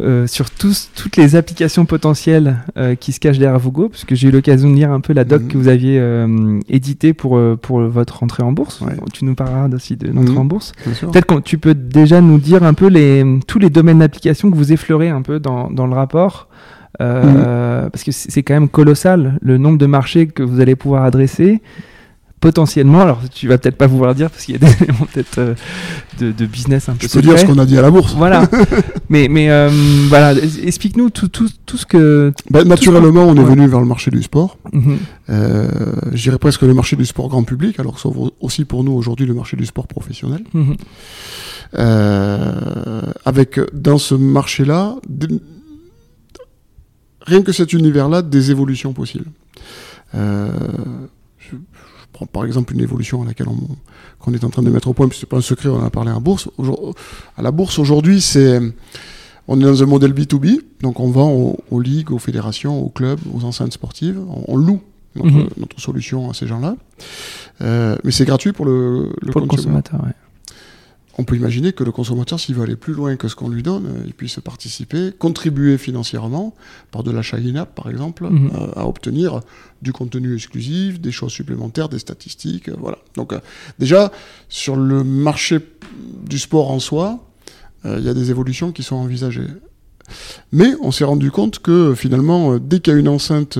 euh, 0.00 0.26
sur 0.26 0.50
tous, 0.50 0.90
toutes 0.94 1.16
les 1.16 1.36
applications 1.36 1.84
potentielles 1.84 2.58
euh, 2.76 2.94
qui 2.94 3.12
se 3.12 3.20
cachent 3.20 3.38
derrière 3.38 3.58
Vogo, 3.58 3.88
parce 3.88 4.04
que 4.04 4.14
j'ai 4.14 4.28
eu 4.28 4.30
l'occasion 4.30 4.70
de 4.70 4.74
lire 4.76 4.92
un 4.92 5.00
peu 5.00 5.12
la 5.12 5.24
doc 5.24 5.42
Mhm. 5.42 5.48
que 5.48 5.58
vous 5.58 5.68
aviez 5.68 5.98
euh, 5.98 6.58
éditée 6.68 7.12
pour 7.12 7.36
euh, 7.36 7.56
pour 7.60 7.80
votre 7.80 8.22
entrée 8.22 8.42
en 8.42 8.52
bourse. 8.52 8.80
Ouais. 8.80 8.94
Tu 9.12 9.24
nous 9.24 9.34
parleras 9.34 9.68
aussi 9.74 9.96
de 9.96 10.08
l'entrée 10.08 10.32
Mhm. 10.32 10.38
en 10.38 10.44
bourse. 10.44 10.72
Peut-être 10.84 11.26
que 11.26 11.40
tu 11.40 11.58
peux 11.58 11.74
déjà 11.74 12.20
nous 12.20 12.38
dire 12.38 12.62
un 12.62 12.74
peu 12.74 12.86
les 12.88 13.24
tous 13.46 13.58
les 13.58 13.70
domaines 13.70 13.95
d'application 14.00 14.50
que 14.50 14.56
vous 14.56 14.72
effleurez 14.72 15.08
un 15.08 15.22
peu 15.22 15.38
dans 15.40 15.70
dans 15.70 15.86
le 15.86 15.94
rapport. 15.94 16.48
Euh, 17.02 17.90
Parce 17.90 18.04
que 18.04 18.10
c'est 18.12 18.42
quand 18.42 18.54
même 18.54 18.68
colossal 18.70 19.38
le 19.42 19.58
nombre 19.58 19.76
de 19.78 19.84
marchés 19.86 20.26
que 20.28 20.42
vous 20.42 20.60
allez 20.60 20.76
pouvoir 20.76 21.04
adresser 21.04 21.60
potentiellement. 22.40 23.00
Alors 23.02 23.20
tu 23.30 23.48
vas 23.48 23.58
peut-être 23.58 23.76
pas 23.76 23.88
pouvoir 23.88 24.14
dire 24.14 24.30
parce 24.30 24.44
qu'il 24.44 24.54
y 24.54 24.56
a 24.56 24.60
des 24.66 24.74
éléments 24.84 25.06
peut-être 25.12 25.38
euh, 25.38 25.54
de, 26.20 26.32
de 26.32 26.46
business 26.46 26.88
un 26.88 26.94
peu 26.94 27.06
Je 27.06 27.12
peux 27.12 27.20
dire 27.22 27.38
ce 27.38 27.44
qu'on 27.44 27.58
a 27.58 27.66
dit 27.66 27.76
à 27.76 27.82
la 27.82 27.90
bourse. 27.90 28.14
Voilà. 28.14 28.48
mais 29.10 29.28
mais 29.28 29.50
euh, 29.50 29.68
voilà, 30.08 30.32
explique-nous 30.62 31.10
tout, 31.10 31.28
tout, 31.28 31.48
tout 31.66 31.76
ce 31.76 31.84
que. 31.86 32.32
Ben, 32.50 32.64
naturellement, 32.66 33.24
on 33.24 33.34
est 33.36 33.40
Ouais. 33.40 33.44
venu 33.44 33.66
vers 33.66 33.80
le 33.80 33.86
marché 33.86 34.10
du 34.10 34.22
sport. 34.22 34.58
Euh, 35.28 35.68
je 36.12 36.22
dirais 36.22 36.38
presque 36.38 36.62
le 36.62 36.72
marché 36.74 36.96
du 36.96 37.04
sport 37.04 37.28
grand 37.28 37.42
public, 37.44 37.78
alors 37.80 37.94
que 37.94 38.00
c'est 38.00 38.08
aussi 38.40 38.64
pour 38.64 38.84
nous 38.84 38.92
aujourd'hui 38.92 39.26
le 39.26 39.34
marché 39.34 39.56
du 39.56 39.66
sport 39.66 39.86
professionnel. 39.86 40.42
Mhm. 40.54 40.70
Euh, 40.70 40.74
avec 41.72 43.60
dans 43.74 43.98
ce 43.98 44.14
marché-là, 44.14 44.96
rien 47.22 47.42
que 47.42 47.52
cet 47.52 47.72
univers-là, 47.72 48.22
des 48.22 48.50
évolutions 48.50 48.92
possibles. 48.92 49.26
Euh, 50.14 50.48
je, 51.38 51.50
je 51.56 51.56
prends 52.12 52.26
par 52.26 52.44
exemple 52.44 52.72
une 52.74 52.80
évolution 52.80 53.22
à 53.22 53.26
laquelle 53.26 53.48
on 53.48 53.56
qu'on 54.18 54.32
est 54.32 54.44
en 54.44 54.50
train 54.50 54.62
de 54.62 54.70
mettre 54.70 54.88
au 54.88 54.92
point, 54.94 55.08
puis 55.08 55.18
c'est 55.20 55.28
pas 55.28 55.36
un 55.36 55.40
secret, 55.42 55.68
on 55.68 55.76
en 55.76 55.84
a 55.84 55.90
parlé 55.90 56.10
en 56.10 56.20
bourse. 56.20 56.48
Aujourd- 56.58 56.94
À 57.36 57.42
la 57.42 57.50
bourse 57.50 57.78
aujourd'hui, 57.78 58.20
c'est 58.20 58.60
on 59.48 59.60
est 59.60 59.64
dans 59.64 59.82
un 59.82 59.86
modèle 59.86 60.12
B2B, 60.12 60.58
donc 60.80 60.98
on 60.98 61.10
vend 61.10 61.30
aux, 61.32 61.58
aux 61.70 61.80
ligues, 61.80 62.10
aux 62.10 62.18
fédérations, 62.18 62.80
aux 62.82 62.88
clubs, 62.88 63.20
aux 63.34 63.44
enceintes 63.44 63.72
sportives, 63.72 64.18
on, 64.28 64.44
on 64.48 64.56
loue 64.56 64.80
notre, 65.14 65.28
Mhm. 65.30 65.48
notre 65.58 65.80
solution 65.80 66.28
à 66.30 66.34
ces 66.34 66.46
gens-là. 66.46 66.76
Euh, 67.62 67.96
mais 68.04 68.10
c'est 68.10 68.24
gratuit 68.24 68.52
pour 68.52 68.66
le, 68.66 69.10
le 69.22 69.32
Pour 69.32 69.40
le 69.40 69.46
consumer 69.46 69.74
consommateur, 69.80 70.00
ouais. 70.04 70.12
On 71.18 71.24
peut 71.24 71.34
imaginer 71.36 71.72
que 71.72 71.82
le 71.82 71.92
consommateur, 71.92 72.38
s'il 72.38 72.54
veut 72.54 72.62
aller 72.62 72.76
plus 72.76 72.92
loin 72.92 73.16
que 73.16 73.26
ce 73.28 73.34
qu'on 73.34 73.48
lui 73.48 73.62
donne, 73.62 73.86
euh, 73.86 74.02
il 74.06 74.12
puisse 74.12 74.38
participer, 74.40 75.12
contribuer 75.18 75.78
financièrement, 75.78 76.54
par 76.90 77.02
de 77.02 77.10
l'achat 77.10 77.38
in-app 77.38 77.74
par 77.74 77.88
exemple, 77.88 78.28
Mhm. 78.28 78.50
euh, 78.54 78.66
à 78.76 78.86
obtenir 78.86 79.40
du 79.82 79.92
contenu 79.92 80.34
exclusif, 80.34 81.00
des 81.00 81.12
choses 81.12 81.32
supplémentaires, 81.32 81.88
des 81.88 81.98
statistiques, 81.98 82.68
euh, 82.68 82.76
voilà. 82.78 82.98
Donc 83.14 83.32
euh, 83.32 83.40
déjà, 83.78 84.12
sur 84.48 84.76
le 84.76 85.04
marché 85.04 85.60
du 86.24 86.38
sport 86.38 86.70
en 86.70 86.80
soi, 86.80 87.24
euh, 87.86 87.96
il 87.98 88.04
y 88.04 88.08
a 88.08 88.14
des 88.14 88.30
évolutions 88.30 88.70
qui 88.72 88.82
sont 88.82 88.96
envisagées. 88.96 89.48
Mais 90.52 90.74
on 90.82 90.92
s'est 90.92 91.04
rendu 91.04 91.30
compte 91.30 91.58
que 91.60 91.94
finalement, 91.96 92.58
dès 92.58 92.80
qu'il 92.80 92.92
y 92.92 92.96
a 92.96 92.98
une 92.98 93.08
enceinte 93.08 93.58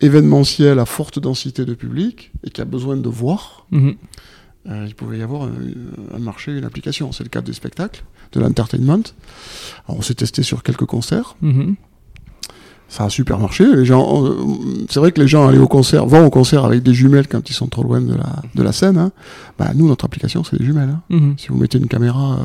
événementielle 0.00 0.78
à 0.78 0.86
forte 0.86 1.18
densité 1.18 1.64
de 1.64 1.74
public 1.74 2.32
et 2.44 2.50
qui 2.50 2.60
a 2.60 2.64
besoin 2.64 2.96
de 2.96 3.08
voir, 3.08 3.66
Mhm. 3.70 3.94
Euh, 4.68 4.84
il 4.86 4.94
pouvait 4.94 5.18
y 5.18 5.22
avoir 5.22 5.42
un, 5.42 5.50
un 6.14 6.18
marché, 6.18 6.56
une 6.56 6.64
application. 6.64 7.12
C'est 7.12 7.24
le 7.24 7.28
cas 7.30 7.40
des 7.42 7.52
spectacles, 7.52 8.04
de 8.32 8.40
l'entertainment. 8.40 9.02
On 9.88 10.02
s'est 10.02 10.14
testé 10.14 10.42
sur 10.42 10.62
quelques 10.62 10.86
concerts. 10.86 11.36
Mhm. 11.42 11.76
Ça 12.88 13.04
a 13.04 13.08
super 13.08 13.38
marché. 13.38 13.64
Les 13.74 13.86
gens, 13.86 14.22
euh, 14.26 14.36
c'est 14.90 15.00
vrai 15.00 15.12
que 15.12 15.20
les 15.20 15.26
gens 15.26 15.48
allaient 15.48 15.56
au 15.58 15.66
concert, 15.68 16.04
vont 16.06 16.26
au 16.26 16.30
concert 16.30 16.66
avec 16.66 16.82
des 16.82 16.92
jumelles 16.92 17.26
quand 17.26 17.48
ils 17.48 17.54
sont 17.54 17.66
trop 17.68 17.82
loin 17.82 18.02
de 18.02 18.14
la, 18.14 18.42
de 18.54 18.62
la 18.62 18.72
scène. 18.72 18.98
hein. 18.98 19.12
Bah, 19.58 19.70
nous, 19.74 19.88
notre 19.88 20.04
application, 20.04 20.44
c'est 20.44 20.58
des 20.58 20.64
jumelles. 20.64 20.90
hein. 20.90 21.00
Mhm. 21.08 21.34
Si 21.38 21.48
vous 21.48 21.56
mettez 21.56 21.78
une 21.78 21.88
caméra 21.88 22.34
euh, 22.34 22.36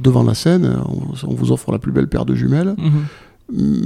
devant 0.00 0.24
la 0.24 0.34
scène, 0.34 0.64
euh, 0.64 0.78
on, 0.88 1.28
on 1.30 1.34
vous 1.34 1.52
offre 1.52 1.70
la 1.70 1.78
plus 1.78 1.92
belle 1.92 2.08
paire 2.08 2.24
de 2.24 2.34
jumelles. 2.34 2.74
Mhm. 2.76 3.04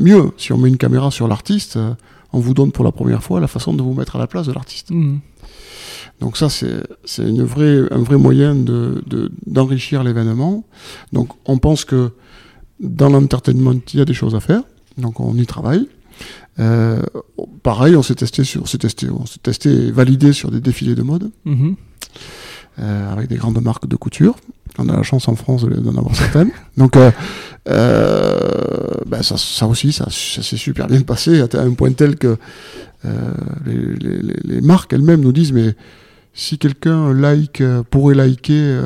Mieux, 0.03 0.31
si 0.39 0.53
on 0.53 0.57
met 0.59 0.69
une 0.71 0.79
caméra 0.79 1.11
sur 1.11 1.29
l'artiste, 1.29 1.77
euh, 1.77 1.93
on 2.33 2.39
vous 2.41 2.55
donne 2.55 2.73
pour 2.73 2.85
la 2.85 2.93
première 2.93 3.23
fois 3.23 3.39
la 3.41 3.47
façon 3.49 3.75
de 3.75 3.83
vous 3.83 3.93
mettre 3.93 4.17
à 4.17 4.19
la 4.19 4.27
place 4.27 4.47
de 4.47 4.53
l'artiste. 4.53 4.91
Donc 6.21 6.37
ça, 6.37 6.49
c'est 6.49 7.23
une 7.23 7.45
vraie, 7.45 7.83
un 7.91 8.03
vrai 8.03 8.17
moyen 8.17 8.55
d'enrichir 9.47 10.03
de, 10.03 10.09
l'événement. 10.09 10.65
Donc 11.13 11.31
on 11.45 11.59
pense 11.59 11.85
que 11.85 12.11
dans 12.81 13.09
l'entertainment, 13.09 13.81
il 13.93 13.99
y 13.99 14.03
a 14.03 14.05
des 14.05 14.15
choses 14.15 14.35
à 14.35 14.41
faire. 14.41 14.63
Donc 14.97 15.21
on 15.21 15.35
y 15.37 15.47
travaille. 15.47 15.89
Euh, 16.59 17.03
pareil, 17.63 17.95
on 17.95 18.03
s'est 18.03 18.17
testé 18.17 18.43
sur, 18.43 18.69
s'est 18.69 18.79
testé, 18.79 19.09
on 19.11 19.27
s'est 19.27 19.39
testé 19.41 19.71
et 19.71 19.91
validé 19.93 20.33
sur 20.33 20.51
des 20.51 20.61
défilés 20.61 20.97
de 20.97 21.03
mode. 21.03 21.31
Mm-hmm. 21.47 21.75
Euh, 22.81 23.13
avec 23.13 23.29
des 23.29 23.35
grandes 23.35 23.61
marques 23.61 23.89
de 23.89 23.97
couture. 23.97 24.37
On 24.79 24.89
a 24.89 24.97
la 24.97 25.03
chance 25.03 25.27
en 25.27 25.35
France 25.35 25.65
d'en 25.65 25.97
avoir 25.97 26.15
certaines. 26.15 26.51
Donc, 26.77 26.95
euh, 26.95 27.11
euh, 27.69 28.39
ben 29.05 29.21
ça, 29.25 29.37
ça, 29.37 29.67
aussi, 29.67 29.91
ça, 29.91 30.07
ça 30.11 30.45
s'est 30.45 30.57
super 30.57 30.87
bien 30.87 31.01
passé 31.01 31.41
à 31.41 31.61
un 31.61 31.73
point 31.73 31.91
tel 31.91 32.15
que 32.15 32.37
les, 33.05 33.95
les, 34.01 34.37
les, 34.45 34.61
marques 34.61 34.93
elles-mêmes 34.93 35.21
nous 35.21 35.33
disent 35.33 35.53
mais 35.53 35.75
si 36.35 36.59
quelqu'un 36.59 37.13
like 37.13 37.63
pourrait 37.91 38.15
liker 38.15 38.81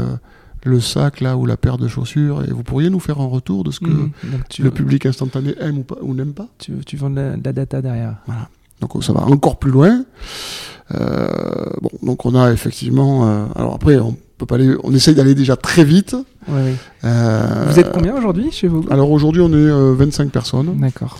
le 0.65 0.81
sac 0.81 1.21
là 1.21 1.37
ou 1.37 1.47
la 1.47 1.57
paire 1.57 1.79
de 1.79 1.89
chaussures 1.89 2.45
et 2.45 2.53
vous 2.53 2.63
pourriez 2.63 2.91
nous 2.91 3.01
faire 3.01 3.21
un 3.21 3.27
retour 3.27 3.65
de 3.65 3.71
ce 3.71 3.81
que 3.81 3.91
mmh. 3.91 4.11
le 4.61 4.71
public 4.71 5.07
instantané 5.07 5.55
aime 5.61 5.79
ou, 5.79 5.83
pas, 5.83 5.97
ou 6.03 6.15
n'aime 6.15 6.35
pas 6.35 6.49
tu, 6.59 6.73
tu 6.87 6.97
vends 6.97 7.11
de 7.11 7.17
la, 7.17 7.37
de 7.37 7.45
la, 7.45 7.53
data 7.53 7.81
derrière 7.83 8.17
voilà 8.27 8.49
donc 8.81 9.03
ça 9.03 9.13
va 9.13 9.23
encore 9.23 9.59
plus 9.59 9.71
loin 9.71 10.05
euh, 10.95 11.27
bon, 11.81 11.91
donc 12.03 12.27
on 12.27 12.35
a 12.35 12.53
effectivement. 12.53 13.27
Euh, 13.27 13.45
alors 13.55 13.75
après, 13.75 13.99
on 13.99 14.17
peut 14.39 14.47
pas 14.47 14.57
aller. 14.57 14.75
On 14.83 14.93
essaye 14.93 15.15
d'aller 15.15 15.35
déjà 15.35 15.57
très 15.57 15.85
vite. 15.85 16.17
Euh, 17.05 17.65
vous 17.69 17.79
êtes 17.79 17.93
combien 17.93 18.17
aujourd'hui 18.17 18.51
chez 18.51 18.69
vous? 18.69 18.85
Alors 18.91 19.11
aujourd'hui, 19.11 19.43
on 19.43 19.53
est 19.53 19.95
25 19.97 20.31
personnes. 20.31 20.77
D'accord. 20.79 21.19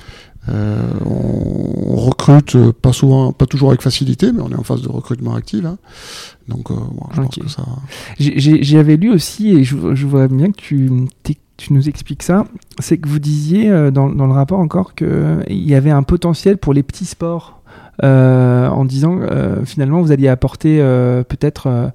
On 0.49 1.97
recrute 1.97 2.73
pas 2.73 2.93
souvent, 2.93 3.33
pas 3.33 3.47
toujours 3.47 3.71
avec 3.71 3.83
facilité, 3.83 4.33
mais 4.33 4.43
on 4.43 4.51
est 4.51 4.57
en 4.57 4.65
phase 4.65 4.83
de 4.83 4.89
recrutement 4.89 5.35
actif. 5.35 5.65
Hein. 5.65 5.79
Donc, 6.49 6.69
je 7.15 7.21
pense 7.21 7.37
que 7.37 7.49
ça. 7.49 7.65
J'y 8.19 8.77
avais 8.77 8.97
lu 8.97 9.13
aussi, 9.13 9.51
et 9.51 9.65
je, 9.65 9.77
vois 9.77 10.29
bien 10.29 10.51
que 10.51 10.57
tu, 10.57 10.91
tu 11.57 11.73
nous 11.73 11.89
expliques 11.89 12.23
ça. 12.23 12.45
C'est 12.81 12.99
que 12.99 13.09
vous 13.09 13.21
disiez 13.21 13.71
dans, 13.91 14.09
dans, 14.09 14.27
le 14.27 14.33
rapport 14.33 14.59
encore 14.59 14.95
qu'il 14.95 15.45
y 15.49 15.75
avait 15.75 15.91
un 15.91 16.03
potentiel 16.03 16.59
pour 16.59 16.75
les 16.75 16.83
petits 16.83 17.07
sports. 17.07 17.62
Euh, 18.03 18.69
en 18.69 18.87
disant 18.87 19.19
euh, 19.21 19.67
finalement 19.67 20.01
vous 20.01 20.13
alliez 20.13 20.29
apporter 20.29 20.79
euh, 20.81 21.23
peut-être 21.25 21.93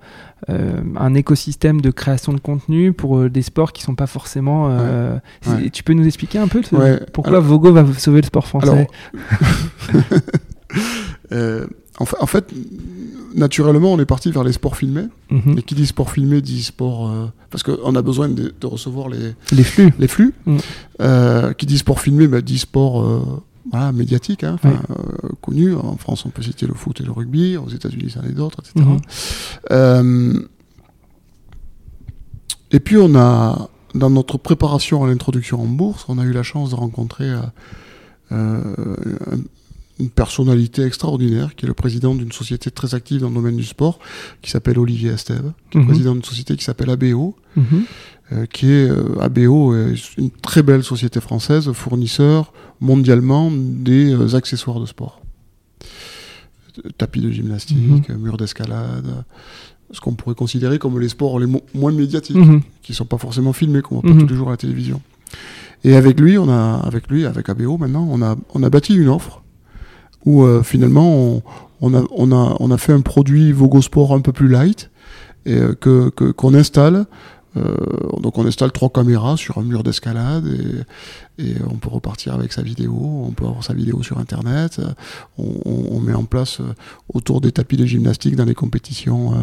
un 0.48 1.16
écosystème 1.16 1.82
de 1.82 1.90
création 1.90 2.32
de 2.34 2.40
contenu 2.40 2.94
pour 2.94 3.28
des 3.30 3.42
sports 3.42 3.74
qui 3.74 3.82
sont 3.82 3.96
pas 3.96 4.06
forcément. 4.08 4.70
Tu 5.74 5.84
peux 5.84 5.94
nous 5.94 6.06
expliquer 6.06 6.38
un 6.38 6.48
peu 6.48 6.62
pourquoi 7.14 7.40
Vogo 7.40 7.74
va 7.74 7.86
sauver 7.98 8.22
le 8.22 8.28
sport 8.28 8.46
français 8.48 8.88
en, 12.00 12.26
fait, 12.28 12.54
naturellement, 13.36 13.92
on 13.92 14.00
est 14.00 14.06
parti 14.06 14.32
vers 14.32 14.44
les 14.44 14.52
sports 14.52 14.78
filmés. 14.78 15.08
Mhm. 15.32 15.58
Et 15.58 15.64
qui 15.64 15.74
dit 15.74 15.88
sport 15.88 16.12
filmé 16.12 16.42
dit 16.42 16.62
sport. 16.64 17.12
parce 17.50 17.64
qu'on 17.64 17.96
a 17.96 18.02
besoin 18.04 18.30
de, 18.30 18.54
recevoir 18.64 19.10
les, 19.10 19.34
les 19.52 19.64
flux. 19.64 19.92
Les 19.98 20.08
flux. 20.08 20.34
Mhm. 20.46 20.60
qui 21.58 21.66
dit 21.66 21.80
sport 21.80 22.00
filmé 22.00 22.28
bah, 22.28 22.42
dit 22.42 22.60
sport 22.60 23.44
voilà, 23.72 23.92
médiatique, 23.92 24.44
hein, 24.44 24.58
euh, 24.66 24.72
connu. 25.42 25.74
En 25.76 25.98
France, 25.98 26.26
on 26.26 26.30
peut 26.30 26.42
citer 26.42 26.66
le 26.66 26.74
foot 26.74 27.02
et 27.02 27.04
le 27.04 27.12
rugby. 27.12 27.58
Aux 27.58 27.70
États-Unis, 27.70 28.12
ça 28.12 28.22
est 28.28 28.34
d'autres, 28.34 28.60
etc. 28.60 28.86
Mhm. 28.86 29.00
Euh, 29.72 30.40
et 32.72 32.80
puis, 32.80 32.98
on 32.98 33.16
a, 33.16 33.70
dans 33.94 34.10
notre 34.10 34.38
préparation 34.38 35.04
à 35.04 35.08
l'introduction 35.08 35.62
en 35.62 35.66
bourse, 35.66 36.06
on 36.08 36.18
a 36.18 36.24
eu 36.24 36.32
la 36.32 36.44
chance 36.44 36.72
de 36.72 36.76
rencontrer 36.76 37.32
euh, 38.32 38.62
une 40.00 40.10
personnalité 40.10 40.84
extraordinaire 40.84 41.56
qui 41.56 41.66
est 41.66 41.68
le 41.68 41.74
président 41.74 42.14
d'une 42.14 42.32
société 42.32 42.70
très 42.72 42.94
active 42.94 43.22
dans 43.22 43.30
le 43.30 43.36
domaine 43.36 43.58
du 43.58 43.64
sport, 43.64 44.00
qui 44.42 44.52
s'appelle 44.52 44.78
Olivier 44.78 45.12
Estève, 45.12 45.54
qui 45.72 45.78
est 45.78 45.82
mhm. 45.82 45.88
président 45.88 46.14
d'une 46.14 46.24
société 46.24 46.56
qui 46.56 46.64
s'appelle 46.64 46.90
ABO. 46.90 47.36
Mhm. 47.56 47.84
Euh, 48.34 48.46
qui 48.46 48.70
est 48.70 48.90
euh, 48.90 49.22
ABO, 49.22 49.74
une 50.18 50.32
très 50.42 50.62
belle 50.62 50.84
société 50.84 51.22
française, 51.22 51.72
fournisseur 51.72 52.52
mondialement 52.82 53.50
des 53.50 54.14
euh, 54.14 54.36
accessoires 54.36 54.82
de 54.82 54.86
sport. 54.86 55.22
Tapis 56.98 57.22
de 57.22 57.32
gymnastique, 57.32 58.10
mhm. 58.10 58.18
murs 58.18 58.36
d'escalade, 58.36 59.24
ce 59.92 60.02
qu'on 60.02 60.14
pourrait 60.14 60.36
considérer 60.36 60.78
comme 60.78 61.00
les 61.00 61.08
sports 61.08 61.40
les 61.40 61.48
moins 61.74 61.94
médiatiques, 61.94 62.36
mhm. 62.36 62.62
qui 62.82 62.92
ne 62.92 62.96
sont 62.98 63.06
pas 63.06 63.18
forcément 63.18 63.54
filmés, 63.54 63.82
qu'on 63.82 64.02
voit 64.02 64.14
pas 64.14 64.20
tous 64.20 64.28
les 64.28 64.36
jours 64.36 64.50
à 64.50 64.52
la 64.52 64.58
télévision. 64.58 65.02
Et 65.86 65.96
avec 65.96 66.20
lui, 66.20 66.38
on 66.38 66.50
a, 66.50 66.82
avec 66.84 67.08
lui, 67.08 67.26
avec 67.26 67.48
ABO 67.48 67.78
maintenant, 67.78 68.06
on 68.12 68.22
a, 68.22 68.36
on 68.54 68.62
a 68.62 68.70
bâti 68.70 68.94
une 68.94 69.08
offre 69.08 69.42
où 70.28 70.46
finalement 70.64 71.10
on, 71.16 71.42
on, 71.82 71.94
a, 71.94 72.04
on, 72.12 72.32
a, 72.32 72.56
on 72.60 72.70
a 72.72 72.78
fait 72.78 72.94
un 72.94 73.02
produit 73.02 73.52
Vogo 73.52 73.82
Sport 73.82 74.14
un 74.14 74.22
peu 74.22 74.32
plus 74.34 74.50
light 74.50 74.90
et 75.46 75.60
que 75.80 76.10
qu'on 76.10 76.54
installe. 76.54 77.06
Euh, 77.58 77.76
donc 78.22 78.38
on 78.38 78.46
installe 78.46 78.72
trois 78.72 78.90
caméras 78.90 79.38
sur 79.38 79.58
un 79.58 79.64
mur 79.64 79.84
d'escalade 79.84 80.46
et, 81.38 81.52
et, 81.52 81.56
on 81.70 81.76
peut 81.76 81.90
repartir 81.90 82.34
avec 82.34 82.54
sa 82.54 82.62
vidéo, 82.62 82.94
on 82.94 83.32
peut 83.32 83.46
avoir 83.46 83.64
sa 83.64 83.74
vidéo 83.74 84.04
sur 84.04 84.18
internet, 84.18 84.82
on, 85.38 85.46
on 85.66 86.00
met 86.00 86.14
en 86.14 86.26
place 86.26 86.60
euh, 86.60 86.74
autour 87.14 87.42
des 87.42 87.52
tapis 87.52 87.78
de 87.78 87.86
gymnastique 87.86 88.36
dans 88.36 88.46
les 88.46 88.56
compétitions 88.56 89.34
euh, 89.34 89.38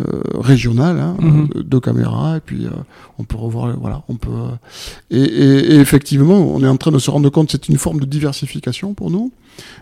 euh 0.00 0.22
régionales 0.34 0.98
hein, 0.98 1.16
mhm. 1.20 1.48
deux 1.62 1.80
caméras 1.80 2.38
et 2.38 2.40
puis 2.40 2.66
on 3.18 3.24
peut 3.24 3.36
revoir 3.36 3.76
voilà 3.78 4.02
on 4.08 4.16
peut 4.16 4.30
et, 5.10 5.20
et, 5.20 5.74
effectivement 5.74 6.38
on 6.38 6.62
est 6.62 6.68
en 6.68 6.78
train 6.78 6.90
de 6.90 6.98
se 6.98 7.10
rendre 7.10 7.28
compte 7.28 7.50
c'est 7.50 7.68
une 7.68 7.76
forme 7.76 8.00
de 8.00 8.06
diversification 8.06 8.94
pour 8.94 9.10
nous 9.10 9.30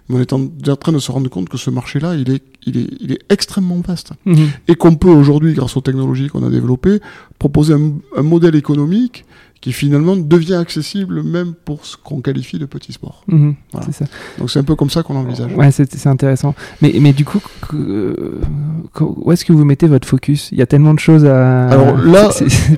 mais 0.09 0.17
on 0.17 0.21
est 0.21 0.33
en, 0.33 0.77
train 0.77 0.93
de 0.93 0.99
se 0.99 1.11
rendre 1.11 1.29
compte 1.29 1.49
que 1.49 1.59
ce 1.59 1.71
marché-là, 1.71 2.15
il 2.15 2.31
est, 2.31 2.43
il, 2.67 2.79
est, 2.79 2.89
il 3.01 3.13
est 3.13 3.21
extrêmement 3.29 3.81
vaste. 3.81 4.13
Mhm. 4.25 4.49
Et 4.69 4.75
qu'on 4.75 4.97
peut 4.97 5.11
aujourd'hui, 5.11 5.55
grâce 5.55 5.77
aux 5.77 5.81
technologies 5.81 6.29
qu'on 6.29 6.47
a 6.47 6.51
développées, 6.51 7.01
proposer 7.39 7.75
un, 7.75 8.23
modèle 8.23 8.57
économique 8.57 9.25
qui 9.61 9.73
finalement 9.73 10.17
devient 10.17 10.55
accessible 10.55 11.23
même 11.23 11.55
pour 11.65 11.85
ce 11.85 11.97
qu'on 11.97 12.21
qualifie 12.21 12.59
de 12.59 12.67
petit 12.67 12.93
sport. 12.93 13.25
Mhm. 13.27 13.57
ça. 13.91 14.05
Donc 14.39 14.51
c'est 14.51 14.59
un 14.59 14.65
peu 14.65 14.77
comme 14.77 14.91
ça 14.91 15.03
qu'on 15.03 15.15
l'envisage. 15.15 15.53
Ouais, 15.55 15.71
c'est 15.71 16.07
intéressant. 16.07 16.55
Mais, 16.81 16.95
mais 17.01 17.13
du 17.13 17.25
coup, 17.25 17.41
où 17.73 19.33
est-ce 19.33 19.45
que 19.45 19.53
vous 19.53 19.65
mettez 19.65 19.87
votre 19.87 20.07
focus? 20.07 20.51
Il 20.53 20.59
y 20.59 20.63
a 20.63 20.67
tellement 20.67 20.95
de 20.95 21.01
choses 21.01 21.25
à. 21.25 21.69
Alors 21.69 21.97
là, 22.05 22.31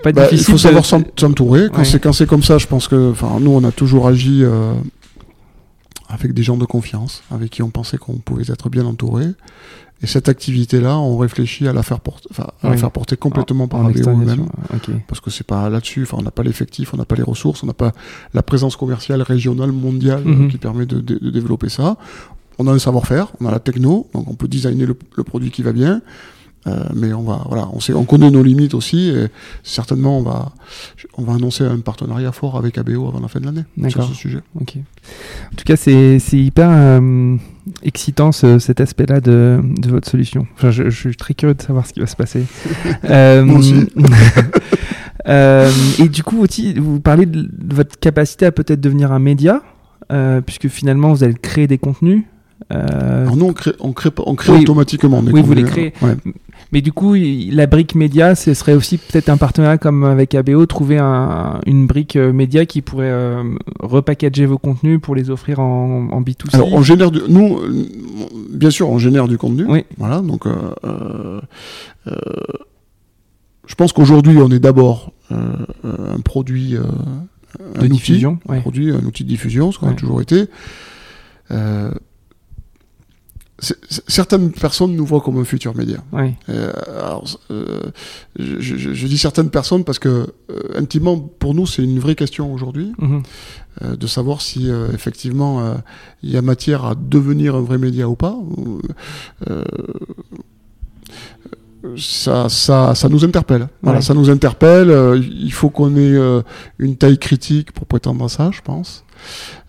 pas 0.03 0.13
bah, 0.13 0.23
difficile. 0.23 0.49
Il 0.49 0.53
faut 0.53 0.59
savoir 0.59 0.85
s'entourer. 0.85 1.69
Quand 1.73 2.13
c'est 2.13 2.27
comme 2.27 2.43
ça, 2.43 2.59
je 2.59 2.67
pense 2.67 2.89
que, 2.89 3.11
enfin, 3.11 3.39
nous, 3.41 3.51
on 3.51 3.65
a 3.65 3.73
toujours 3.73 4.09
agi. 4.09 4.43
Euh, 4.43 4.73
avec 6.11 6.35
des 6.35 6.43
gens 6.43 6.57
de 6.57 6.65
confiance, 6.65 7.23
avec 7.31 7.51
qui 7.51 7.63
on 7.63 7.71
pensait 7.71 7.97
qu'on 7.97 8.17
pouvait 8.17 8.51
être 8.51 8.69
bien 8.69 8.85
entouré. 8.85 9.27
Et 10.03 10.07
cette 10.07 10.29
activité-là, 10.29 10.99
on 10.99 11.19
réfléchit 11.19 11.69
à 11.69 11.75
la 11.75 11.83
faire 11.83 12.01
porter, 12.01 12.27
enfin, 12.31 12.47
à 12.63 12.71
la 12.71 12.77
faire 12.79 12.91
porter 12.91 13.17
complètement 13.17 13.69
par 13.69 13.83
la 13.83 13.91
BO 13.91 14.17
même. 14.17 14.47
Parce 15.07 15.21
que 15.21 15.31
c'est 15.31 15.47
pas 15.47 15.69
là-dessus, 15.69 16.03
enfin, 16.05 16.17
on 16.19 16.23
n'a 16.23 16.31
pas 16.31 16.43
l'effectif, 16.43 16.95
on 16.95 16.97
n'a 16.97 17.05
pas 17.05 17.17
les 17.17 17.23
ressources, 17.23 17.63
on 17.63 17.67
n'a 17.67 17.75
pas 17.75 17.93
la 18.33 18.43
présence 18.43 18.77
commerciale 18.77 19.21
régionale, 19.21 19.73
mondiale, 19.73 20.23
mhm. 20.25 20.49
qui 20.49 20.57
permet 20.57 20.87
de, 20.87 21.01
de, 21.01 21.31
développer 21.31 21.69
ça. 21.69 21.99
On 22.59 22.67
a 22.67 22.73
le 22.73 22.79
savoir-faire, 22.79 23.33
on 23.41 23.47
a 23.47 23.51
la 23.51 23.61
techno, 23.61 24.09
donc 24.15 24.31
on 24.31 24.35
peut 24.35 24.49
designer 24.49 24.87
le, 24.87 24.97
le 25.17 25.25
produit 25.25 25.51
qui 25.51 25.63
va 25.63 25.73
bien. 25.73 26.01
Euh, 26.67 26.85
mais 26.95 27.13
on 27.15 27.23
va, 27.23 27.43
voilà, 27.49 27.69
on, 27.73 27.81
sait, 27.81 27.95
on 27.95 28.05
connaît 28.05 28.31
nos 28.31 28.43
limites 28.43 28.75
aussi. 28.75 29.09
Et 29.09 29.29
certainement, 29.63 30.19
on 30.19 30.23
va, 30.23 30.53
on 31.17 31.23
va 31.23 31.35
annoncer 31.35 31.65
un 31.65 31.79
partenariat 31.79 32.33
fort 32.33 32.57
avec 32.57 32.77
ABO 32.77 33.09
avant 33.09 33.21
la 33.21 33.29
fin 33.29 33.41
de 33.41 33.47
l'année 33.47 33.65
sur 33.89 34.05
ce 34.05 34.15
sujet. 34.15 34.41
En 35.53 35.57
tout 35.57 35.65
cas, 35.65 35.77
c'est 35.77 36.19
hyper 36.33 36.69
euh, 36.71 37.37
excitant 37.83 38.33
cet 38.33 38.81
aspect-là 38.81 39.21
de, 39.21 39.61
de, 39.63 39.91
votre 39.91 40.09
solution. 40.09 40.47
Enfin, 40.55 40.71
je, 40.71 40.91
je, 40.91 41.09
suis 41.09 41.17
très 41.17 41.35
curieux 41.35 41.55
de 41.55 41.63
savoir 41.63 41.87
ce 41.87 41.93
qui 41.93 42.01
va 42.01 42.07
se 42.07 42.17
passer. 42.17 42.45
euh, 43.05 43.47
aussi. 43.47 43.75
euh, 45.29 45.71
et 45.99 46.09
du 46.09 46.23
coup, 46.23 46.45
vous 46.77 47.01
parlez 47.01 47.27
de, 47.27 47.49
votre 47.75 47.99
capacité 47.99 48.47
à 48.47 48.53
peut-être 48.53 48.81
devenir 48.81 49.13
un 49.13 49.19
média, 49.19 49.63
euh, 50.13 50.41
puisque 50.41 50.69
finalement, 50.69 51.13
vous 51.13 51.25
allez 51.25 51.35
créer 51.35 51.67
des 51.67 51.79
contenus. 51.79 52.25
Euh... 52.73 53.23
Alors 53.23 53.37
nous, 53.37 53.47
on 53.47 53.53
crée, 53.53 53.73
on 53.81 53.93
crée, 53.93 54.11
on 54.27 54.35
crée 54.35 54.53
automatiquement. 54.53 55.23
oui, 55.33 55.43
vous 55.43 55.55
les 55.55 55.65
créez. 55.65 55.93
Ouais. 56.03 56.17
Mais 56.73 56.83
du 56.83 56.93
coup, 56.93 57.15
la 57.15 57.67
brique 57.67 57.95
média, 57.95 58.35
ce 58.35 58.55
serait 58.55 58.75
aussi 58.75 58.99
peut-être 58.99 59.29
un 59.29 59.37
partenariat 59.37 59.79
comme 59.79 60.05
avec 60.05 60.35
ABO, 60.35 60.67
trouver 60.67 60.99
un, 60.99 61.61
une 61.67 61.87
brique 61.87 62.17
euh, 62.17 62.33
média 62.33 62.65
qui 62.65 62.81
pourrait 62.81 63.11
euh, 63.11 63.43
repackager 63.81 64.47
vos 64.47 64.59
contenus 64.59 65.01
pour 65.01 65.15
les 65.17 65.31
offrir 65.31 65.59
en, 65.59 66.09
en 66.11 66.23
B2C. 66.23 66.55
Alors, 66.55 66.73
on 66.73 66.83
génère 66.83 67.11
du, 67.11 67.21
nous, 67.29 67.59
bien 68.51 68.71
sûr, 68.71 68.89
on 68.89 68.99
génère 68.99 69.27
du 69.27 69.37
contenu. 69.37 69.65
Oui. 69.69 69.85
Voilà, 69.99 70.21
donc, 70.21 70.47
euh, 70.47 71.41
je 73.67 73.75
pense 73.75 73.93
qu'aujourd'hui, 73.93 74.39
on 74.39 74.51
est 74.51 74.61
d'abord 74.61 75.13
un 75.31 76.21
produit, 76.25 76.77
de 77.81 77.87
diffusion, 77.87 78.39
un 78.49 78.61
produit, 78.61 78.91
un 78.91 79.05
outil 79.05 79.25
de 79.25 79.29
diffusion, 79.29 79.73
ce 79.73 79.79
qu'on 79.79 79.89
a 79.89 79.95
toujours 79.95 80.21
été. 80.21 80.47
Certaines 83.61 84.53
personnes 84.53 84.97
nous 84.97 85.05
voient 85.05 85.21
comme 85.21 85.39
un 85.39 85.45
futur 85.45 85.77
média. 85.77 85.99
Oui. 86.13 86.35
Euh, 86.49 86.73
alors, 86.99 87.25
euh, 87.51 87.81
je, 88.39 88.61
je, 88.61 88.95
je, 88.95 89.07
dis 89.07 89.19
certaines 89.19 89.51
personnes 89.51 89.85
parce 89.85 89.99
que 89.99 90.09
euh, 90.09 90.61
intimement 90.77 91.19
pour 91.19 91.55
nous 91.55 91.67
c'est 91.67 91.83
une 91.83 91.99
vraie 91.99 92.15
question 92.15 92.53
aujourd'hui 92.55 92.93
mm 92.99 93.21
-hmm. 93.21 93.97
de 93.97 94.07
savoir 94.07 94.41
si 94.41 94.69
effectivement 94.95 95.53
il 96.23 96.31
y 96.31 96.37
a 96.37 96.43
matière 96.43 96.85
à 96.85 96.95
devenir 96.95 97.55
un 97.55 97.65
vrai 97.69 97.79
média 97.79 98.05
ou 98.09 98.17
pas. 98.17 98.37
ça, 101.97 102.49
ça, 102.49 102.95
ça 102.95 103.09
nous 103.09 103.25
interpelle. 103.25 103.69
Voilà, 103.83 104.01
ça 104.09 104.15
nous 104.15 104.29
interpelle. 104.37 104.91
il 105.49 105.53
faut 105.53 105.71
qu'on 105.77 105.93
ait 105.97 106.19
une 106.87 106.97
taille 106.97 107.19
critique 107.19 107.69
pour 107.77 107.87
prétendre 107.87 108.25
à 108.25 108.29
ça, 108.29 108.51
je 108.59 108.63
pense. 108.71 109.05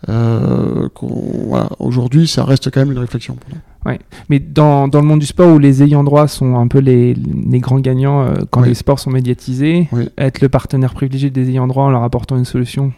Euh, 0.10 0.90
voilà, 1.02 1.70
Aujourd'hui, 1.80 2.28
ça 2.28 2.44
reste 2.46 2.72
quand 2.72 2.82
même 2.82 2.92
une 2.92 3.00
réflexion. 3.00 3.36
Pour 3.36 3.50
nous. 3.50 3.62
Ouais. 3.86 4.00
Mais 4.30 4.40
dans, 4.40 4.88
dans, 4.88 5.02
le 5.02 5.08
monde 5.08 5.20
du 5.20 5.26
sport 5.26 5.54
où 5.54 5.58
les 5.58 5.82
ayants 5.82 6.04
droit 6.04 6.28
sont 6.28 6.56
un 6.56 6.68
peu 6.68 6.80
les, 6.80 7.16
les 7.16 7.60
grands 7.60 7.80
gagnants 7.80 8.22
euh, 8.22 8.34
quand 8.52 8.62
les 8.62 8.76
sports 8.76 9.00
sont 9.00 9.10
médiatisés, 9.10 9.90
être 10.18 10.42
le 10.42 10.50
partenaire 10.50 10.94
privilégié 10.94 11.32
des 11.32 11.50
ayants 11.50 11.68
droit 11.68 11.86
en 11.86 11.90
leur 11.90 12.04
apportant 12.04 12.38
une 12.38 12.46
solution, 12.46 12.94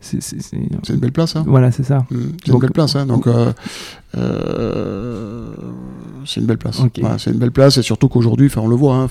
c'est 0.00 0.52
une 0.90 0.96
belle 1.00 1.12
place. 1.12 1.36
Hein. 1.36 1.44
Voilà, 1.46 1.72
c'est 1.72 1.82
ça. 1.82 2.06
Mmh. 2.10 2.16
C'est 2.44 2.52
une 2.52 2.58
belle 2.58 2.70
place. 2.70 2.96
Hein. 2.96 3.06
Donc, 3.06 3.26
euh, 3.26 3.52
euh, 4.16 5.46
c'est 6.26 6.40
une 6.40 6.46
belle 6.46 6.58
place. 6.58 6.80
c'est 7.18 7.30
une 7.30 7.38
belle 7.38 7.52
place 7.52 7.78
et 7.78 7.82
surtout 7.82 8.08
qu'aujourd'hui, 8.08 8.46
enfin, 8.46 8.60
on 8.60 8.68
le 8.68 8.74
voit, 8.76 8.96
hein, 8.96 9.08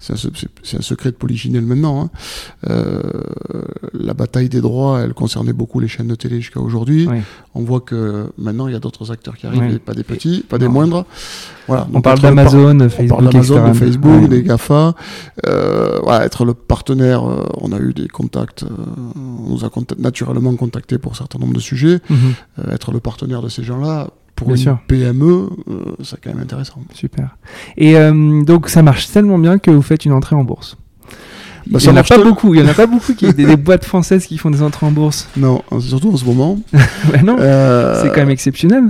c'est 0.00 0.12
un, 0.12 0.78
un, 0.78 0.82
secret 0.82 1.10
de 1.10 1.16
Polichinelle 1.16 1.64
maintenant. 1.64 2.02
Hein. 2.02 2.10
Euh, 2.68 3.00
la 3.94 4.14
bataille 4.14 4.48
des 4.48 4.60
droits, 4.60 5.00
elle 5.00 5.14
concernait 5.14 5.52
beaucoup 5.52 5.80
les 5.80 5.88
chaînes 5.88 6.08
de 6.08 6.14
télé 6.14 6.40
jusqu'à 6.40 6.60
aujourd'hui. 6.60 7.08
On 7.54 7.62
voit 7.62 7.80
que 7.80 8.32
maintenant, 8.36 8.66
il 8.66 8.72
y 8.72 8.76
a 8.76 8.80
d'autres 8.80 9.12
acteurs 9.12 9.36
qui 9.36 9.46
arrivent, 9.46 9.78
pas 9.78 9.94
des 9.94 10.02
petits, 10.02 10.44
pas 10.48 10.58
des 10.58 10.68
moindres. 10.68 11.04
Voilà. 11.68 11.86
On 11.94 12.00
parle 12.00 12.18
d'Amazon, 12.18 12.88
Facebook, 12.88 13.20
on 13.20 13.30
parle 13.30 13.72
de 13.72 13.78
Facebook, 13.78 14.28
des 14.28 14.42
Gafa. 14.42 14.94
Euh, 15.46 16.00
voilà, 16.02 16.24
être 16.24 16.44
le 16.44 16.54
partenaire. 16.54 17.22
On 17.60 17.70
a 17.70 17.78
eu 17.78 17.92
des 17.92 18.08
contacts. 18.08 18.64
on 18.64 19.50
nous 19.50 19.64
a 19.64 19.70
naturellement 19.98 20.54
contacté 20.56 20.98
pour 20.98 21.12
un 21.12 21.14
certain 21.14 21.38
nombre 21.38 21.54
de 21.54 21.60
sujets. 21.60 22.00
Mhm. 22.10 22.34
être 22.72 22.90
le 22.92 22.98
partenaire 22.98 23.40
de 23.40 23.48
ces 23.48 23.62
gens-là 23.62 24.08
pour 24.40 24.54
une 24.54 24.78
PME, 24.88 25.50
euh, 25.68 25.84
c'est 26.02 26.18
quand 26.18 26.30
même 26.30 26.42
intéressant. 26.42 26.80
Super. 26.94 27.36
Et 27.76 27.96
euh, 27.96 28.42
donc 28.42 28.70
ça 28.70 28.82
marche 28.82 29.10
tellement 29.10 29.38
bien 29.38 29.58
que 29.58 29.70
vous 29.70 29.82
faites 29.82 30.06
une 30.06 30.12
entrée 30.12 30.34
en 30.34 30.44
bourse. 30.44 30.78
Bah, 31.66 31.78
il 31.82 31.90
n'y 31.90 31.92
en 31.92 31.96
a 31.96 32.02
pas 32.02 32.16
beaucoup. 32.16 32.54
Il 32.54 32.60
y 32.60 32.64
en 32.64 32.68
a 32.68 32.72
pas 32.74 32.86
beaucoup 32.94 33.12
qui 33.12 33.32
des, 33.34 33.44
des, 33.44 33.56
boîtes 33.56 33.84
françaises 33.84 34.24
qui 34.24 34.38
font 34.38 34.50
des 34.50 34.62
entrées 34.62 34.86
en 34.86 34.92
bourse. 34.92 35.28
Non, 35.36 35.62
surtout 35.80 36.10
en 36.10 36.16
ce 36.16 36.24
moment. 36.24 36.58
non, 37.22 37.36
euh, 37.38 38.00
c'est 38.02 38.08
quand 38.08 38.16
même 38.16 38.30
exceptionnel. 38.30 38.84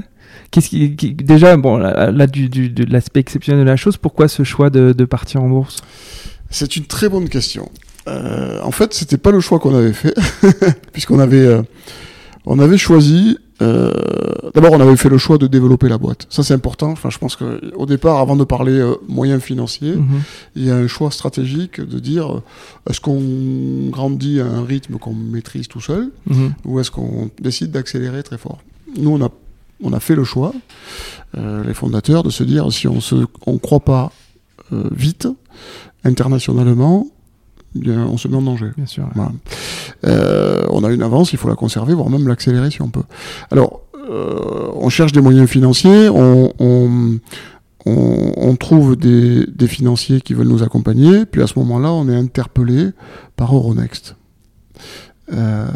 Qu'est-ce 0.53 0.69
qui, 0.69 0.89
déjà 0.91 1.57
bon 1.57 1.77
là, 1.77 2.27
du, 2.27 2.49
du, 2.49 2.71
de 2.71 2.85
l'aspect 2.91 3.21
exceptionnel 3.21 3.65
de 3.65 3.69
la 3.69 3.77
chose, 3.77 3.97
pourquoi 3.97 4.29
ce 4.29 4.45
choix 4.45 4.71
de, 4.71 4.93
de 4.93 5.05
partir 5.05 5.43
en 5.43 5.49
bourse? 5.49 5.79
C'est 6.49 6.77
une 6.77 6.85
très 6.85 7.09
bonne 7.09 7.29
question. 7.29 7.69
en 8.07 8.71
fait, 8.71 8.95
c'était 8.95 9.19
pas 9.19 9.33
le 9.33 9.41
choix 9.41 9.59
qu'on 9.59 9.75
avait 9.75 9.93
fait, 9.93 10.15
puisqu'on 10.93 11.19
avait 11.19 11.61
on 12.47 12.59
avait 12.59 12.79
choisi 12.79 13.37
euh, 13.63 13.93
d'abord, 14.55 14.73
on 14.73 14.81
avait 14.81 14.97
fait 14.97 15.09
le 15.09 15.19
choix 15.19 15.37
de 15.39 15.47
développer 15.47 15.89
la 15.89 15.99
boîte. 15.99 16.27
Ça, 16.31 16.43
c'est 16.43 16.55
important. 16.55 16.91
Enfin, 16.91 17.11
je 17.11 17.19
pense 17.19 17.37
qu'au 17.37 17.87
départ, 17.87 18.19
avant 18.19 18.37
de 18.37 18.45
parler 18.45 18.73
euh, 18.73 18.95
moyens 19.09 19.43
financiers, 19.43 19.97
mhm. 19.97 20.23
il 20.57 20.65
y 20.65 20.71
a 20.71 20.77
un 20.77 20.87
choix 20.87 21.11
stratégique 21.11 21.81
de 21.81 21.99
dire 21.99 22.37
euh, 22.37 22.43
est-ce 22.89 23.01
qu'on 23.01 23.91
grandit 23.91 24.41
à 24.41 24.47
un 24.47 24.65
rythme 24.65 24.99
qu'on 24.99 25.15
maîtrise 25.15 25.69
tout 25.69 25.81
seul 25.81 26.11
mhm. 26.27 26.55
ou 26.65 26.81
est-ce 26.81 26.91
qu'on 26.91 27.31
décide 27.41 27.71
d'accélérer 27.71 28.23
très 28.23 28.39
fort? 28.39 28.59
Nous, 28.97 29.11
on 29.11 29.23
a, 29.23 29.31
on 29.83 29.93
a 29.93 30.01
fait 30.01 30.15
le 30.15 30.25
choix, 30.25 30.53
les 31.37 31.75
fondateurs, 31.75 32.23
de 32.25 32.31
se 32.31 32.43
dire 32.43 32.73
si 32.73 32.89
on 32.89 32.97
ne 32.97 33.25
on 33.47 33.59
croit 33.59 33.81
pas 33.81 34.11
vite, 34.73 35.29
internationalement, 36.03 37.07
on 37.87 38.17
se 38.17 38.27
met 38.27 38.37
en 38.37 38.43
danger. 38.43 38.71
Bien 38.77 38.87
sûr. 38.87 39.09
Euh, 40.07 40.65
on 40.71 40.85
a 40.85 40.91
une 40.91 41.03
avance, 41.03 41.33
il 41.33 41.39
faut 41.39 41.49
la 41.49 41.55
conserver, 41.55 41.95
voire 41.95 42.11
même 42.11 42.27
l'accélérer 42.27 42.71
si 42.71 42.83
on 42.83 42.89
peut. 42.89 43.03
Alors, 43.51 43.83
euh, 44.11 44.71
on 44.75 44.89
cherche 44.89 45.13
des 45.13 45.21
moyens 45.21 45.49
financiers, 45.49 46.09
on, 46.09 46.53
on, 47.87 48.57
trouve 48.57 48.97
des, 48.97 49.47
financiers 49.67 50.21
qui 50.21 50.35
veulent 50.35 50.49
nous 50.49 50.63
accompagner, 50.63 51.27
puis 51.27 51.43
à 51.43 51.47
ce 51.47 51.59
moment-là, 51.59 51.93
on 51.93 52.09
est 52.09 52.17
interpellé 52.17 52.91
par 53.37 53.55
Euronext. 53.55 54.17
Euh, 55.33 55.67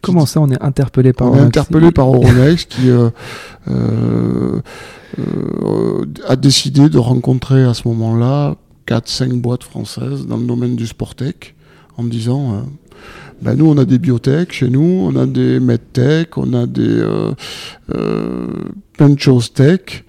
Comment 0.00 0.26
ça, 0.26 0.40
on 0.40 0.50
est 0.50 0.60
interpellé 0.60 1.12
par 1.12 1.28
on 1.28 1.30
Euronext 1.30 1.56
est 1.56 1.60
interpellé 1.60 1.92
par 1.92 2.12
Euronext 2.12 2.72
qui 2.72 2.90
a 6.26 6.36
décidé 6.36 6.88
de 6.88 6.98
rencontrer 6.98 7.64
à 7.64 7.74
ce 7.74 7.86
moment-là 7.88 8.56
4-5 8.86 9.40
boîtes 9.40 9.64
françaises 9.64 10.26
dans 10.26 10.36
le 10.36 10.46
domaine 10.46 10.76
du 10.76 10.86
Sportec 10.86 11.54
en 11.96 12.02
me 12.02 12.10
disant 12.10 12.54
euh, 12.54 12.60
ben 13.42 13.54
nous 13.54 13.66
on 13.66 13.76
a 13.76 13.84
des 13.84 13.98
biotech 13.98 14.52
chez 14.52 14.70
nous, 14.70 14.80
on 15.10 15.16
a 15.16 15.26
des 15.26 15.60
medtech, 15.60 16.38
on 16.38 16.52
a 16.54 16.66
des 16.66 16.82
euh, 16.82 17.32
euh, 17.94 18.46
plein 18.96 19.08
de 19.08 19.18
choses 19.18 19.52
tech, 19.52 20.04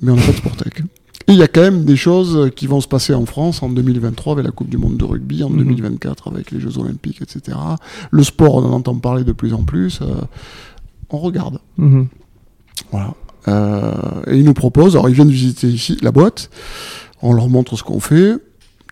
mais 0.00 0.12
on 0.12 0.16
n'a 0.16 0.22
pas 0.22 0.32
de 0.32 0.36
Sportec. 0.36 0.80
Et 1.28 1.32
il 1.32 1.38
y 1.38 1.42
a 1.42 1.48
quand 1.48 1.62
même 1.62 1.84
des 1.84 1.96
choses 1.96 2.50
qui 2.54 2.68
vont 2.68 2.80
se 2.80 2.86
passer 2.86 3.12
en 3.12 3.26
France 3.26 3.62
en 3.62 3.68
2023 3.68 4.34
avec 4.34 4.44
la 4.44 4.52
Coupe 4.52 4.68
du 4.68 4.78
Monde 4.78 4.96
de 4.96 5.04
rugby, 5.04 5.42
en 5.42 5.50
2024 5.50 6.28
mhm. 6.28 6.36
avec 6.36 6.52
les 6.52 6.60
Jeux 6.60 6.78
Olympiques, 6.78 7.20
etc. 7.20 7.58
Le 8.12 8.22
sport, 8.22 8.54
on 8.54 8.64
en 8.64 8.72
entend 8.72 8.94
parler 8.94 9.24
de 9.24 9.32
plus 9.32 9.52
en 9.52 9.64
plus. 9.64 10.00
on 11.10 11.18
regarde. 11.18 11.58
Mhm. 11.78 12.06
Voilà. 12.92 13.14
et 14.28 14.36
ils 14.36 14.44
nous 14.44 14.54
proposent, 14.54 14.94
alors 14.94 15.08
ils 15.08 15.14
viennent 15.14 15.30
visiter 15.30 15.66
ici 15.66 15.98
la 16.02 16.12
boîte 16.12 16.50
on 17.22 17.32
leur 17.32 17.48
montre 17.48 17.76
ce 17.76 17.82
qu'on 17.82 18.00
fait, 18.00 18.34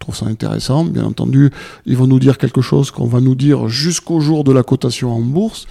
trouve 0.05 0.17
ça 0.17 0.27
intéressant. 0.27 0.85
Bien 0.85 1.05
entendu, 1.05 1.51
ils 1.87 1.97
vont 1.97 2.07
nous 2.07 2.19
dire 2.19 2.39
quelque 2.39 2.61
chose 2.61 2.91
qu'on 2.91 3.07
va 3.07 3.21
nous 3.21 3.35
dire 3.35 3.69
jusqu'au 3.69 4.21
jour 4.21 4.45
de 4.45 4.53
la 4.53 4.63
cotation 4.63 5.13
en 5.13 5.21
bourse. 5.21 5.67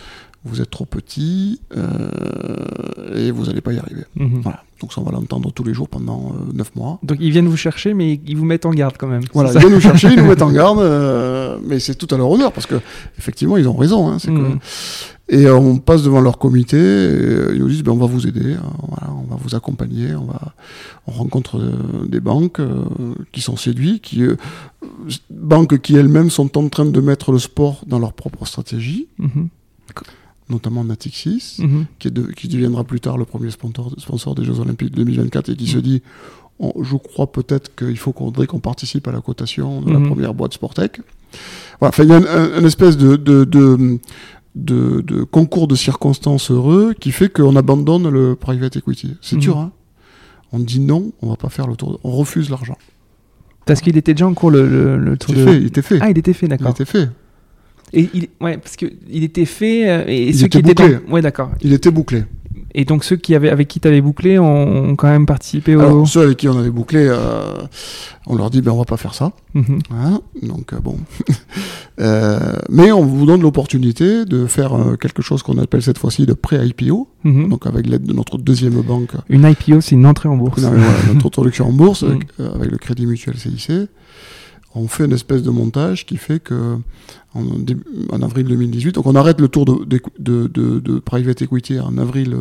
Vous 0.46 0.60
êtes 0.60 0.70
trop 0.70 0.86
petit 0.86 1.62
euh, 1.78 2.10
et 3.16 3.32
vous 3.32 3.46
n'allez 3.46 3.62
pas 3.62 3.72
y 3.72 3.78
arriver. 3.78 4.04
Mhm. 4.16 4.42
Voilà. 4.42 4.62
Donc 4.82 4.92
ça, 4.92 5.00
on 5.00 5.06
va 5.06 5.12
l'entendre 5.14 5.54
tous 5.54 5.64
les 5.64 5.74
jours 5.74 5.88
pendant 5.88 6.34
euh, 6.34 6.46
neuf 6.48 6.72
9 6.74 6.76
mois. 6.76 7.00
Donc 7.04 7.18
ils 7.22 7.32
viennent 7.32 7.48
vous 7.48 7.56
chercher, 7.56 7.94
mais 7.94 8.20
ils 8.28 8.36
vous 8.36 8.44
mettent 8.44 8.66
en 8.66 8.72
garde 8.72 8.96
quand 8.98 9.08
même. 9.08 9.24
Voilà, 9.34 9.54
ils 9.54 9.60
viennent 9.60 9.72
nous 9.72 9.80
chercher, 9.80 10.10
ils 10.10 10.18
nous 10.18 10.26
mettent 10.30 10.42
en 10.42 10.52
garde, 10.52 10.80
euh, 10.80 11.58
mais 11.66 11.80
c'est 11.80 11.96
tout 11.96 12.14
à 12.14 12.18
leur 12.18 12.30
honneur 12.30 12.52
parce 12.52 12.66
que 12.66 12.76
effectivement, 13.18 13.56
ils 13.56 13.70
ont 13.70 13.78
raison. 13.78 14.10
Hein. 14.10 14.18
Et 15.34 15.50
on 15.50 15.78
passe 15.80 16.04
devant 16.04 16.22
leur 16.22 16.38
comité, 16.38 16.78
et 16.78 17.54
ils 17.54 17.60
nous 17.60 17.68
disent 17.68 17.82
ben, 17.82 17.92
on 17.92 17.98
va 17.98 18.06
vous 18.06 18.28
aider, 18.28 18.54
hein, 18.54 18.72
voilà, 18.88 19.12
on 19.12 19.24
va 19.24 19.36
vous 19.36 19.56
accompagner, 19.56 20.14
on, 20.14 20.26
va, 20.26 20.54
on 21.08 21.12
rencontre 21.12 21.58
euh, 21.58 22.06
des 22.06 22.20
banques 22.20 22.60
euh, 22.60 22.84
qui 23.32 23.42
sont 23.42 23.58
séduits, 23.58 24.00
qui, 24.00 24.22
euh, 24.22 24.36
banques 25.32 25.80
qui 25.80 25.96
elles-mêmes 25.96 26.30
sont 26.30 26.56
en 26.56 26.70
train 26.70 26.86
de 26.86 27.02
mettre 27.02 27.32
le 27.32 27.40
sport 27.40 27.82
dans 27.88 27.98
leur 27.98 28.14
propre 28.14 28.46
stratégie, 28.46 29.08
mhm. 29.18 29.48
notamment 30.52 30.84
Natixis, 30.84 31.56
mhm. 31.58 31.86
qui, 31.98 32.14
qui, 32.38 32.48
deviendra 32.48 32.84
plus 32.84 33.00
tard 33.00 33.18
le 33.18 33.26
premier 33.26 33.50
sponsor, 33.50 33.92
sponsor 33.98 34.36
des 34.36 34.44
Jeux 34.44 34.60
Olympiques 34.60 34.92
de 34.92 34.98
2024 34.98 35.50
et 35.50 35.56
qui 35.56 35.66
se 35.66 35.78
mhm. 35.78 35.82
dit 35.82 36.02
je 36.80 36.96
crois 36.96 37.32
peut-être 37.32 37.74
qu'il 37.76 37.98
faut 37.98 38.12
qu'on 38.12 38.32
qu'on 38.32 38.60
participe 38.60 39.08
à 39.08 39.12
la 39.12 39.22
cotation 39.22 39.82
de 39.82 39.92
la 39.92 40.00
première 40.00 40.36
boîte 40.36 40.54
Sportec. 40.54 41.02
Voilà, 41.80 41.96
il 41.98 42.06
y 42.06 42.14
a 42.14 42.60
une, 42.60 42.66
espèce 42.66 42.96
de, 42.96 43.16
de, 43.16 44.00
de 44.56 45.02
de, 45.02 45.24
concours 45.24 45.68
de 45.68 45.76
circonstances 45.76 46.52
heureux 46.52 46.94
qui 47.00 47.12
fait 47.12 47.30
qu'on 47.30 47.56
abandonne 47.56 48.10
le 48.10 48.36
private 48.36 48.76
equity. 48.78 49.16
C'est 49.22 49.36
mhm. 49.36 49.42
dur, 49.42 49.58
hein 49.58 49.72
On 50.52 50.60
dit 50.60 50.80
non, 50.80 51.12
on 51.22 51.30
va 51.30 51.36
pas 51.36 51.50
faire 51.50 51.68
le 51.68 51.76
tour, 51.76 52.00
on 52.04 52.12
refuse 52.12 52.50
l'argent. 52.50 52.78
Parce 53.66 53.82
qu'il 53.82 53.98
était 53.98 54.14
déjà 54.14 54.28
en 54.28 54.34
cours 54.34 54.52
le, 54.52 54.98
le, 54.98 55.18
tour 55.18 55.34
de... 55.34 55.46
Fait, 55.46 55.58
il 55.58 55.68
était 55.68 55.82
fait. 55.82 55.98
Ah, 56.02 56.10
il 56.10 56.18
était 56.18 56.34
fait, 56.34 56.48
d'accord. 56.48 56.68
Il 56.68 56.72
était 56.72 56.86
fait. 56.86 57.10
Et 57.94 58.10
il, 58.14 58.28
ouais, 58.42 58.58
parce 58.58 58.76
que 58.76 58.88
il 59.10 59.24
était 59.24 59.46
fait 59.46 59.90
euh, 59.90 60.04
et 60.08 60.34
ceux 60.34 60.48
qui 60.48 60.58
étaient 60.58 60.74
dans... 60.74 61.12
ouais, 61.12 61.22
d'accord. 61.22 61.52
Il 61.62 61.72
était 61.74 61.92
bouclé. 61.92 62.24
Et 62.76 62.86
donc 62.86 63.04
ceux 63.04 63.16
qui 63.16 63.36
avaient, 63.36 63.50
avec 63.50 63.68
qui 63.68 63.80
tu 63.80 63.88
avais 63.88 64.02
bouclé 64.02 64.40
ont, 64.40 64.96
quand 64.96 65.08
même 65.08 65.26
participé 65.26 65.76
au... 65.76 65.82
Alors, 65.82 66.08
ceux 66.08 66.22
avec 66.22 66.38
qui 66.38 66.48
on 66.48 66.58
avait 66.58 66.72
bouclé, 66.72 67.06
euh, 67.08 67.54
on 68.26 68.36
leur 68.36 68.50
dit 68.50 68.62
ben 68.62 68.72
on 68.72 68.78
va 68.78 68.86
pas 68.86 68.98
faire 68.98 69.14
ça. 69.14 69.32
Mhm. 69.54 69.80
Hein, 69.92 70.22
donc 70.42 70.74
euh, 70.74 70.80
bon. 70.80 70.98
euh, 72.00 72.58
mais 72.70 72.92
on 72.92 73.04
vous 73.04 73.26
donne 73.26 73.42
l'opportunité 73.42 74.26
de 74.26 74.48
faire 74.48 74.74
quelque 75.00 75.22
chose 75.22 75.44
qu'on 75.44 75.58
appelle 75.60 75.82
cette 75.84 76.00
fois-ci 76.00 76.26
de 76.26 76.34
pré-IPO, 76.34 77.08
mhm. 77.24 77.50
donc 77.50 77.68
avec 77.68 77.88
l'aide 77.88 78.04
de 78.04 78.14
notre 78.14 78.38
deuxième 78.38 78.82
banque. 78.82 79.12
Une 79.30 79.44
IPO, 79.44 79.82
c'est 79.82 79.96
une 79.96 80.06
entrée 80.06 80.30
en 80.30 80.38
bourse. 80.38 80.62
Non, 80.62 80.70
voilà, 80.70 80.88
notre 81.14 81.26
introduction 81.28 81.68
en 81.68 81.74
bourse 81.74 82.04
mhm. 82.04 82.20
avec 82.56 82.72
le 82.72 82.78
Crédit 82.78 83.06
Mutuel 83.06 83.38
CIC 83.38 83.72
on 84.76 84.88
fait 84.88 85.06
une 85.06 85.14
espèce 85.14 85.44
de 85.44 85.50
montage 85.50 86.06
qui 86.06 86.18
fait 86.18 86.40
que 86.40 86.78
en, 87.36 88.22
avril 88.22 88.48
2018, 88.48 88.94
donc 88.94 89.06
on 89.06 89.16
arrête 89.16 89.40
le 89.42 89.48
tour 89.48 89.66
de, 89.66 90.00
de, 90.20 91.00
private 91.00 91.42
equity 91.42 91.80
en 91.80 91.98
avril 91.98 92.36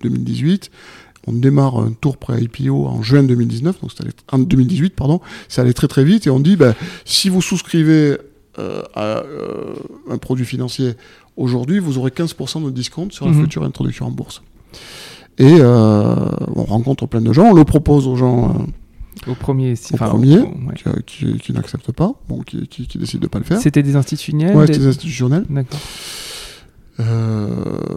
2018, 0.00 0.70
euh, 0.70 1.28
on 1.28 1.32
démarre 1.32 1.78
un 1.78 1.92
tour 1.92 2.16
pré-IPO 2.16 2.86
en 2.86 3.02
juin 3.02 3.24
2019, 3.24 3.80
donc 3.80 3.90
en 4.30 4.38
2018, 4.38 4.94
pardon, 4.94 5.20
ça 5.48 5.62
allait 5.62 5.72
très 5.72 5.88
très 5.88 6.04
vite 6.04 6.26
et 6.26 6.30
on 6.30 6.38
dit, 6.38 6.56
ben, 6.56 6.74
si 7.04 7.28
vous 7.28 7.42
souscrivez 7.42 8.18
euh, 8.58 8.82
à 8.94 9.18
euh, 9.18 9.74
un 10.08 10.18
produit 10.18 10.44
financier 10.44 10.94
aujourd'hui, 11.36 11.80
vous 11.80 11.98
aurez 11.98 12.10
15% 12.10 12.64
de 12.64 12.70
discount 12.70 13.08
sur 13.10 13.26
la 13.26 13.32
mhm. 13.32 13.42
future 13.42 13.64
introduction 13.64 14.06
en 14.06 14.10
bourse. 14.10 14.42
Et 15.38 15.60
on 15.60 16.64
rencontre 16.64 17.04
plein 17.06 17.20
de 17.20 17.30
gens, 17.30 17.50
on 17.50 17.52
le 17.52 17.64
propose 17.64 18.06
aux 18.06 18.16
gens 18.16 18.66
au 19.26 19.34
premier, 19.34 19.74
au 19.92 19.96
premier 19.96 20.38
qui, 21.06 21.38
qui, 21.38 21.52
n'accepte 21.52 21.92
pas, 21.92 22.12
bon, 22.28 22.40
qui, 22.40 22.66
qui, 22.68 22.98
décide 22.98 23.20
de 23.20 23.26
pas 23.26 23.38
le 23.38 23.44
faire. 23.44 23.60
C'était 23.60 23.82
des 23.82 23.96
institutionnels 23.96 24.54
Ouais, 24.56 24.66
c'était 24.66 24.78
des 24.80 24.86
institutionnels. 24.88 25.44
D'accord. 25.50 25.80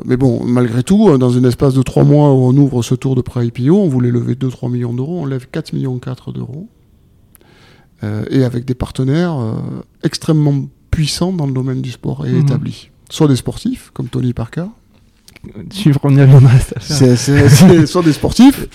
mais 0.05 0.17
bon, 0.17 0.43
malgré 0.45 0.84
tout, 0.84 1.17
dans 1.17 1.38
un 1.38 1.43
espace 1.43 1.74
de 1.74 1.82
trois 1.82 2.03
mois 2.03 2.34
où 2.34 2.39
on 2.43 2.55
ouvre 2.57 2.82
ce 2.84 2.95
tour 2.95 3.15
de 3.15 3.22
pré-IPO, 3.22 3.72
on 3.76 3.88
voulait 3.88 4.11
lever 4.11 4.36
2-3 4.36 4.72
millions 4.72 4.93
d'euros, 4.93 5.20
on 5.22 5.26
lève 5.26 5.47
4 5.49 5.74
millions 5.74 5.97
4 5.99 6.32
d'euros. 6.32 6.67
et 8.30 8.43
avec 8.45 8.63
des 8.65 8.76
partenaires 8.76 9.38
extrêmement 10.03 10.67
puissants 10.89 11.34
dans 11.34 11.45
le 11.45 11.53
domaine 11.53 11.82
du 11.82 11.91
sport 11.91 12.26
et 12.26 12.32
Mhm. 12.32 12.41
établis. 12.41 12.89
Soit 13.09 13.28
des 13.28 13.36
sportifs, 13.36 13.91
comme 13.93 14.07
Tony 14.07 14.34
Parker, 14.34 14.65
Tu 15.69 15.93
on 16.03 16.09
y 16.15 16.21
reviendra. 16.21 16.51
c'est 16.81 17.85
soit 17.85 18.01
des 18.03 18.13
sportifs, 18.13 18.67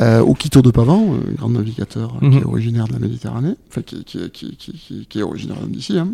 euh, 0.00 0.22
ou 0.22 0.34
Quito 0.34 0.62
de 0.62 0.70
Pavan, 0.70 1.14
un 1.14 1.32
grand 1.34 1.50
navigateur 1.50 2.14
euh, 2.16 2.20
qui 2.20 2.36
Mhm. 2.36 2.42
est 2.42 2.44
originaire 2.44 2.88
de 2.88 2.92
la 2.94 2.98
Méditerranée, 2.98 3.54
enfin 3.68 3.82
qui, 3.82 4.02
qui, 4.04 4.30
qui, 4.30 4.56
qui, 4.56 4.72
qui- 4.72 5.06
qui 5.06 5.18
est 5.18 5.22
originaire 5.22 5.58
d'ici, 5.66 5.98
hein, 5.98 6.08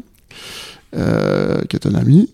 euh, 0.97 1.63
qui 1.69 1.77
est 1.77 1.87
un 1.87 1.95
ami, 1.95 2.31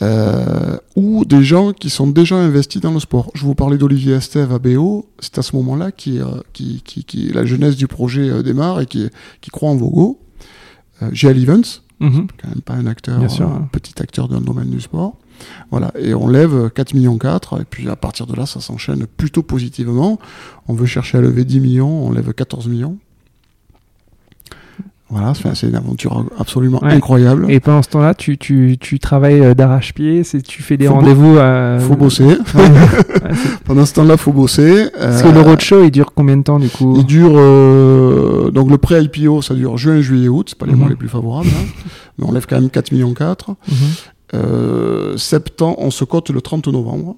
euh, 0.00 0.76
ou 0.96 1.24
des 1.24 1.42
gens 1.42 1.72
qui 1.72 1.90
sont 1.90 2.06
déjà 2.06 2.36
investis 2.36 2.80
dans 2.80 2.92
le 2.92 3.00
sport. 3.00 3.30
Je 3.34 3.44
vous 3.44 3.54
parlais 3.54 3.78
d'Olivier 3.78 4.14
Estève 4.14 4.52
à 4.52 4.58
BO, 4.58 5.06
c'est 5.18 5.38
à 5.38 5.42
ce 5.42 5.56
moment-là 5.56 5.90
qui, 5.92 6.20
euh, 6.20 6.26
la 7.34 7.44
jeunesse 7.44 7.76
du 7.76 7.88
projet 7.88 8.30
euh, 8.30 8.42
démarre 8.42 8.80
et 8.80 8.86
qui, 8.86 9.10
croit 9.50 9.70
en 9.70 9.76
Vogo. 9.76 10.20
Euh, 11.02 11.10
GL 11.12 11.38
Evans, 11.42 11.62
Mhm. 12.00 12.26
quand 12.40 12.48
même 12.48 12.60
pas 12.62 12.74
un 12.74 12.86
acteur, 12.86 13.28
sûr, 13.30 13.48
euh, 13.48 13.54
hein. 13.54 13.68
petit 13.72 14.00
acteur 14.00 14.28
dans 14.28 14.38
le 14.38 14.44
domaine 14.44 14.70
du 14.70 14.80
sport. 14.80 15.16
Voilà, 15.70 15.92
et 15.98 16.14
on 16.14 16.28
lève 16.28 16.70
4 16.70 16.94
millions 16.94 17.18
4, 17.18 17.60
et 17.60 17.64
puis 17.68 17.88
à 17.88 17.96
partir 17.96 18.26
de 18.26 18.34
là, 18.34 18.46
ça 18.46 18.60
s'enchaîne 18.60 19.06
plutôt 19.06 19.42
positivement. 19.42 20.18
On 20.68 20.74
veut 20.74 20.86
chercher 20.86 21.18
à 21.18 21.20
lever 21.20 21.44
10 21.44 21.60
millions, 21.60 22.06
on 22.06 22.10
lève 22.12 22.32
14 22.32 22.68
millions. 22.68 22.96
Voilà, 25.10 25.32
c'est 25.54 25.66
une 25.66 25.74
aventure 25.74 26.22
absolument 26.38 26.80
Ouais. 26.84 26.92
incroyable. 26.92 27.46
Et 27.50 27.60
pendant 27.60 27.82
ce 27.82 27.88
temps-là, 27.88 28.12
tu, 28.12 28.36
tu, 28.36 28.76
tu 28.78 28.98
travailles 28.98 29.40
euh, 29.40 29.54
d'arrache-pied, 29.54 30.20
tu 30.46 30.62
fais 30.62 30.76
des 30.76 30.86
rendez-vous. 30.86 31.38
euh, 31.38 31.78
Faut 31.80 31.96
bosser. 31.96 32.24
Ouais. 32.54 32.60
Ouais, 32.60 32.68
c'est- 33.34 33.58
Pendant 33.64 33.86
ce 33.86 33.94
temps-là, 33.94 34.18
faut 34.18 34.32
bosser. 34.34 34.88
Parce 34.92 35.22
Euh, 35.22 35.30
que 35.30 35.34
le 35.34 35.40
roadshow, 35.40 35.82
il 35.84 35.90
dure 35.90 36.12
combien 36.14 36.36
de 36.36 36.42
temps 36.42 36.58
du 36.58 36.68
coup? 36.68 36.94
Il 36.98 37.06
dure 37.06 37.32
euh, 37.36 38.50
donc 38.50 38.68
le 38.70 38.76
pré-IPO, 38.76 39.40
ça 39.40 39.54
dure 39.54 39.78
juin, 39.78 40.02
juillet, 40.02 40.28
août, 40.28 40.48
c'est 40.50 40.58
pas 40.58 40.66
les 40.66 40.72
Mhm. 40.72 40.78
mois 40.78 40.88
les 40.90 40.96
plus 40.96 41.08
favorables, 41.08 41.48
hein. 41.48 41.82
mais 42.18 42.26
on 42.26 42.32
lève 42.32 42.44
quand 42.46 42.60
même 42.60 42.68
4 42.68 42.92
millions 42.92 43.14
4. 43.14 43.48
Mhm. 43.48 43.56
Euh, 43.56 43.86
septembre, 45.16 45.76
on 45.78 45.90
se 45.90 46.04
cote 46.04 46.30
le 46.30 46.40
30 46.40 46.68
novembre. 46.68 47.16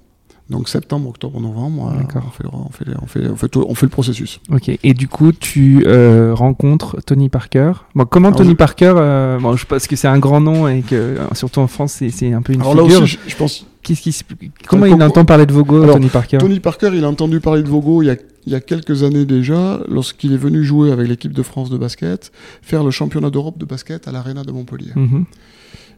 Donc 0.49 0.69
septembre, 0.69 1.09
octobre, 1.11 1.41
novembre, 1.41 1.93
euh, 1.97 2.03
on, 2.27 2.31
fait, 2.33 2.43
le- 2.43 2.51
on, 2.53 2.69
fait, 2.73 2.85
le- 2.85 2.95
on, 3.01 3.07
fait, 3.07 3.21
on, 3.31 3.37
fait 3.37 3.49
tout- 3.49 3.65
on 3.69 3.75
fait 3.77 3.87
le 3.87 3.91
processus. 3.91 4.41
Ok, 4.51 4.69
et 4.83 4.95
du 4.95 5.07
coup, 5.07 5.31
tu 5.31 5.85
euh, 5.87 6.35
rencontres 6.35 6.97
Tony 7.07 7.29
Parker? 7.29 7.71
Bon, 7.95 8.05
comment 8.05 8.29
Alors, 8.29 8.39
Tony 8.39 8.51
je- 8.51 8.57
Parker 8.57 8.95
euh, 8.97 9.39
Bon, 9.39 9.55
je 9.55 9.65
pense 9.65 9.87
que 9.87 9.95
c'est 9.95 10.09
un 10.09 10.19
grand 10.19 10.41
nom 10.41 10.67
et 10.67 10.83
que, 10.83 10.97
euh, 10.97 11.19
surtout 11.35 11.61
en 11.61 11.69
France, 11.69 12.03
c'est- 12.11 12.33
un 12.33 12.43
peu 12.43 12.53
une 12.53 12.63
Alors 12.63 12.75
là 12.75 12.83
figure. 12.83 13.03
aussi, 13.03 13.19
je, 13.25 13.31
je 13.31 13.37
pense, 13.37 13.65
Qu'est-ce 13.85 14.03
qui 14.03 14.11
se- 14.13 14.25
Comment 14.67 14.87
il 14.87 15.01
entend 15.01 15.25
parler 15.25 15.47
de 15.47 15.53
Vogo, 15.53 15.85
alors, 15.85 15.95
Tony 15.95 16.09
Parker? 16.09 16.39
Tony 16.39 16.59
Parker, 16.59 16.91
il 16.95 17.05
a 17.05 17.09
entendu 17.09 17.39
parler 17.39 17.63
de 17.63 17.69
Vogo 17.69 18.03
il 18.03 18.07
y 18.07 18.11
a, 18.11 18.17
il 18.45 18.53
y 18.53 18.57
a 18.57 18.61
quelques 18.61 19.05
années 19.05 19.25
déjà, 19.27 19.79
lorsqu'il 19.89 20.33
est 20.33 20.37
venu 20.37 20.65
jouer 20.65 20.91
avec 20.91 21.07
l'équipe 21.09 21.33
de 21.33 21.43
France 21.45 21.71
de 21.71 21.79
basket, 21.79 22.33
faire 22.61 22.83
le 22.83 22.91
championnat 22.91 23.31
d'Europe 23.31 23.57
de 23.57 23.65
basket 23.67 24.09
à 24.09 24.13
l'Arena 24.13 24.43
de 24.43 24.51
Montpellier. 24.51 24.91
Mhm. 24.97 25.25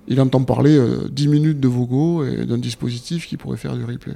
Il 0.09 0.21
entend 0.21 0.43
parler 0.45 0.77
euh, 0.77 1.09
10 1.11 1.29
minutes 1.29 1.61
de 1.61 1.69
Vogo 1.69 2.25
et 2.25 2.45
d'un 2.47 2.59
dispositif 2.59 3.27
qui 3.27 3.37
pourrait 3.37 3.57
faire 3.57 3.77
du 3.77 3.85
replay. 3.85 4.15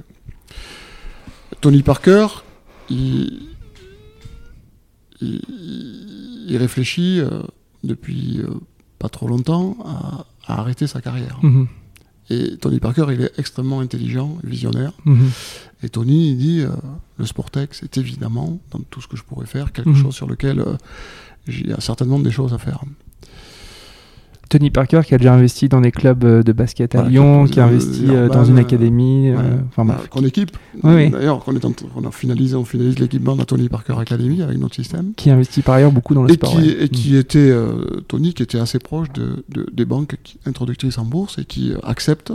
Tony 1.61 1.81
Parker, 1.81 2.27
il, 2.89 3.47
il, 5.21 5.41
il 6.47 6.57
réfléchit 6.57 7.19
euh, 7.19 7.41
depuis 7.83 8.39
euh, 8.41 8.47
pas 8.99 9.09
trop 9.09 9.27
longtemps 9.27 9.77
à, 9.85 10.25
à 10.45 10.59
arrêter 10.59 10.87
sa 10.87 11.01
carrière. 11.01 11.39
Mhm. 11.41 11.67
Et 12.29 12.57
Tony 12.57 12.79
Parker, 12.81 13.05
il 13.13 13.21
est 13.21 13.31
extrêmement 13.39 13.79
intelligent, 13.79 14.37
visionnaire. 14.43 14.91
Mhm. 15.05 15.29
Et 15.83 15.89
Tony, 15.89 16.31
il 16.31 16.37
dit, 16.37 16.59
euh, 16.61 16.69
le 17.17 17.25
Sportex 17.25 17.83
est 17.83 17.97
évidemment, 17.97 18.59
dans 18.71 18.79
tout 18.79 18.99
ce 18.99 19.07
que 19.07 19.15
je 19.15 19.23
pourrais 19.23 19.45
faire, 19.47 19.71
quelque 19.71 19.89
Mhm. 19.89 19.95
chose 20.03 20.15
sur 20.15 20.27
lequel 20.27 20.63
il 21.47 21.69
y 21.69 21.73
a 21.73 21.79
certainement 21.79 22.19
des 22.19 22.31
choses 22.31 22.53
à 22.53 22.57
faire. 22.57 22.81
Tony 24.47 24.69
Parker 24.71 25.01
qui 25.05 25.13
a 25.13 25.17
déjà 25.17 25.33
investi 25.33 25.69
dans 25.69 25.81
des 25.81 25.91
clubs 25.91 26.23
euh, 26.23 26.43
de 26.43 26.51
basket 26.51 26.95
à 26.95 26.99
Voilà, 26.99 27.09
Lyon, 27.11 27.45
qui- 27.45 27.59
a 27.59 27.65
investi 27.65 28.05
euh, 28.09 28.29
dans 28.29 28.43
une 28.45 28.57
académie. 28.57 29.29
euh, 29.29 29.35
Ouais. 29.37 29.43
enfin, 29.69 29.85
Bah, 29.85 30.01
qu'on 30.09 30.23
équipe. 30.23 30.55
Oui, 30.83 30.93
oui. 30.93 31.09
D'ailleurs, 31.09 31.43
qu'on 31.43 31.55
est 31.55 31.65
en, 31.65 31.71
on 31.95 32.05
a 32.05 32.11
finalisé, 32.11 32.55
on 32.55 32.65
finalise 32.65 32.99
l'équipement 32.99 33.33
de 33.33 33.39
la 33.39 33.45
Tony 33.45 33.69
Parker 33.69 33.95
Academy 33.99 34.41
avec 34.41 34.57
notre 34.57 34.75
système. 34.75 35.13
Qui 35.15 35.29
investit 35.29 35.61
par 35.61 35.75
ailleurs 35.75 35.91
beaucoup 35.91 36.13
dans 36.13 36.23
le 36.23 36.29
Et 36.31 36.33
sport. 36.35 36.51
qui, 36.51 36.57
ouais. 36.57 36.83
et 36.85 36.89
qui 36.89 37.15
était, 37.15 37.37
euh, 37.51 38.01
Tony, 38.07 38.33
qui 38.33 38.43
était 38.43 38.59
assez 38.59 38.79
proche 38.79 39.11
de, 39.13 39.43
de- 39.49 39.67
des 39.71 39.85
banques 39.85 40.15
qui- 40.23 40.37
introductrices 40.45 40.97
en 40.97 41.05
bourse 41.05 41.37
et 41.39 41.45
qui 41.45 41.71
euh, 41.73 41.77
accepte 41.83 42.31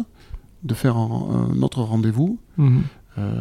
de 0.64 0.74
faire 0.74 0.96
un, 0.96 1.48
un 1.58 1.62
autre 1.62 1.80
rendez-vous 1.82 2.38
Mhm. 2.58 2.82
euh, 3.18 3.32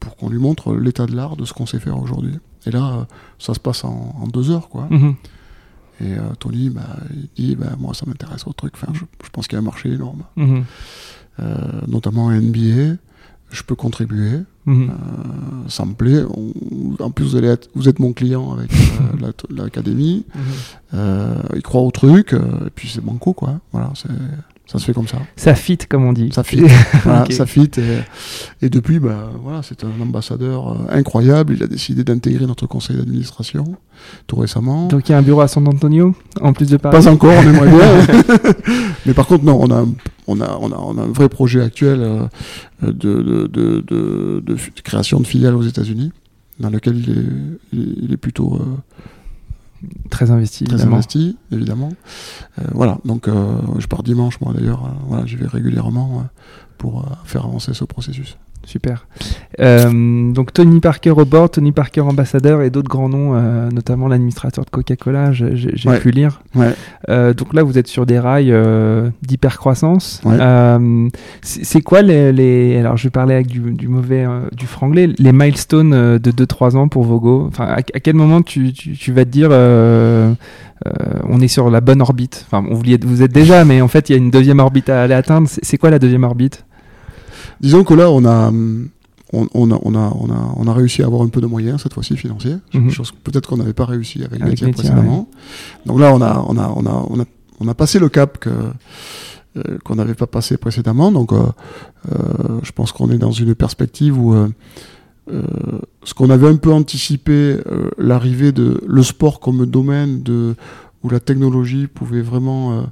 pour 0.00 0.16
qu'on 0.16 0.28
lui 0.28 0.38
montre 0.38 0.74
l'état 0.74 1.06
de 1.06 1.14
l'art 1.16 1.36
de 1.36 1.44
ce 1.44 1.52
qu'on 1.52 1.66
sait 1.66 1.80
faire 1.80 2.00
aujourd'hui. 2.00 2.34
Et 2.66 2.70
là, 2.70 3.06
ça 3.38 3.54
se 3.54 3.60
passe 3.60 3.84
en, 3.84 4.14
en 4.20 4.26
deux 4.26 4.50
heures, 4.50 4.68
quoi. 4.68 4.86
Mhm. 4.90 5.14
Et 6.00 6.12
euh, 6.14 6.20
Tony, 6.38 6.70
bah, 6.70 6.82
il 7.14 7.28
dit, 7.46 7.56
bah, 7.56 7.72
moi, 7.78 7.92
ça 7.94 8.04
m'intéresse 8.06 8.46
au 8.46 8.52
truc. 8.52 8.74
Enfin, 8.76 8.92
je, 8.94 9.00
je 9.24 9.30
pense 9.30 9.48
qu'il 9.48 9.56
y 9.56 9.58
a 9.58 9.60
un 9.60 9.64
marché 9.64 9.90
énorme, 9.92 10.22
Mhm. 10.36 10.64
euh, 11.40 11.54
notamment 11.88 12.26
en 12.26 12.30
NBA. 12.32 12.96
Je 13.50 13.62
peux 13.62 13.74
contribuer. 13.74 14.40
Mhm. 14.66 14.90
Euh, 14.90 15.68
ça 15.68 15.84
me 15.86 15.94
plaît. 15.94 16.22
On- 16.24 17.02
en 17.02 17.10
plus, 17.10 17.24
vous, 17.24 17.36
allez 17.36 17.48
être, 17.48 17.68
vous 17.74 17.88
êtes 17.88 17.98
mon 17.98 18.12
client 18.12 18.52
avec 18.52 18.70
la- 19.20 19.32
l'académie. 19.64 20.24
Mhm. 20.34 21.42
Il 21.56 21.62
croit 21.62 21.80
au 21.82 21.90
truc. 21.90 22.32
et 22.34 22.70
puis, 22.74 22.88
c'est 22.88 23.00
banco, 23.04 23.32
quoi. 23.32 23.60
Voilà, 23.72 23.90
c'est- 23.94 24.08
ça 24.70 24.78
se 24.78 24.84
fait 24.84 24.92
comme 24.92 25.08
ça. 25.08 25.16
Ça 25.34 25.54
fit, 25.54 25.78
comme 25.78 26.04
on 26.04 26.12
dit. 26.12 26.28
Ça 26.30 26.44
fit. 26.44 26.60
Voilà, 27.02 27.24
ça 27.30 27.46
fit. 27.46 27.70
Et, 27.78 28.66
et 28.66 28.68
depuis, 28.68 28.98
bah, 28.98 29.30
voilà, 29.42 29.62
c'est 29.62 29.82
un 29.82 30.00
ambassadeur 30.00 30.68
euh, 30.72 30.74
incroyable. 30.90 31.54
Il 31.54 31.62
a 31.62 31.66
décidé 31.66 32.04
d'intégrer 32.04 32.44
notre 32.46 32.66
conseil 32.66 32.96
d'administration 32.98 33.64
tout 34.26 34.36
récemment. 34.36 34.86
Donc 34.88 35.08
il 35.08 35.12
y 35.12 35.14
a 35.14 35.18
un 35.18 35.22
bureau 35.22 35.40
à 35.40 35.48
San 35.48 35.66
Antonio, 35.66 36.14
en 36.42 36.52
plus 36.52 36.68
de 36.68 36.76
Paris. 36.76 36.94
Pas 37.02 37.10
encore, 37.10 37.32
on 37.34 37.42
aimerait 37.48 37.70
bien. 37.70 38.06
Mais 39.06 39.14
par 39.14 39.26
contre, 39.26 39.44
non, 39.44 39.58
on 39.58 39.70
a, 39.70 39.80
un- 39.80 39.88
on 40.26 40.38
a, 40.42 40.58
on 40.60 40.70
a, 40.70 40.76
on 40.76 40.98
a 40.98 41.02
un 41.02 41.12
vrai 41.12 41.30
projet 41.30 41.62
actuel 41.62 42.00
euh, 42.02 42.26
de, 42.82 42.92
de, 43.22 43.46
de, 43.86 44.56
création 44.84 45.18
de 45.18 45.26
filiales 45.26 45.54
aux 45.56 45.62
États-Unis, 45.62 46.12
dans 46.60 46.68
lequel 46.68 46.98
est- 46.98 47.76
il 47.76 48.12
est 48.12 48.18
plutôt 48.18 48.56
euh, 48.56 48.64
Très 50.10 50.30
investi, 50.30 50.64
très 50.64 50.74
évidemment. 50.74 50.96
investi, 50.96 51.36
évidemment. 51.52 51.92
Euh, 52.58 52.62
voilà, 52.72 52.98
donc 53.04 53.28
euh, 53.28 53.60
je 53.78 53.86
pars 53.86 54.02
dimanche, 54.02 54.40
moi 54.40 54.52
d'ailleurs, 54.52 54.84
euh, 54.84 54.88
voilà, 55.06 55.26
j'y 55.26 55.36
vais 55.36 55.46
régulièrement 55.46 56.20
euh, 56.20 56.22
pour 56.78 57.04
faire 57.24 57.44
avancer 57.44 57.74
ce 57.74 57.84
processus. 57.84 58.38
Super. 58.64 59.06
Euh, 59.60 60.30
donc 60.32 60.52
Tony 60.52 60.78
Parker 60.80 61.12
au 61.12 61.24
bord, 61.24 61.48
Tony 61.50 61.72
Parker 61.72 62.02
ambassadeur 62.02 62.60
et 62.60 62.68
d'autres 62.68 62.90
grands 62.90 63.08
noms, 63.08 63.32
euh, 63.34 63.70
notamment 63.70 64.08
l'administrateur 64.08 64.64
de 64.66 64.70
Coca-Cola, 64.70 65.32
j'ai 65.32 65.72
Ouais. 65.88 65.98
pu 66.00 66.10
lire. 66.10 66.42
Ouais. 66.54 66.74
Euh, 67.08 67.32
donc 67.32 67.54
là, 67.54 67.62
vous 67.62 67.78
êtes 67.78 67.86
sur 67.88 68.04
des 68.04 68.18
rails 68.18 68.54
d'hypercroissance. 69.22 70.20
Ouais. 70.24 70.36
C'est 71.42 71.80
quoi 71.80 72.02
les, 72.02 72.32
les- 72.32 72.76
Alors, 72.78 72.96
je 72.98 73.04
vais 73.04 73.10
parler 73.10 73.34
avec 73.34 73.46
du, 73.46 73.60
du 73.72 73.88
mauvais, 73.88 74.26
du 74.54 74.66
franglais, 74.66 75.08
les 75.18 75.32
milestones 75.32 76.18
de 76.18 76.30
2-3 76.30 76.76
ans 76.76 76.88
pour 76.88 77.04
Vogo? 77.04 77.46
Enfin, 77.48 77.64
à, 77.64 77.76
à 77.78 78.00
quel 78.00 78.14
moment 78.16 78.42
tu, 78.42 78.72
tu, 78.74 78.92
tu 78.92 79.12
vas 79.12 79.24
te 79.24 79.30
dire 79.30 79.50
on 81.28 81.40
est 81.40 81.48
sur 81.48 81.70
la 81.70 81.80
bonne 81.80 82.02
orbite? 82.02 82.46
Enfin, 82.50 82.64
on 82.70 82.74
vous, 82.74 82.84
y 82.84 82.92
êtes, 82.92 83.04
vous 83.04 83.22
êtes 83.22 83.32
déjà, 83.32 83.64
mais 83.64 83.80
en 83.80 83.88
fait, 83.88 84.10
il 84.10 84.12
y 84.12 84.14
a 84.14 84.18
une 84.18 84.30
deuxième 84.30 84.58
orbite 84.60 84.88
à 84.90 85.02
aller 85.02 85.14
atteindre. 85.14 85.48
C'est 85.48 85.78
quoi 85.78 85.90
la 85.90 85.98
deuxième 85.98 86.24
orbite? 86.24 86.64
Disons 87.60 87.84
que 87.84 87.94
là, 87.94 88.10
on 88.10 88.24
a, 88.24 88.50
on, 89.32 89.46
on 89.52 89.70
a, 89.70 89.78
on 89.82 89.94
a, 89.94 90.12
on 90.14 90.30
a, 90.30 90.54
on 90.56 90.66
a 90.66 90.72
réussi 90.72 91.02
à 91.02 91.06
avoir 91.06 91.22
un 91.22 91.28
peu 91.28 91.40
de 91.40 91.46
moyens 91.46 91.82
cette 91.82 91.94
fois-ci 91.94 92.16
financiers, 92.16 92.56
Mhm. 92.74 92.90
chose 92.90 93.12
peut-être 93.24 93.48
qu'on 93.48 93.56
n'avait 93.58 93.72
pas 93.72 93.84
réussi 93.84 94.22
avec, 94.24 94.40
Avec 94.40 94.58
précédemment. 94.72 95.28
Donc 95.86 95.98
là, 96.00 96.14
on 96.14 96.20
a, 96.22 96.44
on 96.48 96.56
a, 96.56 96.72
on 96.74 96.86
a, 96.86 97.04
on 97.10 97.20
a, 97.20 97.24
on 97.60 97.68
a 97.68 97.74
passé 97.74 97.98
le 97.98 98.08
cap 98.08 98.38
que 98.38 98.50
euh, 99.56 99.78
qu'on 99.84 99.96
n'avait 99.96 100.14
pas 100.14 100.26
passé 100.26 100.56
précédemment. 100.56 101.10
Donc, 101.10 101.32
euh, 101.32 101.42
euh, 102.12 102.60
je 102.62 102.70
pense 102.72 102.92
qu'on 102.92 103.10
est 103.10 103.18
dans 103.18 103.32
une 103.32 103.54
perspective 103.54 104.18
où 104.18 104.34
ce 106.04 106.14
qu'on 106.14 106.30
avait 106.30 106.48
un 106.48 106.56
peu 106.56 106.72
anticipé, 106.72 107.58
l'arrivée 107.98 108.52
de 108.52 108.80
le 108.86 109.02
sport 109.02 109.40
comme 109.40 109.66
domaine 109.66 110.22
de 110.22 110.54
où 111.02 111.10
la 111.10 111.20
technologie 111.20 111.86
pouvait 111.86 112.22
vraiment, 112.22 112.84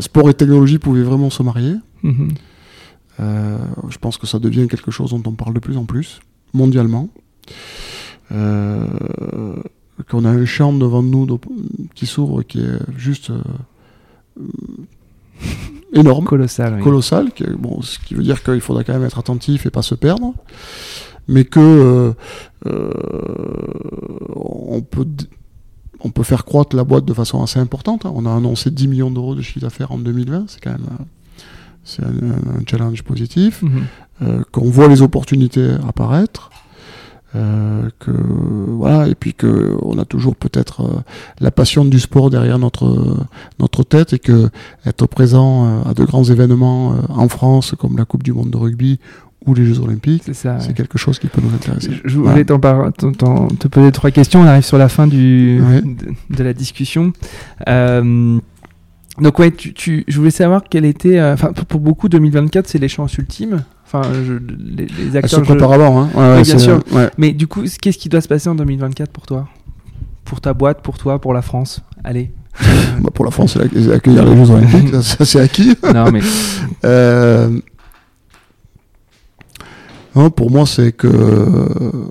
sport 0.00 0.28
et 0.28 0.34
technologie 0.34 0.78
pouvaient 0.78 1.02
vraiment 1.02 1.30
se 1.30 1.42
marier. 1.42 1.76
Mhm. 2.02 2.28
Euh, 3.20 3.58
je 3.90 3.98
pense 3.98 4.16
que 4.18 4.26
ça 4.26 4.38
devient 4.38 4.66
quelque 4.68 4.90
chose 4.90 5.10
dont 5.10 5.22
on 5.26 5.32
parle 5.34 5.54
de 5.54 5.60
plus 5.60 5.76
en 5.76 5.84
plus, 5.84 6.20
mondialement. 6.54 7.08
Euh, 8.32 8.86
qu'on 10.08 10.24
a 10.24 10.30
un 10.30 10.44
champ 10.46 10.72
devant 10.72 11.02
nous 11.02 11.26
de- 11.26 11.36
qui 11.94 12.06
s'ouvre 12.06 12.42
qui 12.42 12.60
est 12.60 12.78
juste 12.96 13.30
euh, 13.30 13.42
énorme, 15.92 16.24
Colossal. 16.24 16.74
oui. 16.76 16.82
colossal, 16.82 17.32
qui 17.32 17.44
bon, 17.58 17.82
ce 17.82 17.98
qui 17.98 18.14
veut 18.14 18.22
dire 18.22 18.42
qu'il 18.42 18.60
faudra 18.60 18.84
quand 18.84 18.92
même 18.94 19.04
être 19.04 19.18
attentif 19.18 19.66
et 19.66 19.70
pas 19.70 19.82
se 19.82 19.94
perdre, 19.94 20.32
mais 21.28 21.44
que 21.44 22.14
on 24.36 24.80
peut 24.82 25.06
on 26.02 26.10
peut 26.10 26.22
faire 26.22 26.44
croître 26.46 26.74
la 26.74 26.84
boîte 26.84 27.04
de 27.04 27.12
façon 27.12 27.42
assez 27.42 27.58
importante. 27.58 28.06
hein. 28.06 28.12
On 28.14 28.24
a 28.24 28.34
annoncé 28.34 28.70
10 28.70 28.88
millions 28.88 29.10
d'euros 29.10 29.34
de 29.34 29.42
chiffre 29.42 29.60
d'affaires 29.60 29.92
en 29.92 29.98
2020, 29.98 30.44
c'est 30.48 30.60
quand 30.62 30.70
même 30.70 30.86
c'est 31.84 32.02
un, 32.02 32.08
un 32.08 32.62
challenge 32.68 33.02
positif, 33.02 33.62
Mhm. 33.62 33.70
euh, 34.22 34.42
qu'on 34.52 34.68
voit 34.70 34.88
les 34.88 35.02
opportunités 35.02 35.70
apparaître, 35.88 36.50
euh, 37.36 37.88
que 38.00 38.10
voilà, 38.10 39.06
et 39.06 39.14
puis 39.14 39.34
que 39.34 39.76
on 39.82 39.98
a 39.98 40.04
toujours 40.04 40.34
peut-être 40.34 40.80
euh, 40.82 41.00
la 41.40 41.50
passion 41.52 41.84
du 41.84 42.00
sport 42.00 42.28
derrière 42.28 42.58
notre 42.58 43.16
notre 43.60 43.84
tête 43.84 44.12
et 44.12 44.18
que 44.18 44.50
être 44.84 45.06
présent 45.06 45.82
à 45.84 45.94
de 45.94 46.04
grands 46.04 46.24
événements 46.24 46.94
en 47.08 47.28
France 47.28 47.74
comme 47.78 47.96
la 47.96 48.04
Coupe 48.04 48.24
du 48.24 48.32
Monde 48.32 48.50
de 48.50 48.56
rugby 48.56 48.98
ou 49.46 49.54
les 49.54 49.64
Jeux 49.64 49.78
Olympiques, 49.80 50.24
C'est 50.32 50.48
ouais. 50.50 50.74
quelque 50.74 50.98
chose 50.98 51.18
qui 51.18 51.28
peut 51.28 51.40
nous 51.42 51.54
intéresser. 51.54 51.92
Je 52.04 52.18
Voilà. 52.18 52.32
voulais 52.44 52.44
te 52.44 53.68
poser 53.68 53.90
trois 53.92 54.10
questions. 54.10 54.40
On 54.42 54.44
arrive 54.46 54.64
sur 54.64 54.76
la 54.76 54.88
fin 54.90 55.06
du, 55.06 55.62
Ouais. 55.66 55.80
de, 55.80 56.36
de 56.36 56.44
la 56.44 56.52
discussion. 56.52 57.12
Euh, 57.68 58.38
donc 59.18 59.38
ouais, 59.38 59.50
tu, 59.50 59.72
tu- 59.74 60.04
je 60.08 60.18
voulais 60.18 60.30
savoir 60.30 60.62
quel 60.68 60.84
était. 60.84 61.18
euh, 61.18 61.34
Enfin, 61.34 61.52
pour, 61.52 61.66
pour 61.66 61.80
beaucoup, 61.80 62.08
2024, 62.08 62.68
c'est 62.68 62.78
l'échéance 62.78 63.16
ultime. 63.18 63.64
Enfin, 63.84 64.02
je- 64.24 64.34
les, 64.34 64.86
les 64.86 65.10
se 65.12 65.16
acteurs. 65.16 65.44
je- 65.44 65.52
hein. 65.52 66.08
Ouais, 66.14 66.20
ouais, 66.20 66.36
Oui, 66.38 66.42
bien 66.42 66.58
sûr. 66.58 66.80
ouais. 66.92 67.10
Mais 67.18 67.32
du 67.32 67.46
coup, 67.46 67.62
qu'est-ce 67.80 67.98
qui 67.98 68.08
doit 68.08 68.20
se 68.20 68.28
passer 68.28 68.48
en 68.48 68.54
2024 68.54 69.10
pour 69.10 69.26
toi? 69.26 69.48
Pour 70.24 70.40
ta 70.40 70.54
boîte, 70.54 70.80
pour 70.82 70.96
toi, 70.96 71.18
pour 71.20 71.34
la 71.34 71.42
France? 71.42 71.80
Allez. 72.04 72.30
Bah, 73.00 73.10
pour 73.14 73.24
la 73.24 73.30
France, 73.30 73.56
c'est 73.72 73.90
accueillir 73.92 74.24
les 74.24 74.36
Jeux 74.36 74.50
Olympiques, 74.52 74.90
ça, 74.94 75.02
ça, 75.02 75.24
c'est 75.24 75.40
acquis. 75.40 75.74
non, 75.94 76.10
mais 76.12 76.20
Euh, 76.84 77.58
non, 80.14 80.30
pour 80.30 80.50
moi, 80.50 80.66
c'est 80.66 80.92
que 80.92 81.06
euh, 81.06 82.08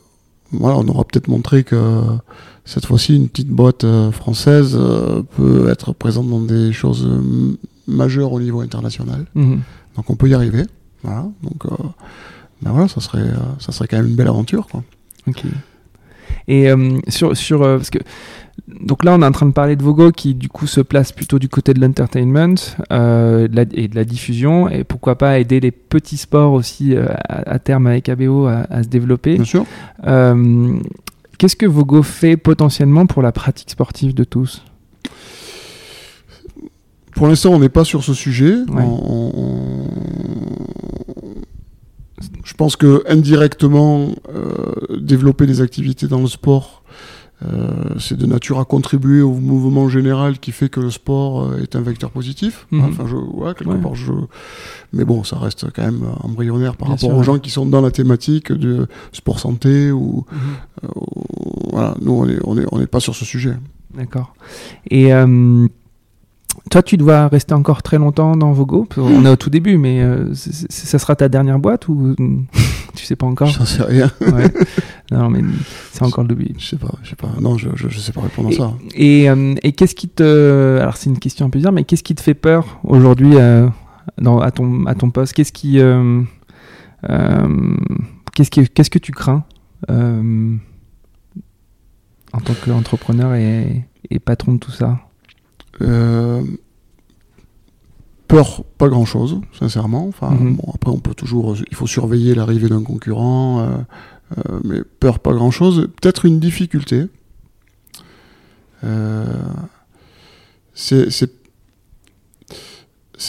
voilà, 0.51 0.77
on 0.77 0.87
aura 0.87 1.03
peut-être 1.03 1.27
montré 1.27 1.63
que 1.63 2.01
cette 2.69 2.85
fois-ci, 2.85 3.15
une 3.15 3.27
petite 3.29 3.49
boîte 3.49 3.83
euh, 3.83 4.11
française 4.11 4.77
euh, 4.79 5.23
peut 5.35 5.69
être 5.69 5.91
présente 5.91 6.29
dans 6.29 6.39
des 6.41 6.71
choses 6.71 7.03
euh, 7.03 7.57
majeures 7.87 8.31
au 8.31 8.39
niveau 8.39 8.61
international. 8.61 9.25
Mhm. 9.33 9.61
Donc, 9.95 10.09
on 10.09 10.15
peut 10.15 10.29
y 10.29 10.35
arriver. 10.35 10.65
Voilà. 11.03 11.25
Donc, 11.41 11.65
euh, 11.65 11.75
ben 12.61 12.71
voilà, 12.71 12.87
ça 12.87 13.01
serait, 13.01 13.25
ça 13.57 13.71
serait 13.71 13.87
quand 13.87 13.97
même 13.97 14.07
une 14.07 14.15
belle 14.15 14.27
aventure, 14.27 14.67
quoi. 14.67 14.83
Ok. 15.27 15.43
Et 16.47 16.69
euh, 16.69 16.99
sur, 17.07 17.35
sur 17.35 17.63
euh, 17.63 17.77
parce 17.77 17.89
que 17.89 17.97
donc 18.67 19.03
là 19.03 19.15
on 19.15 19.21
est 19.21 19.25
en 19.25 19.31
train 19.31 19.45
de 19.45 19.51
parler 19.51 19.75
de 19.75 19.83
Vogo 19.83 20.11
qui 20.11 20.35
du 20.35 20.47
coup 20.49 20.67
se 20.67 20.81
place 20.81 21.11
plutôt 21.11 21.39
du 21.39 21.47
côté 21.47 21.73
de 21.73 21.79
l'entertainment 21.79 22.55
euh, 22.91 23.47
et 23.73 23.87
de 23.87 23.95
la 23.95 24.03
diffusion 24.03 24.69
et 24.69 24.83
pourquoi 24.83 25.17
pas 25.17 25.39
aider 25.39 25.59
les 25.59 25.71
petits 25.71 26.17
sports 26.17 26.53
aussi 26.53 26.95
euh, 26.95 27.05
à, 27.27 27.51
à 27.51 27.59
terme 27.59 27.87
avec 27.87 28.09
ABO 28.09 28.45
à, 28.47 28.65
à 28.69 28.83
se 28.83 28.89
développer. 28.89 29.35
Bien 29.35 29.45
sûr. 29.45 29.65
Euh, 30.05 30.73
Qu'est-ce 31.39 31.55
que 31.55 31.65
Vogo 31.65 32.03
fait 32.03 32.35
potentiellement 32.37 33.05
pour 33.07 33.21
la 33.23 33.31
pratique 33.31 33.69
sportive 33.71 34.13
de 34.13 34.23
tous? 34.25 34.63
Pour 37.15 37.27
l'instant, 37.27 37.51
on 37.53 37.59
n'est 37.59 37.69
pas 37.69 37.85
sur 37.85 38.03
ce 38.03 38.13
sujet. 38.13 38.53
Ouais. 38.67 38.83
On- 38.83 39.31
on- 39.35 39.87
Je 42.43 42.53
pense 42.55 42.75
que 42.75 43.03
indirectement, 43.07 44.09
euh, 44.35 44.97
développer 44.99 45.45
des 45.45 45.61
activités 45.61 46.07
dans 46.07 46.19
le 46.19 46.27
sport, 46.27 46.78
euh, 47.45 47.95
c'est 47.99 48.17
de 48.17 48.25
nature 48.25 48.59
à 48.59 48.65
contribuer 48.65 49.21
au 49.21 49.33
mouvement 49.33 49.87
général 49.87 50.39
qui 50.39 50.51
fait 50.51 50.67
que 50.67 50.79
le 50.81 50.91
sport 50.91 51.43
euh, 51.43 51.61
est 51.63 51.75
un 51.75 51.81
vecteur 51.81 52.11
positif. 52.11 52.67
Mhm. 52.71 52.83
Enfin, 52.85 53.05
je, 53.07 53.15
ouais, 53.15 53.53
quelque 53.53 53.69
Ouais. 53.71 53.77
part, 53.81 53.95
je... 53.95 54.11
Mais 54.91 55.05
bon, 55.05 55.23
ça 55.23 55.37
reste 55.37 55.67
quand 55.73 55.83
même 55.83 56.03
embryonnaire 56.21 56.75
par 56.75 56.87
Bien 56.89 56.95
rapport 56.95 57.09
sûr, 57.09 57.15
aux 57.15 57.19
ouais. 57.19 57.23
gens 57.25 57.39
qui 57.39 57.49
sont 57.49 57.65
dans 57.65 57.81
la 57.81 57.91
thématique 57.91 58.51
de 58.51 58.87
sport 59.13 59.39
santé 59.39 59.91
ou 59.91 60.25
euh, 60.83 60.87
voilà. 61.71 61.95
Nous, 62.01 62.11
on 62.11 62.27
est, 62.27 62.39
on 62.43 62.57
est, 62.57 62.65
on 62.71 62.79
n'est 62.79 62.87
pas 62.87 62.99
sur 62.99 63.15
ce 63.15 63.23
sujet. 63.25 63.55
D'accord. 63.95 64.33
Et 64.89 65.13
euh, 65.13 65.67
toi, 66.69 66.83
tu 66.83 66.97
dois 66.97 67.27
rester 67.27 67.53
encore 67.53 67.81
très 67.83 67.97
longtemps 67.97 68.35
dans 68.35 68.51
Vogo 68.51 68.87
On 68.97 69.25
est 69.25 69.29
au 69.29 69.35
tout 69.35 69.49
début, 69.49 69.77
mais 69.77 70.01
euh, 70.01 70.33
ça 70.33 70.99
sera 70.99 71.15
ta 71.15 71.27
dernière 71.29 71.59
boîte 71.59 71.87
ou 71.87 72.15
tu 72.95 73.05
sais 73.05 73.15
pas 73.15 73.25
encore? 73.25 73.47
J'en 73.49 73.65
sais 73.65 73.83
rien. 73.83 74.09
Ouais. 74.21 74.51
Non, 75.11 75.27
mais 75.27 75.39
c'est 75.91 76.03
encore 76.03 76.23
le 76.23 76.35
début. 76.35 76.53
Je 76.59 76.65
sais 76.67 76.77
pas, 76.77 76.91
je 77.01 77.09
sais 77.09 77.15
pas. 77.15 77.29
Non, 77.41 77.57
je, 77.57 77.69
je, 77.73 77.89
je 77.89 77.97
sais 77.99 78.11
pas 78.11 78.21
répondre 78.21 78.49
à 78.49 78.51
Et, 78.51 78.55
ça. 78.55 78.73
et, 78.93 79.27
euh, 79.31 79.55
et 79.63 79.71
qu'est-ce 79.71 79.95
qui 79.95 80.07
te. 80.07 80.77
Alors, 80.79 80.97
c'est 80.97 81.09
une 81.09 81.17
question 81.17 81.47
un 81.47 81.49
peu 81.49 81.57
bizarre, 81.57 81.71
mais 81.71 81.83
qu'est-ce 81.83 82.03
qui 82.03 82.13
te 82.13 82.21
fait 82.21 82.35
peur 82.35 82.79
aujourd'hui 82.83 83.31
euh, 83.37 83.67
à, 84.23 84.51
ton, 84.51 84.85
à 84.85 84.93
ton 84.93 85.09
poste? 85.09 85.33
Qu'est-ce 85.33 85.51
qui. 85.51 85.79
qu'est-ce, 88.35 88.51
qui 88.51 88.69
qu'est-ce 88.69 88.89
que 88.91 88.99
tu 88.99 89.11
crains 89.11 89.43
en 92.31 92.39
tant 92.39 92.53
qu'entrepreneur 92.63 93.33
et, 93.33 93.85
et 94.11 94.19
patron 94.19 94.53
de 94.53 94.59
tout 94.59 94.69
ça? 94.71 94.99
Euh, 95.81 96.41
peur, 98.27 98.63
pas 98.77 98.89
grand 98.89 99.05
chose, 99.05 99.39
sincèrement. 99.57 100.07
Enfin, 100.07 100.31
Mhm. 100.31 100.55
bon, 100.57 100.71
après, 100.75 100.91
on 100.91 100.99
peut 100.99 101.13
toujours, 101.15 101.55
il 101.69 101.75
faut 101.75 101.87
surveiller 101.87 102.35
l'arrivée 102.35 102.69
d'un 102.69 102.83
concurrent, 102.83 103.59
euh, 103.61 103.67
euh, 104.37 104.59
mais 104.63 104.81
peur, 104.99 105.19
pas 105.19 105.33
grand 105.33 105.51
chose. 105.51 105.87
Peut-être 106.01 106.25
une 106.25 106.39
difficulté. 106.39 107.05
C'est, 110.73 111.09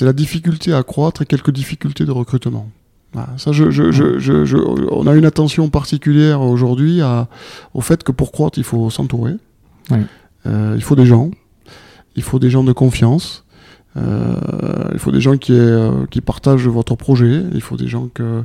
la 0.03 0.13
difficulté 0.13 0.73
à 0.73 0.83
croître 0.83 1.23
et 1.23 1.27
quelques 1.27 1.51
difficultés 1.51 2.05
de 2.05 2.13
recrutement. 2.13 2.71
Voilà, 3.13 3.31
ça, 3.39 3.51
je, 3.51 3.71
je, 3.71 3.91
je, 3.91 4.19
je, 4.21 4.45
je- 4.45 4.57
on 4.93 5.07
a 5.09 5.15
une 5.17 5.25
attention 5.25 5.69
particulière 5.69 6.43
aujourd'hui 6.43 7.01
au 7.75 7.81
fait 7.81 8.05
que 8.05 8.13
pour 8.13 8.31
croître, 8.31 8.59
il 8.59 8.65
faut 8.65 8.89
s'entourer. 8.91 9.35
Euh, 10.47 10.75
il 10.77 10.83
faut 10.83 10.95
des 10.95 11.07
gens. 11.07 11.31
Il 12.21 12.23
faut 12.23 12.39
des 12.39 12.51
gens 12.51 12.65
de 12.65 12.73
confiance. 12.75 13.47
Euh, 13.97 14.35
il 14.93 14.99
faut 14.99 15.11
des 15.11 15.23
gens 15.23 15.39
qui, 15.39 15.55
euh, 15.55 16.05
qui 16.11 16.21
partagent 16.21 16.69
votre 16.69 16.97
projet. 16.97 17.43
Il 17.55 17.63
faut 17.63 17.79
des 17.79 17.89
gens 17.89 18.09
que. 18.13 18.43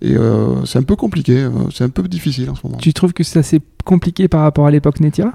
Et 0.00 0.16
euh, 0.16 0.64
c'est 0.64 0.78
un 0.78 0.82
peu 0.84 0.96
compliqué. 0.96 1.46
C'est 1.70 1.84
un 1.84 1.90
peu 1.90 2.02
difficile 2.08 2.48
en 2.48 2.54
ce 2.54 2.62
moment. 2.64 2.78
Tu 2.78 2.94
trouves 2.94 3.12
que 3.12 3.22
c'est 3.22 3.38
assez 3.38 3.60
compliqué 3.84 4.26
par 4.26 4.40
rapport 4.40 4.66
à 4.66 4.70
l'époque 4.70 5.00
Netia? 5.00 5.34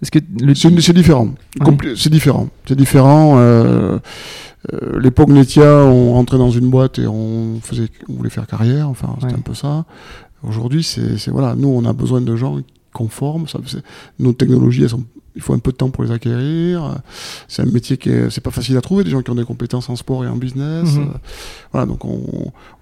Parce 0.00 0.08
que 0.08 0.20
le 0.40 0.54
C'est 0.54 0.70
différent. 0.94 1.34
Ouais. 1.60 1.94
C'est 1.96 2.08
différent. 2.08 2.48
C'est 2.66 2.76
différent. 2.76 3.38
L'époque 4.98 5.28
Netia, 5.28 5.70
on 5.84 6.14
rentrait 6.14 6.38
dans 6.38 6.50
une 6.50 6.70
boîte 6.70 6.98
et 6.98 7.06
on 7.06 7.60
faisait, 7.60 7.88
on 8.08 8.14
voulait 8.14 8.30
faire 8.30 8.46
carrière. 8.46 8.88
Enfin, 8.88 9.10
c'était 9.20 9.34
Ouais. 9.34 9.38
un 9.38 9.42
peu 9.42 9.52
ça. 9.52 9.84
Aujourd'hui, 10.42 10.82
c'est 10.82 11.28
voilà. 11.30 11.54
Nous, 11.56 11.68
on 11.68 11.84
a 11.84 11.92
besoin 11.92 12.22
de 12.22 12.34
gens 12.36 12.58
conformes. 12.94 13.46
Ça, 13.48 13.58
nos 14.18 14.32
technologies, 14.32 14.84
elles 14.84 14.88
sont, 14.88 15.04
il 15.36 15.42
faut 15.42 15.52
un 15.52 15.58
peu 15.58 15.70
de 15.70 15.76
temps 15.76 15.90
pour 15.90 16.02
les 16.02 16.10
acquérir. 16.10 16.96
C'est 17.46 17.62
un 17.62 17.66
métier 17.66 17.96
qui 17.98 18.08
est, 18.10 18.30
c'est 18.30 18.40
pas 18.40 18.50
facile 18.50 18.76
à 18.76 18.80
trouver. 18.80 19.04
Des 19.04 19.10
gens 19.10 19.22
qui 19.22 19.30
ont 19.30 19.34
des 19.36 19.44
compétences 19.44 19.88
en 19.90 19.94
sport 19.96 20.24
et 20.24 20.28
en 20.28 20.36
business. 20.36 20.94
Mhm. 20.96 21.02
Euh, 21.02 21.18
voilà. 21.72 21.86
Donc, 21.86 22.04
on, 22.04 22.20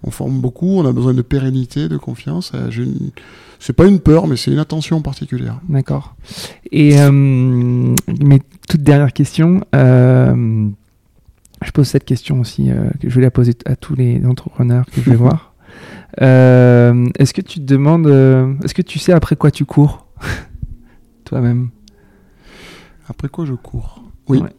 on 0.04 0.10
forme 0.10 0.40
beaucoup. 0.40 0.78
On 0.78 0.86
a 0.86 0.92
besoin 0.92 1.12
de 1.14 1.22
pérennité, 1.22 1.88
de 1.88 1.96
confiance. 1.96 2.52
Euh, 2.54 2.70
j'ai 2.70 2.84
une- 2.84 3.10
C'est 3.58 3.72
pas 3.72 3.86
une 3.86 3.98
peur, 3.98 4.26
mais 4.26 4.36
c'est 4.36 4.50
une 4.52 4.58
attention 4.58 5.00
particulière. 5.02 5.60
D'accord. 5.68 6.14
Et 6.70 7.00
euh, 7.00 7.10
mes 7.10 8.42
toute 8.68 8.82
dernière 8.82 9.12
question, 9.12 9.62
euh, 9.74 10.68
je 11.64 11.70
pose 11.70 11.86
cette 11.88 12.04
question 12.04 12.40
aussi, 12.40 12.70
euh, 12.70 12.88
que 13.00 13.08
je 13.08 13.14
vais 13.16 13.22
la 13.22 13.30
poser 13.30 13.54
à 13.66 13.74
tous 13.76 13.94
les 13.94 14.24
entrepreneurs 14.26 14.84
que 14.86 15.00
je 15.00 15.10
vais 15.10 15.16
voir. 15.26 15.54
Euh, 16.22 17.08
est-ce 17.18 17.32
que 17.34 17.40
tu 17.40 17.58
te 17.58 17.64
demandes, 17.64 18.06
euh, 18.06 18.52
est-ce 18.62 18.74
que 18.74 18.82
tu 18.82 18.98
sais 18.98 19.12
après 19.12 19.34
quoi 19.36 19.50
tu 19.50 19.64
cours? 19.64 20.06
Toi-même 21.24 21.70
Après 23.08 23.28
quoi, 23.28 23.44
je 23.44 23.54
cours. 23.54 24.02
Oui. 24.28 24.38
Ouais. 24.40 24.50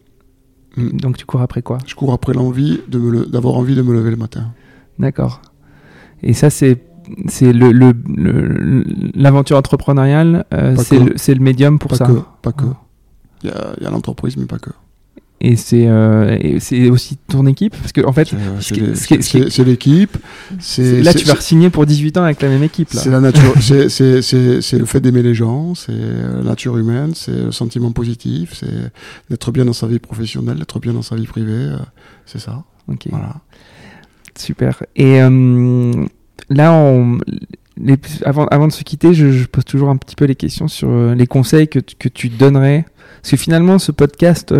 Mm. 0.77 0.97
Donc 0.97 1.17
tu 1.17 1.25
cours 1.25 1.41
après 1.41 1.61
quoi? 1.61 1.77
Je 1.85 1.95
cours 1.95 2.13
après 2.13 2.33
l'envie 2.33 2.81
de 2.87 2.99
me 2.99 3.09
le- 3.11 3.25
d'avoir 3.25 3.55
envie 3.55 3.75
de 3.75 3.81
me 3.81 3.93
lever 3.93 4.11
le 4.11 4.17
matin. 4.17 4.51
D'accord. 4.99 5.41
Et 6.21 6.33
ça 6.33 6.49
c'est 6.49 6.83
c'est 7.27 7.53
le 7.53 7.71
le- 7.71 7.93
le- 8.07 8.83
l'aventure 9.15 9.57
entrepreneuriale, 9.57 10.45
euh, 10.53 10.75
c'est 10.77 10.99
le, 10.99 11.13
c'est 11.17 11.33
le 11.35 11.39
médium 11.41 11.77
pour 11.79 11.91
pas 11.91 11.97
ça? 11.97 12.05
que, 12.07 12.19
pas 12.41 12.51
que. 12.51 12.65
Ah. 12.65 12.81
Il 13.43 13.49
y 13.49 13.53
a, 13.53 13.73
il 13.77 13.83
y 13.83 13.85
a 13.85 13.89
l'entreprise, 13.91 14.37
mais 14.37 14.45
pas 14.45 14.57
que. 14.57 14.71
Et 15.41 15.57
c'est 15.57 15.85
euh, 15.87 16.37
et 16.39 16.59
c'est 16.61 16.89
aussi 16.89 17.17
ton 17.27 17.45
équipe 17.45 17.75
parce 17.77 17.91
que 17.91 18.01
en 18.05 18.13
fait 18.13 18.29
C'est 18.59 19.63
l'équipe. 19.63 20.17
C'est- 20.59 21.01
Là, 21.01 21.13
tu 21.13 21.25
vas 21.25 21.35
signer 21.39 21.69
pour 21.69 21.85
18 21.85 22.17
ans 22.17 22.23
avec 22.23 22.41
la 22.41 22.47
même 22.47 22.63
équipe. 22.63 22.87
C'est 22.91 23.09
la 23.09 23.19
nature. 23.19 23.53
c'est- 23.61 24.77
le 24.77 24.85
fait 24.85 25.01
d'aimer 25.01 25.21
les 25.21 25.35
gens. 25.35 25.75
C'est 25.75 25.91
euh, 25.93 26.37
la 26.37 26.49
nature 26.51 26.77
humaine. 26.77 27.11
C'est 27.15 27.31
le 27.45 27.51
sentiment 27.51 27.91
positif. 27.91 28.53
C'est 28.55 28.91
d'être 29.29 29.51
bien 29.51 29.65
dans 29.65 29.73
sa 29.73 29.87
vie 29.87 29.99
professionnelle, 29.99 30.57
d'être 30.57 30.79
bien 30.79 30.93
dans 30.93 31.01
sa 31.01 31.15
vie 31.15 31.27
privée. 31.27 31.51
euh, 31.51 31.77
C'est 32.25 32.39
ça. 32.39 32.63
Ok, 32.87 33.07
Voilà. 33.09 33.35
super. 34.37 34.83
Et 34.95 35.21
euh, 35.21 35.91
là, 36.49 36.71
on, 36.73 37.17
les- 37.77 37.97
avant, 38.23 38.45
avant 38.47 38.67
de 38.67 38.71
se 38.73 38.83
quitter, 38.83 39.13
je, 39.13 39.31
je 39.31 39.45
pose 39.45 39.65
toujours 39.65 39.89
un 39.89 39.97
petit 39.97 40.15
peu 40.15 40.25
les 40.25 40.35
questions 40.35 40.67
sur 40.67 40.89
les 41.13 41.27
conseils 41.27 41.67
que, 41.67 41.79
tu- 41.79 41.95
que 41.97 42.09
tu 42.09 42.29
donnerais. 42.29 42.85
Parce 43.21 43.31
que 43.31 43.37
finalement, 43.37 43.79
ce 43.79 43.91
podcast, 43.91 44.51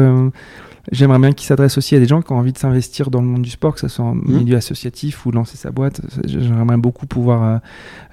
j'aimerais 0.91 1.19
bien 1.19 1.31
qu'il 1.31 1.45
s'adresse 1.47 1.77
aussi 1.77 1.95
à 1.95 1.99
des 1.99 2.05
gens 2.05 2.21
qui 2.21 2.31
ont 2.31 2.37
envie 2.37 2.53
de 2.53 2.57
s'investir 2.57 3.09
dans 3.09 3.21
le 3.21 3.27
monde 3.27 3.41
du 3.41 3.49
sport, 3.49 3.73
que 3.73 3.79
ce 3.79 3.87
soit 3.87 4.05
en 4.05 4.15
Mhm. 4.15 4.37
milieu 4.39 4.57
associatif 4.57 5.25
ou 5.25 5.31
lancer 5.31 5.57
sa 5.57 5.71
boîte. 5.71 6.01
J'aimerais 6.25 6.77
beaucoup 6.77 7.05
pouvoir 7.07 7.43
euh, 7.43 7.57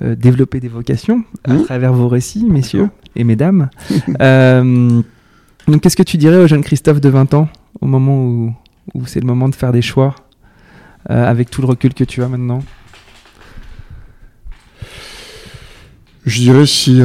euh, 0.02 0.14
développer 0.16 0.60
des 0.60 0.68
vocations 0.68 1.22
à 1.44 1.52
Mhm. 1.54 1.64
travers 1.64 1.92
vos 1.92 2.08
récits, 2.08 2.44
messieurs 2.44 2.88
et 3.16 3.24
mesdames. 3.24 3.68
Euh, 4.20 5.02
donc, 5.68 5.80
qu'est-ce 5.80 5.96
que 5.96 6.02
tu 6.02 6.16
dirais 6.16 6.36
au 6.38 6.46
jeune 6.46 6.62
Christophe 6.62 7.00
de 7.00 7.08
20 7.08 7.34
ans 7.34 7.48
au 7.80 7.86
moment 7.86 8.16
où, 8.24 8.52
où 8.94 9.06
c'est 9.06 9.20
le 9.20 9.26
moment 9.26 9.48
de 9.48 9.54
faire 9.54 9.72
des 9.72 9.82
choix 9.82 10.14
avec 11.08 11.50
tout 11.50 11.60
le 11.60 11.66
recul 11.68 11.94
que 11.94 12.04
tu 12.04 12.22
as 12.22 12.28
maintenant? 12.28 12.62
Je 16.24 16.38
dirais 16.40 16.66
si, 16.66 17.00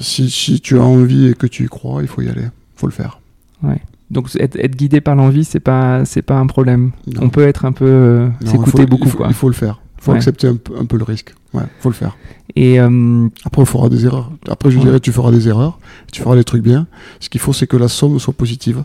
si, 0.00 0.30
si, 0.30 0.60
tu 0.60 0.76
as 0.78 0.82
envie 0.82 1.28
et 1.28 1.34
que 1.34 1.46
tu 1.46 1.64
y 1.64 1.68
crois, 1.68 2.02
il 2.02 2.08
faut 2.08 2.20
y 2.22 2.28
aller, 2.28 2.42
il 2.42 2.50
faut 2.76 2.86
le 2.86 2.92
faire. 2.92 3.17
Ouais. 3.62 3.80
Donc 4.10 4.34
être, 4.38 4.56
être 4.56 4.76
guidé 4.76 5.00
par 5.00 5.14
l'envie, 5.16 5.44
c'est 5.44 5.60
pas 5.60 6.04
c'est 6.04 6.22
pas 6.22 6.38
un 6.38 6.46
problème. 6.46 6.92
On 7.20 7.28
peut 7.28 7.46
être 7.46 7.64
un 7.64 7.72
peu 7.72 7.84
euh, 7.84 8.28
s'écouter 8.44 8.86
beaucoup. 8.86 9.04
Il 9.04 9.10
faut, 9.10 9.18
quoi. 9.18 9.26
il 9.28 9.34
faut 9.34 9.48
le 9.48 9.54
faire. 9.54 9.80
Il 9.98 10.04
faut 10.04 10.12
accepter 10.12 10.46
un, 10.46 10.56
un, 10.78 10.84
peu 10.84 10.96
le 10.96 11.02
risque. 11.04 11.34
Ouais, 11.52 11.64
faut 11.80 11.88
le 11.88 11.94
faire. 11.94 12.16
Et 12.54 12.80
euh... 12.80 13.28
après, 13.44 13.62
on 13.62 13.64
fera 13.64 13.88
des 13.88 14.06
erreurs. 14.06 14.30
Après, 14.48 14.70
je 14.70 14.78
dirais, 14.78 15.00
tu 15.00 15.12
feras 15.12 15.32
des 15.32 15.48
erreurs, 15.48 15.80
tu 16.12 16.22
feras 16.22 16.36
des 16.36 16.44
trucs 16.44 16.62
bien. 16.62 16.86
Ce 17.18 17.28
qu'il 17.28 17.40
faut, 17.40 17.52
c'est 17.52 17.66
que 17.66 17.76
la 17.76 17.88
somme 17.88 18.18
soit 18.18 18.34
positive. 18.34 18.84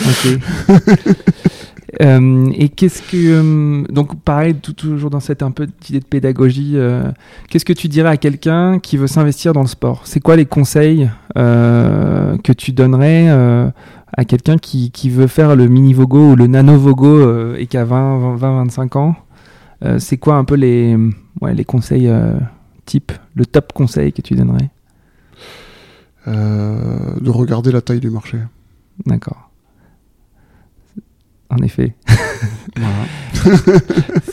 Ok. 0.00 0.38
Euh, 2.02 2.50
et 2.56 2.70
qu'est-ce 2.70 3.02
que 3.02 3.14
euh, 3.14 3.84
donc 3.88 4.20
pareil 4.22 4.56
tout, 4.56 4.72
toujours 4.72 5.10
dans 5.10 5.20
cette 5.20 5.44
un 5.44 5.52
peu 5.52 5.68
idée 5.88 6.00
de 6.00 6.04
pédagogie, 6.04 6.76
qu'est-ce 7.48 7.64
que 7.64 7.72
tu 7.72 7.86
dirais 7.86 8.08
à 8.08 8.16
quelqu'un 8.16 8.80
qui 8.80 8.96
veut 8.96 9.06
s'investir 9.06 9.52
dans 9.52 9.60
le 9.60 9.68
sport? 9.68 10.02
C'est 10.02 10.18
quoi 10.18 10.34
les 10.34 10.44
conseils 10.44 11.08
que 11.36 12.52
tu 12.52 12.72
donnerais 12.72 13.28
à 14.16 14.24
quelqu'un 14.24 14.58
qui, 14.58 14.90
qui, 14.90 15.10
veut 15.10 15.26
faire 15.26 15.56
le 15.56 15.68
mini 15.68 15.92
vogo 15.92 16.32
ou 16.32 16.36
le 16.36 16.46
nano 16.46 16.76
vogo 16.78 17.54
et 17.54 17.66
qui 17.66 17.76
a 17.76 17.84
20 17.84 18.36
20 18.36 18.56
25 18.64 18.96
ans 18.96 19.16
C'est 19.98 20.18
quoi 20.18 20.36
un 20.36 20.44
peu 20.44 20.54
les 20.54 20.96
ouais, 21.40 21.54
les 21.54 21.64
conseils 21.64 22.10
type 22.86 23.12
le 23.34 23.44
top 23.46 23.72
conseil 23.72 24.12
que 24.12 24.22
tu 24.22 24.34
donnerais? 24.34 24.70
De 26.26 27.30
regarder 27.30 27.72
la 27.72 27.80
taille 27.80 28.00
du 28.00 28.10
marché. 28.10 28.38
D'accord 29.04 29.50
en 31.54 31.62
effet. 31.62 31.94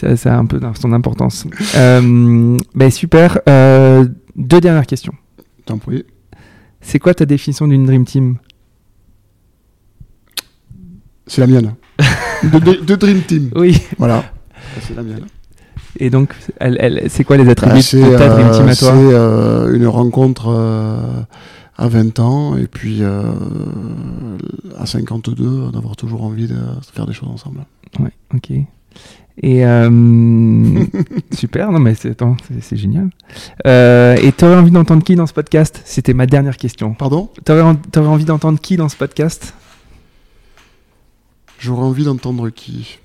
ça, 0.15 0.35
a 0.35 0.37
un 0.37 0.45
peu 0.45 0.59
son 0.79 0.93
importance. 0.93 1.45
Euh, 1.75 2.57
ben 2.75 2.89
super. 2.89 3.39
Euh, 3.47 4.05
deux 4.35 4.61
dernières 4.61 4.85
questions. 4.85 5.13
T'en 5.65 5.77
prie. 5.77 6.05
C'est 6.81 6.99
quoi 6.99 7.13
ta 7.13 7.25
définition 7.25 7.67
d'une 7.67 7.85
Dream 7.85 8.05
Team? 8.05 8.37
C'est 11.27 11.41
la 11.41 11.47
mienne. 11.47 11.73
de, 12.43 12.95
Dream 12.95 13.21
Team. 13.21 13.51
Oui. 13.55 13.81
Voilà. 13.97 14.23
C'est 14.81 14.95
la 14.95 15.03
mienne. 15.03 15.25
Et 15.99 16.09
donc, 16.09 16.33
elle, 16.59 17.05
c'est 17.09 17.23
quoi 17.23 17.37
les 17.37 17.49
attributs 17.49 17.75
de 17.75 18.17
ta 18.17 18.29
Dream 18.29 18.51
Team 18.51 18.67
à 18.67 18.75
toi 18.75 18.93
euh, 18.93 19.69
C'est 19.71 19.77
une 19.77 19.87
rencontre 19.87 20.49
à 21.81 21.87
20 21.87 22.19
ans 22.19 22.57
et 22.57 22.67
puis 22.67 22.99
euh, 23.01 23.23
à 24.77 24.85
52 24.85 25.71
d'avoir 25.71 25.95
toujours 25.95 26.23
envie 26.23 26.47
de 26.47 26.57
faire 26.93 27.07
des 27.07 27.13
choses 27.13 27.29
ensemble. 27.29 27.65
Ouais, 27.99 28.11
ok. 28.35 28.51
Et 29.41 29.65
euh, 29.65 29.89
super, 31.31 31.71
non 31.71 31.79
mais 31.79 31.95
c'est, 31.95 32.15
c'est, 32.61 32.77
génial. 32.77 33.09
Euh, 33.65 34.15
et 34.21 34.31
tu 34.31 34.45
aurais 34.45 34.57
envie 34.57 34.71
d'entendre 34.71 35.03
qui 35.03 35.15
dans 35.15 35.25
ce 35.25 35.33
podcast? 35.33 35.81
C'était 35.85 36.13
ma 36.13 36.27
dernière 36.27 36.57
question. 36.57 36.93
Pardon? 36.93 37.29
Tu 37.43 37.51
aurais, 37.51 38.07
envie 38.07 38.25
d'entendre 38.25 38.59
qui 38.59 38.77
dans 38.77 38.89
ce 38.89 38.95
podcast? 38.95 39.55
J'aurais 41.61 41.83
envie 41.83 42.05
d'entendre 42.05 42.49
qui 42.49 42.97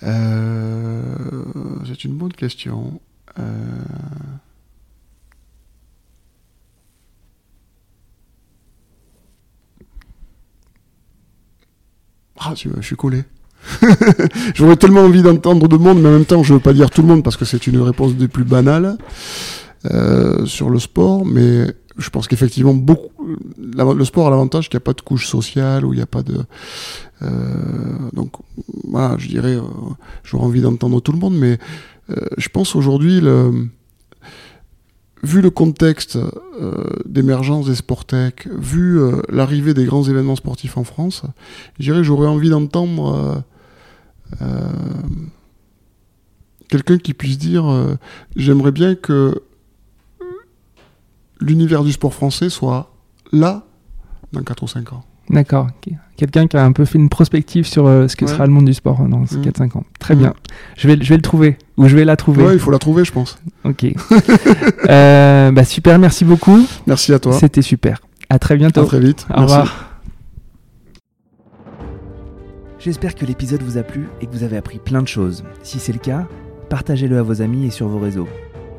C'est 0.00 2.04
une 2.04 2.14
bonne 2.14 2.32
question. 2.32 3.00
Ah, 12.36 12.54
je, 12.56 12.68
suis 12.80 12.96
collé. 12.96 13.22
J'aurais 14.54 14.76
tellement 14.76 15.02
envie 15.02 15.22
d'entendre 15.22 15.68
de 15.68 15.76
monde, 15.76 16.00
mais 16.00 16.08
en 16.08 16.12
même 16.12 16.24
temps, 16.24 16.42
je 16.42 16.54
veux 16.54 16.60
pas 16.60 16.72
dire 16.72 16.90
tout 16.90 17.02
le 17.02 17.08
monde 17.08 17.22
parce 17.22 17.36
que 17.36 17.44
c'est 17.44 17.68
une 17.68 17.80
réponse 17.80 18.16
des 18.16 18.26
plus 18.26 18.44
banales 18.44 18.98
euh, 19.84 20.44
sur 20.46 20.70
le 20.70 20.80
sport. 20.80 21.24
Mais 21.24 21.72
je 22.00 22.10
pense 22.10 22.26
qu'effectivement, 22.26 22.74
le 23.58 24.04
sport 24.04 24.26
a 24.26 24.30
l'avantage 24.30 24.68
qu'il 24.68 24.76
n'y 24.76 24.82
a 24.82 24.84
pas 24.84 24.94
de 24.94 25.00
couche 25.00 25.26
sociale 25.26 25.84
ou 25.84 25.92
il 25.92 25.96
n'y 25.96 26.02
a 26.02 26.06
pas 26.06 26.22
de. 26.22 26.38
Euh, 27.22 27.28
donc, 28.12 28.32
voilà, 28.84 29.16
je 29.18 29.28
dirais, 29.28 29.56
euh, 29.56 29.62
j'aurais 30.24 30.44
envie 30.44 30.62
d'entendre 30.62 31.00
tout 31.00 31.12
le 31.12 31.18
monde, 31.18 31.36
mais 31.36 31.58
je 32.38 32.48
pense 32.48 32.74
aujourd'hui 32.74 33.20
vu 35.22 35.40
le 35.40 35.50
contexte 35.50 36.16
euh, 36.16 36.84
d'émergence 37.04 37.66
des 37.66 37.74
sportec, 37.74 38.48
vu 38.50 38.98
euh, 38.98 39.20
l'arrivée 39.28 39.74
des 39.74 39.84
grands 39.84 40.04
événements 40.04 40.36
sportifs 40.36 40.76
en 40.76 40.84
France, 40.84 41.22
je 41.78 41.84
dirais 41.84 42.04
j'aurais 42.04 42.26
envie 42.26 42.50
d'entendre 42.50 43.44
euh, 44.40 44.72
quelqu'un 46.68 46.98
qui 46.98 47.14
puisse 47.14 47.38
dire 47.38 47.64
j'aimerais 48.36 48.72
bien 48.72 48.94
que 48.94 49.42
l'univers 51.40 51.84
du 51.84 51.92
sport 51.92 52.14
français 52.14 52.50
soit 52.50 52.92
là 53.32 53.64
dans 54.32 54.42
4 54.42 54.62
ou 54.62 54.68
5 54.68 54.92
ans. 54.92 55.04
D'accord. 55.30 55.68
Quelqu'un 56.16 56.48
qui 56.48 56.56
a 56.56 56.64
un 56.64 56.72
peu 56.72 56.84
fait 56.84 56.98
une 56.98 57.08
prospective 57.08 57.64
sur 57.64 57.86
euh, 57.86 58.08
ce 58.08 58.16
que 58.16 58.26
sera 58.26 58.46
le 58.46 58.52
monde 58.52 58.64
du 58.64 58.74
sport 58.74 59.00
dans 59.08 59.22
4-5 59.22 59.74
mmh. 59.74 59.78
ans. 59.78 59.84
Très 60.00 60.16
bien. 60.16 60.30
Mmh. 60.30 60.34
Je 60.76 60.88
vais, 60.88 60.98
je 61.00 61.08
vais 61.08 61.16
le 61.16 61.22
trouver. 61.22 61.56
Ou 61.76 61.86
je 61.86 61.96
vais 61.96 62.04
la 62.04 62.16
trouver. 62.16 62.44
Ouais, 62.44 62.54
il 62.54 62.58
faut 62.58 62.72
la 62.72 62.78
trouver, 62.78 63.04
je 63.04 63.12
pense. 63.12 63.38
Ok. 63.64 63.84
euh, 64.88 65.52
bah 65.52 65.64
super, 65.64 65.98
merci 65.98 66.24
beaucoup. 66.24 66.66
Merci 66.86 67.12
à 67.12 67.20
toi. 67.20 67.32
C'était 67.32 67.62
super. 67.62 68.00
À 68.28 68.38
très 68.38 68.56
bientôt. 68.56 68.80
À 68.80 68.86
très 68.86 69.00
vite. 69.00 69.26
Au 69.34 69.42
revoir. 69.42 69.86
J'espère 72.80 73.14
que 73.14 73.24
l'épisode 73.24 73.62
vous 73.62 73.78
a 73.78 73.82
plu 73.82 74.08
et 74.20 74.26
que 74.26 74.32
vous 74.32 74.42
avez 74.42 74.56
appris 74.56 74.78
plein 74.78 75.02
de 75.02 75.08
choses. 75.08 75.44
Si 75.62 75.78
c'est 75.78 75.92
le 75.92 75.98
cas, 75.98 76.26
partagez-le 76.70 77.18
à 77.18 77.22
vos 77.22 77.40
amis 77.40 77.66
et 77.66 77.70
sur 77.70 77.88
vos 77.88 77.98
réseaux. 77.98 78.28